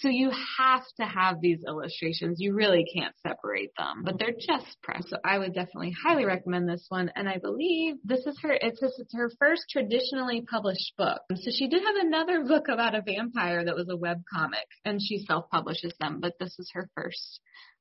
So 0.00 0.08
you 0.08 0.30
have 0.58 0.84
to 1.00 1.06
have 1.06 1.40
these 1.40 1.60
illustrations. 1.66 2.36
You 2.38 2.54
really 2.54 2.84
can't 2.94 3.14
separate 3.26 3.70
them 3.78 4.02
but 4.04 4.18
they're 4.18 4.32
just 4.32 4.76
press. 4.82 5.04
So 5.08 5.16
i 5.24 5.38
would 5.38 5.54
definitely 5.54 5.94
highly 6.04 6.26
recommend 6.26 6.68
this 6.68 6.84
one. 6.88 7.10
And 7.16 7.28
i 7.28 7.38
believe 7.38 7.96
this 8.04 8.26
is 8.26 8.38
her 8.42 8.52
it's, 8.52 8.80
it's 8.82 9.14
her 9.14 9.30
first 9.38 9.62
traditionally 9.70 10.42
published 10.42 10.92
book. 10.98 11.22
So 11.34 11.50
she 11.50 11.68
did 11.68 11.82
have 11.82 11.96
another 12.06 12.44
book 12.44 12.57
book 12.58 12.68
about 12.68 12.94
a 12.94 13.02
vampire 13.02 13.64
that 13.64 13.74
was 13.74 13.88
a 13.88 13.96
web 13.96 14.22
comic 14.32 14.66
and 14.84 15.00
she 15.00 15.18
self-publishes 15.18 15.92
them, 16.00 16.18
but 16.20 16.34
this 16.40 16.54
is 16.58 16.70
her 16.74 16.88
first 16.94 17.40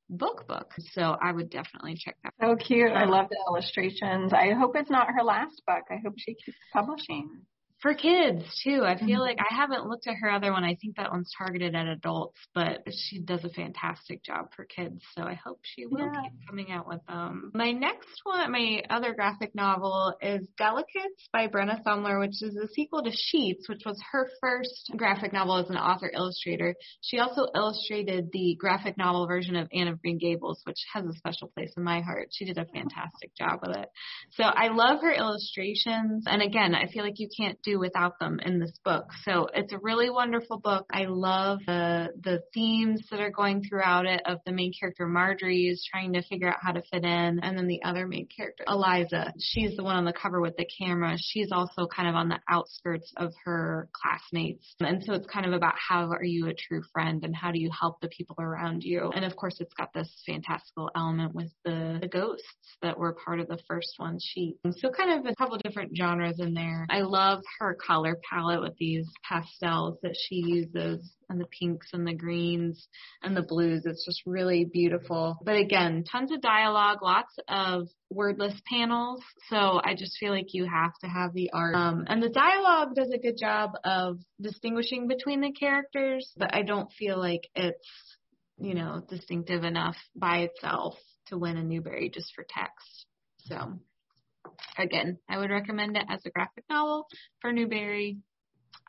book 0.09 0.47
book. 0.47 0.71
So 0.91 1.15
I 1.21 1.31
would 1.31 1.49
definitely 1.49 1.95
check 1.97 2.15
that. 2.23 2.33
Out 2.41 2.61
So 2.61 2.65
cute. 2.65 2.91
I 2.91 3.05
love 3.05 3.27
the 3.29 3.37
illustrations. 3.49 4.33
I 4.33 4.53
hope 4.53 4.75
it's 4.75 4.89
not 4.89 5.07
her 5.07 5.23
last 5.23 5.61
book. 5.65 5.83
I 5.89 5.97
hope 6.03 6.13
she 6.17 6.35
keeps 6.35 6.57
publishing 6.71 7.41
for 7.81 7.93
kids 7.93 8.43
too. 8.63 8.83
I 8.83 8.97
feel 8.97 9.07
mm-hmm. 9.07 9.19
like 9.19 9.37
I 9.39 9.53
haven't 9.53 9.87
looked 9.87 10.07
at 10.07 10.15
her 10.21 10.31
other 10.31 10.51
one. 10.51 10.63
I 10.63 10.75
think 10.81 10.97
that 10.97 11.11
one's 11.11 11.31
targeted 11.37 11.75
at 11.75 11.87
adults, 11.87 12.39
but 12.55 12.83
she 12.91 13.19
does 13.19 13.43
a 13.43 13.49
fantastic 13.49 14.23
job 14.23 14.51
for 14.55 14.65
kids. 14.65 15.01
So 15.15 15.23
I 15.23 15.35
hope 15.35 15.59
she 15.63 15.85
will 15.85 15.99
yeah. 15.99 16.21
keep 16.23 16.47
coming 16.47 16.71
out 16.71 16.87
with 16.87 17.05
them. 17.07 17.51
My 17.53 17.71
next 17.71 18.21
one, 18.23 18.51
my 18.51 18.81
other 18.89 19.13
graphic 19.13 19.53
novel 19.53 20.13
is 20.21 20.47
Delicates 20.57 21.29
by 21.31 21.47
Brenna 21.47 21.83
Thumler, 21.83 22.19
which 22.19 22.41
is 22.41 22.55
a 22.55 22.67
sequel 22.69 23.03
to 23.03 23.11
Sheets, 23.11 23.69
which 23.69 23.83
was 23.85 24.01
her 24.11 24.27
first 24.41 24.91
graphic 24.95 25.33
novel 25.33 25.57
as 25.57 25.69
an 25.69 25.77
author 25.77 26.09
illustrator. 26.13 26.75
She 27.01 27.19
also 27.19 27.47
illustrated 27.53 28.29
the 28.31 28.55
graphic 28.59 28.97
novel 28.97 29.27
version 29.27 29.55
of 29.55 29.67
Anne 29.71 29.87
of 29.87 30.01
Green 30.01 30.17
Gables, 30.17 30.61
which 30.63 30.79
has 30.93 31.05
a 31.05 31.13
special 31.13 31.49
place 31.49 31.71
in 31.77 31.83
my 31.83 32.01
heart. 32.01 32.29
She 32.31 32.45
did 32.45 32.57
a 32.57 32.65
fantastic 32.65 33.35
job 33.37 33.59
with 33.61 33.77
it. 33.77 33.89
So 34.31 34.43
I 34.43 34.69
love 34.69 35.01
her 35.01 35.11
illustrations. 35.11 36.25
And 36.25 36.41
again, 36.41 36.73
I 36.73 36.87
feel 36.87 37.03
like 37.03 37.19
you 37.19 37.29
can't 37.35 37.59
do 37.67 37.79
without 37.79 38.19
them 38.19 38.39
in 38.43 38.59
this 38.59 38.71
book. 38.83 39.05
So 39.23 39.47
it's 39.53 39.73
a 39.73 39.77
really 39.79 40.09
wonderful 40.09 40.57
book. 40.57 40.85
I 40.91 41.05
love 41.05 41.59
the 41.67 42.09
the 42.21 42.41
themes 42.53 43.05
that 43.11 43.19
are 43.19 43.29
going 43.29 43.63
throughout 43.63 44.05
it 44.05 44.21
of 44.25 44.39
the 44.45 44.51
main 44.51 44.71
character 44.77 45.05
Marjorie 45.05 45.67
is 45.67 45.85
trying 45.89 46.13
to 46.13 46.23
figure 46.23 46.49
out 46.49 46.57
how 46.61 46.71
to 46.71 46.81
fit 46.91 47.03
in 47.03 47.39
and 47.41 47.57
then 47.57 47.67
the 47.67 47.83
other 47.83 48.07
main 48.07 48.27
character 48.35 48.63
Eliza. 48.67 49.33
She's 49.39 49.75
the 49.75 49.83
one 49.83 49.95
on 49.95 50.05
the 50.05 50.13
cover 50.13 50.39
with 50.39 50.55
the 50.57 50.65
camera. 50.65 51.17
She's 51.19 51.51
also 51.51 51.87
kind 51.87 52.07
of 52.07 52.15
on 52.15 52.29
the 52.29 52.39
outskirts 52.49 53.11
of 53.17 53.33
her 53.43 53.89
classmates. 53.93 54.75
And 54.79 55.03
so 55.03 55.13
it's 55.13 55.27
kind 55.27 55.45
of 55.45 55.53
about 55.53 55.75
how 55.75 56.09
are 56.09 56.23
you 56.23 56.47
a 56.47 56.53
true 56.53 56.81
friend 56.93 57.23
and 57.23 57.35
how 57.35 57.51
do 57.51 57.59
you 57.59 57.69
help 57.77 57.99
the 58.01 58.07
people 58.09 58.35
around 58.39 58.83
you. 58.83 59.11
And 59.13 59.25
of 59.25 59.35
course 59.35 59.57
it's 59.59 59.73
got 59.73 59.93
this 59.93 60.09
fantastical 60.25 60.89
element 60.95 61.35
with 61.35 61.51
the, 61.65 61.99
the 62.01 62.07
ghosts 62.07 62.45
that 62.81 62.97
were 62.97 63.13
part 63.13 63.39
of 63.39 63.47
the 63.47 63.59
first 63.67 63.93
one 63.97 64.19
sheet. 64.21 64.57
So 64.77 64.89
kind 64.89 65.19
of 65.19 65.25
a 65.25 65.35
couple 65.35 65.57
different 65.57 65.95
genres 65.97 66.39
in 66.39 66.53
there. 66.53 66.85
I 66.89 67.01
love 67.01 67.41
her 67.59 67.75
color 67.75 68.19
palette 68.29 68.61
with 68.61 68.75
these 68.77 69.07
pastels 69.27 69.97
that 70.03 70.15
she 70.15 70.35
uses 70.35 71.11
and 71.29 71.39
the 71.39 71.47
pinks 71.59 71.87
and 71.93 72.07
the 72.07 72.13
greens 72.13 72.87
and 73.23 73.35
the 73.35 73.41
blues. 73.41 73.83
It's 73.85 74.05
just 74.05 74.21
really 74.25 74.65
beautiful. 74.65 75.37
But 75.43 75.57
again, 75.57 76.03
tons 76.09 76.31
of 76.31 76.41
dialogue, 76.41 76.99
lots 77.01 77.33
of 77.47 77.87
wordless 78.09 78.59
panels. 78.69 79.21
So 79.49 79.81
I 79.83 79.95
just 79.95 80.17
feel 80.19 80.31
like 80.31 80.53
you 80.53 80.65
have 80.65 80.93
to 81.01 81.07
have 81.07 81.33
the 81.33 81.49
art. 81.53 81.75
Um, 81.75 82.05
and 82.07 82.21
the 82.21 82.29
dialogue 82.29 82.95
does 82.95 83.11
a 83.13 83.17
good 83.17 83.37
job 83.37 83.71
of 83.83 84.19
distinguishing 84.41 85.07
between 85.07 85.41
the 85.41 85.51
characters, 85.51 86.31
but 86.37 86.53
I 86.53 86.61
don't 86.61 86.91
feel 86.93 87.17
like 87.17 87.41
it's, 87.55 88.17
you 88.57 88.73
know, 88.73 89.03
distinctive 89.09 89.63
enough 89.63 89.97
by 90.15 90.39
itself 90.39 90.95
to 91.27 91.37
win 91.37 91.57
a 91.57 91.63
Newbery 91.63 92.09
just 92.09 92.33
for 92.33 92.45
text. 92.47 93.05
So 93.45 93.79
again, 94.77 95.17
I 95.29 95.37
would 95.37 95.49
recommend 95.49 95.97
it 95.97 96.05
as 96.09 96.21
a 96.25 96.29
graphic 96.29 96.63
novel 96.69 97.07
for 97.41 97.51
Newbery. 97.51 98.17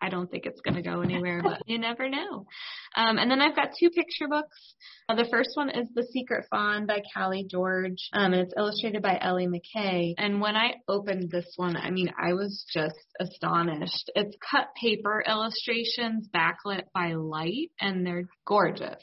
I 0.01 0.11
don't 0.11 0.31
think 0.31 0.47
it's 0.47 0.61
going 0.61 0.77
to 0.77 0.83
go 0.83 1.01
anywhere, 1.01 1.41
but 1.43 1.62
you 1.66 1.79
never 1.79 2.09
know. 2.09 2.47
Um, 2.95 3.19
and 3.19 3.31
then 3.31 3.41
I've 3.41 3.57
got 3.57 3.71
two 3.79 3.91
picture 3.91 4.29
books. 4.29 4.75
Uh, 5.09 5.16
the 5.16 5.29
first 5.31 5.51
one 5.55 5.71
is 5.71 5.89
The 5.95 6.07
Secret 6.12 6.47
Fawn 6.51 6.87
by 6.87 7.01
Kallie 7.14 7.47
George, 7.51 8.09
um, 8.12 8.33
and 8.33 8.43
it's 8.43 8.55
illustrated 8.57 9.03
by 9.03 9.19
Elly 9.21 9.47
MacKay. 9.47 10.14
And 10.16 10.41
when 10.41 10.57
I 10.57 10.75
opened 10.89 11.31
this 11.31 11.53
one, 11.57 11.77
I 11.77 11.91
mean, 11.91 12.11
I 12.21 12.35
was 12.35 12.64
just 12.73 12.95
astonished. 13.21 14.11
It's 14.14 14.37
cut 14.51 14.69
paper 14.81 15.23
illustrations 15.27 16.29
backlit 16.35 16.85
by 16.95 17.14
light, 17.14 17.71
and 17.81 18.07
they're 18.07 18.29
gorgeous. 18.47 19.03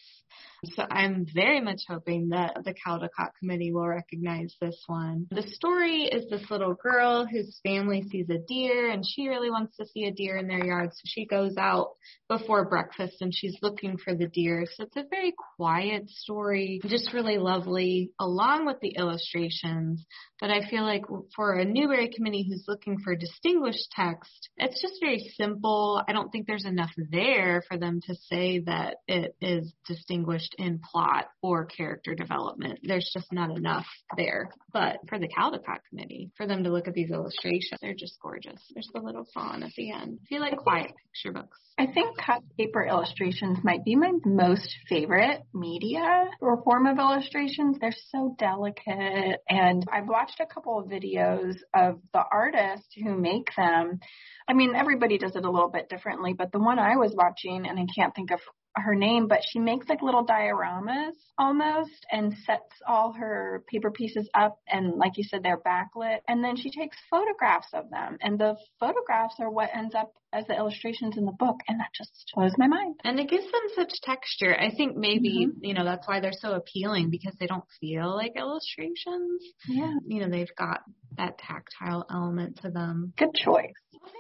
So 0.74 0.86
I'm 0.90 1.26
very 1.34 1.62
much 1.62 1.82
hoping 1.88 2.30
that 2.30 2.58
the 2.64 2.74
Caldecott 2.74 3.32
Committee 3.40 3.72
will 3.72 3.88
recognize 3.88 4.56
this 4.60 4.82
one. 4.88 5.28
The 5.32 5.48
story 5.48 6.04
is 6.04 6.30
this 6.30 6.50
little 6.50 6.74
girl 6.74 7.26
whose 7.26 7.60
family 7.64 8.04
sees 8.10 8.30
a 8.30 8.40
deer 8.48 8.90
and 8.90 9.04
she 9.06 9.28
really 9.28 9.50
wants 9.50 9.78
to 9.78 9.86
see 9.86 10.06
a 10.06 10.12
deer 10.12 10.38
in 10.38 10.48
their 10.48 10.66
yard. 10.66 10.92
So 10.94 11.02
she 11.06 11.26
goes 11.26 11.56
out 11.58 11.92
before 12.30 12.68
breakfast 12.68 13.18
and 13.22 13.34
she's 13.34 13.58
looking 13.62 13.98
for 13.98 14.16
the 14.16 14.28
deer. 14.28 14.66
So 14.76 14.84
it's 14.84 14.98
a 14.98 15.06
very 15.10 15.34
quiet 15.58 16.10
story, 16.10 16.82
just 16.86 17.14
really 17.14 17.38
lovely 17.38 18.12
along 18.20 18.66
with 18.66 18.80
the 18.82 18.96
illustrations. 18.98 20.06
But 20.42 20.50
I 20.50 20.68
feel 20.70 20.84
like 20.84 21.04
for 21.36 21.54
a 21.54 21.66
Newbery 21.66 22.10
committee 22.14 22.46
who's 22.48 22.66
looking 22.68 22.98
for 23.00 23.16
distinguished 23.16 23.92
text, 23.92 24.50
it's 24.58 24.82
just 24.82 24.96
very 25.00 25.20
simple. 25.38 26.02
I 26.08 26.14
don't 26.14 26.32
think 26.32 26.48
there's 26.48 26.66
enough 26.66 26.92
there 27.12 27.64
for 27.68 27.78
them 27.78 28.02
to 28.08 28.16
say 28.16 28.60
that 28.66 28.98
it 29.08 29.36
is 29.42 29.72
distinguished 29.88 30.25
in 30.58 30.80
plot 30.92 31.28
or 31.42 31.66
character 31.66 32.16
development. 32.16 32.80
There's 32.84 33.10
just 33.14 33.32
not 33.32 33.56
enough 33.56 33.86
there. 34.18 34.50
But 34.74 34.98
for 35.08 35.20
the 35.20 35.28
Caldecott 35.28 35.80
committee, 35.90 36.32
for 36.38 36.48
them 36.48 36.64
to 36.64 36.72
look 36.72 36.88
at 36.88 36.94
these 36.94 37.12
illustrations, 37.12 37.80
they're 37.82 37.94
just 37.94 38.18
gorgeous. 38.22 38.62
There's 38.74 38.90
the 38.94 39.02
little 39.02 39.26
fawn 39.34 39.64
at 39.64 39.72
the 39.76 39.92
end. 39.92 40.20
I 40.24 40.26
feel 40.28 40.42
like 40.42 40.58
quiet 40.58 40.92
picture 41.14 41.34
books. 41.34 41.60
I 41.78 41.88
think 41.88 42.18
cut 42.18 42.42
paper 42.58 42.86
illustrations 42.86 43.60
might 43.64 43.84
be 43.84 43.96
my 43.96 44.12
most 44.26 44.70
favorite 44.88 45.42
media 45.54 46.26
or 46.40 46.64
form 46.64 46.88
of 46.88 46.98
illustrations. 46.98 47.78
They're 47.80 47.94
so 48.12 48.36
delicate. 48.40 49.42
And 49.50 49.86
I've 49.92 50.08
watched 50.08 50.40
a 50.40 50.46
couple 50.46 50.80
of 50.80 50.88
videos 50.88 51.56
of 51.74 52.00
the 52.14 52.24
artists 52.32 52.88
who 52.96 53.18
make 53.18 53.50
them. 53.58 54.00
I 54.48 54.54
mean, 54.54 54.74
everybody 54.76 55.18
does 55.18 55.36
it 55.36 55.44
a 55.44 55.52
little 55.52 55.70
bit 55.70 55.90
differently, 55.90 56.34
but 56.34 56.52
the 56.52 56.60
one 56.60 56.80
I 56.80 56.96
was 56.96 57.14
watching, 57.16 57.66
and 57.68 57.78
I 57.80 57.86
can't 57.94 58.16
think 58.16 58.32
of 58.32 58.40
her 58.76 58.96
name, 58.96 59.28
but 59.28 59.40
she 59.50 59.60
makes 59.60 59.88
like 59.88 60.02
little 60.02 60.26
dioramas 60.26 61.14
almost 61.38 62.06
and 62.12 62.34
sets 62.46 62.72
all 62.88 63.14
her 63.14 63.64
paper 63.68 63.92
pieces 63.92 64.30
up 64.34 64.60
and 64.68 64.96
like 64.98 65.18
you 65.18 65.24
said 65.24 65.44
they're 65.44 65.60
backlit 65.60 66.20
and 66.28 66.44
then 66.44 66.56
she 66.56 66.72
takes 66.72 66.96
photographs 67.10 67.68
of 67.74 67.90
them 67.90 68.18
and 68.22 68.40
the 68.40 68.56
photographs 68.80 69.36
are 69.40 69.50
what 69.50 69.70
ends 69.76 69.94
up 69.96 70.14
as 70.36 70.46
the 70.48 70.56
illustrations 70.56 71.18
in 71.18 71.26
the 71.26 71.32
book 71.32 71.58
and 71.68 71.80
that 71.80 71.90
just 71.96 72.12
blows 72.36 72.52
my 72.58 72.68
mind. 72.68 72.96
And 73.04 73.20
it 73.20 73.30
gives 73.30 73.46
them 73.46 73.62
such 73.76 73.92
texture. 74.04 74.56
I 74.58 74.70
think 74.76 74.98
maybe, 74.98 75.48
mm-hmm. 75.48 75.64
you 75.64 75.74
know, 75.74 75.86
that's 75.86 76.08
why 76.08 76.20
they're 76.20 76.32
so 76.34 76.54
appealing 76.54 77.10
because 77.10 77.36
they 77.40 77.48
don't 77.48 77.64
feel 77.80 78.14
like 78.16 78.34
illustrations. 78.36 79.42
Yeah. 79.68 79.94
You 80.06 80.22
know, 80.22 80.30
they've 80.30 80.56
got 80.58 80.82
that 81.18 81.38
tactile 81.38 82.06
element 82.12 82.60
to 82.64 82.70
them. 82.70 83.14
Good 83.18 83.34
choice. 83.34 83.72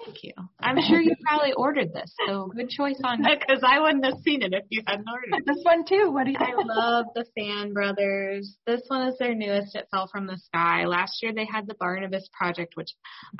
Thank 0.06 0.24
you. 0.24 0.34
I'm 0.60 0.78
sure 0.88 1.00
you 1.00 1.16
probably 1.28 1.54
ordered 1.54 1.94
this, 1.94 2.14
so 2.28 2.52
good 2.56 2.70
choice 2.70 3.00
on 3.04 3.26
it 3.26 3.40
because 3.40 3.64
I 3.66 3.80
wouldn't 3.80 4.06
have 4.06 4.20
seen 4.24 4.42
it 4.42 4.54
if 4.54 4.64
you 4.70 4.82
hadn't 4.86 5.08
ordered 5.10 5.38
it. 5.38 5.44
This 5.46 5.64
one 5.64 5.86
too. 5.86 6.12
What 6.12 6.26
do 6.26 6.32
you? 6.32 6.38
I 6.40 6.54
love 6.56 7.06
the 7.16 7.26
Fan 7.38 7.74
Brothers. 7.74 8.58
This 8.66 8.82
one 8.88 9.08
is 9.08 9.18
their 9.20 9.36
newest. 9.36 9.76
It 9.76 9.88
fell 9.92 10.08
from 10.12 10.28
the 10.28 10.38
sky. 10.38 10.86
Last 10.86 11.22
year 11.22 11.34
they 11.34 11.48
had 11.52 11.68
the 11.68 11.76
Barnabas 11.76 12.30
Project, 12.38 12.74
which 12.76 12.90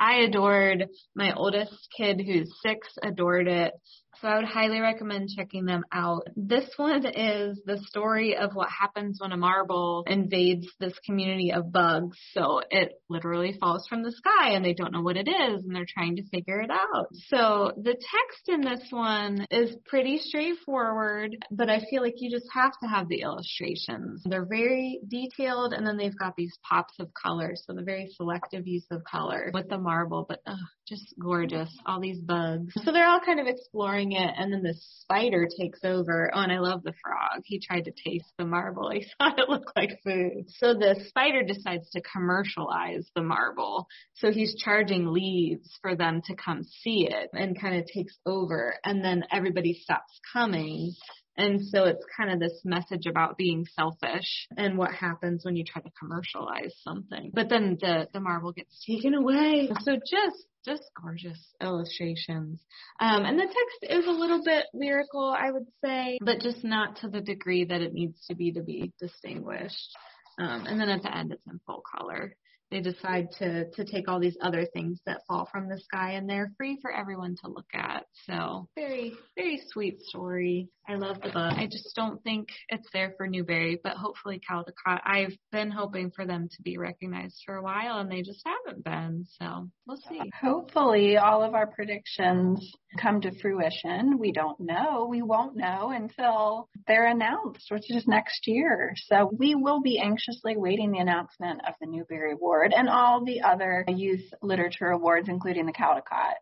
I 0.00 0.20
adored. 0.20 0.86
My 1.14 1.32
oldest 1.34 1.88
kid, 1.96 2.20
who's 2.24 2.52
six, 2.62 2.88
adored 3.02 3.48
it. 3.48 3.72
So 4.20 4.28
I 4.28 4.36
would 4.36 4.46
highly 4.46 4.80
recommend 4.80 5.30
checking 5.36 5.64
them 5.64 5.84
out. 5.92 6.26
This 6.36 6.68
one 6.76 7.04
is 7.06 7.60
the 7.66 7.78
story 7.86 8.36
of 8.36 8.54
what 8.54 8.68
happens 8.70 9.18
when 9.20 9.32
a 9.32 9.36
marble 9.36 10.04
invades 10.06 10.66
this 10.80 10.98
community 11.04 11.52
of 11.52 11.72
bugs. 11.72 12.16
So 12.32 12.60
it 12.70 12.92
literally 13.10 13.56
falls 13.60 13.86
from 13.88 14.02
the 14.02 14.12
sky 14.12 14.50
and 14.50 14.64
they 14.64 14.74
don't 14.74 14.92
know 14.92 15.02
what 15.02 15.16
it 15.16 15.28
is 15.28 15.64
and 15.64 15.74
they're 15.74 15.86
trying 15.86 16.16
to 16.16 16.28
figure 16.28 16.60
it 16.60 16.70
out. 16.70 17.08
So 17.28 17.72
the 17.76 17.94
text 17.94 18.48
in 18.48 18.60
this 18.62 18.86
one 18.90 19.46
is 19.50 19.76
pretty 19.86 20.18
straightforward, 20.18 21.36
but 21.50 21.68
I 21.68 21.80
feel 21.90 22.02
like 22.02 22.14
you 22.16 22.30
just 22.30 22.48
have 22.52 22.72
to 22.82 22.88
have 22.88 23.08
the 23.08 23.20
illustrations. 23.20 24.22
They're 24.24 24.46
very 24.46 25.00
detailed 25.06 25.72
and 25.72 25.86
then 25.86 25.96
they've 25.96 26.18
got 26.18 26.34
these 26.36 26.56
pops 26.68 26.94
of 27.00 27.12
color. 27.14 27.54
So 27.54 27.74
the 27.74 27.82
very 27.82 28.08
selective 28.16 28.66
use 28.66 28.86
of 28.90 29.02
color 29.04 29.50
with 29.52 29.68
the 29.68 29.78
marble, 29.78 30.24
but 30.28 30.40
ugh, 30.46 30.56
just 30.88 31.14
gorgeous. 31.20 31.70
All 31.84 32.00
these 32.00 32.20
bugs. 32.20 32.72
So 32.84 32.92
they're 32.92 33.08
all 33.08 33.20
kind 33.20 33.40
of 33.40 33.46
exploring 33.46 34.05
it, 34.12 34.34
and 34.36 34.52
then 34.52 34.62
the 34.62 34.74
spider 35.00 35.48
takes 35.58 35.80
over. 35.84 36.30
Oh, 36.34 36.40
and 36.40 36.52
I 36.52 36.58
love 36.58 36.82
the 36.82 36.94
frog. 37.02 37.42
He 37.44 37.60
tried 37.60 37.84
to 37.84 37.92
taste 37.92 38.32
the 38.38 38.44
marble. 38.44 38.90
He 38.96 39.06
thought 39.18 39.38
it 39.38 39.48
looked 39.48 39.76
like 39.76 40.00
food. 40.04 40.46
So 40.58 40.74
the 40.74 40.96
spider 41.08 41.42
decides 41.42 41.90
to 41.90 42.00
commercialize 42.00 43.06
the 43.14 43.22
marble. 43.22 43.86
So 44.14 44.30
he's 44.30 44.56
charging 44.56 45.12
leaves 45.12 45.68
for 45.82 45.94
them 45.94 46.22
to 46.26 46.34
come 46.34 46.64
see 46.64 47.08
it 47.10 47.30
and 47.32 47.60
kind 47.60 47.76
of 47.76 47.86
takes 47.86 48.16
over. 48.24 48.74
And 48.84 49.04
then 49.04 49.24
everybody 49.30 49.74
stops 49.74 50.18
coming 50.32 50.94
and 51.36 51.60
so 51.64 51.84
it's 51.84 52.04
kind 52.16 52.30
of 52.30 52.40
this 52.40 52.62
message 52.64 53.06
about 53.06 53.36
being 53.36 53.66
selfish 53.74 54.48
and 54.56 54.78
what 54.78 54.92
happens 54.92 55.44
when 55.44 55.56
you 55.56 55.64
try 55.64 55.82
to 55.82 55.90
commercialize 55.98 56.74
something. 56.82 57.30
But 57.34 57.48
then 57.48 57.76
the, 57.80 58.08
the 58.12 58.20
marble 58.20 58.52
gets 58.52 58.84
taken 58.86 59.14
away. 59.14 59.70
So 59.82 59.96
just, 59.96 60.46
just 60.64 60.82
gorgeous 61.00 61.38
illustrations. 61.62 62.60
Um, 63.00 63.24
and 63.24 63.38
the 63.38 63.44
text 63.44 63.92
is 63.92 64.06
a 64.06 64.10
little 64.10 64.42
bit 64.42 64.64
lyrical, 64.72 65.34
I 65.38 65.50
would 65.50 65.66
say, 65.84 66.18
but 66.22 66.40
just 66.40 66.64
not 66.64 66.96
to 67.00 67.08
the 67.08 67.20
degree 67.20 67.64
that 67.64 67.82
it 67.82 67.92
needs 67.92 68.26
to 68.28 68.34
be 68.34 68.52
to 68.52 68.62
be 68.62 68.92
distinguished. 68.98 69.96
Um, 70.38 70.66
and 70.66 70.80
then 70.80 70.88
at 70.88 71.02
the 71.02 71.16
end, 71.16 71.32
it's 71.32 71.46
in 71.46 71.60
full 71.66 71.82
color 71.94 72.34
they 72.70 72.80
decide 72.80 73.28
to 73.38 73.70
to 73.70 73.84
take 73.84 74.08
all 74.08 74.20
these 74.20 74.36
other 74.40 74.66
things 74.66 75.00
that 75.06 75.22
fall 75.28 75.48
from 75.50 75.68
the 75.68 75.78
sky 75.78 76.12
and 76.12 76.28
they're 76.28 76.52
free 76.56 76.78
for 76.82 76.92
everyone 76.92 77.36
to 77.44 77.50
look 77.50 77.68
at. 77.74 78.04
So 78.26 78.68
very 78.74 79.14
very 79.36 79.62
sweet 79.68 80.00
story. 80.00 80.68
I 80.88 80.94
love 80.94 81.20
the 81.20 81.30
book. 81.30 81.52
I 81.56 81.66
just 81.66 81.94
don't 81.94 82.22
think 82.22 82.48
it's 82.68 82.88
there 82.92 83.14
for 83.16 83.26
Newbery, 83.26 83.78
but 83.82 83.94
hopefully 83.94 84.40
Caldecott. 84.48 85.00
I've 85.04 85.36
been 85.52 85.70
hoping 85.70 86.10
for 86.10 86.26
them 86.26 86.48
to 86.48 86.62
be 86.62 86.78
recognized 86.78 87.42
for 87.44 87.56
a 87.56 87.62
while 87.62 87.98
and 87.98 88.10
they 88.10 88.22
just 88.22 88.42
haven't 88.44 88.84
been. 88.84 89.26
So 89.40 89.68
we'll 89.86 90.00
see. 90.08 90.20
Hopefully 90.40 91.16
all 91.16 91.42
of 91.42 91.54
our 91.54 91.66
predictions 91.66 92.72
come 93.00 93.20
to 93.22 93.38
fruition. 93.40 94.18
We 94.18 94.32
don't 94.32 94.60
know. 94.60 95.06
We 95.10 95.22
won't 95.22 95.56
know 95.56 95.90
until 95.90 96.68
they're 96.86 97.08
announced, 97.08 97.66
which 97.70 97.90
is 97.90 98.06
next 98.06 98.46
year. 98.46 98.94
So 99.08 99.30
we 99.36 99.54
will 99.54 99.80
be 99.80 100.00
anxiously 100.00 100.56
waiting 100.56 100.92
the 100.92 100.98
announcement 100.98 101.60
of 101.66 101.74
the 101.80 101.86
Newbery 101.86 102.32
Award 102.32 102.46
Award 102.46 102.72
and 102.76 102.88
all 102.88 103.24
the 103.24 103.42
other 103.42 103.84
youth 103.88 104.32
literature 104.42 104.88
awards, 104.88 105.28
including 105.28 105.66
the 105.66 105.72
Caldecott. 105.72 106.36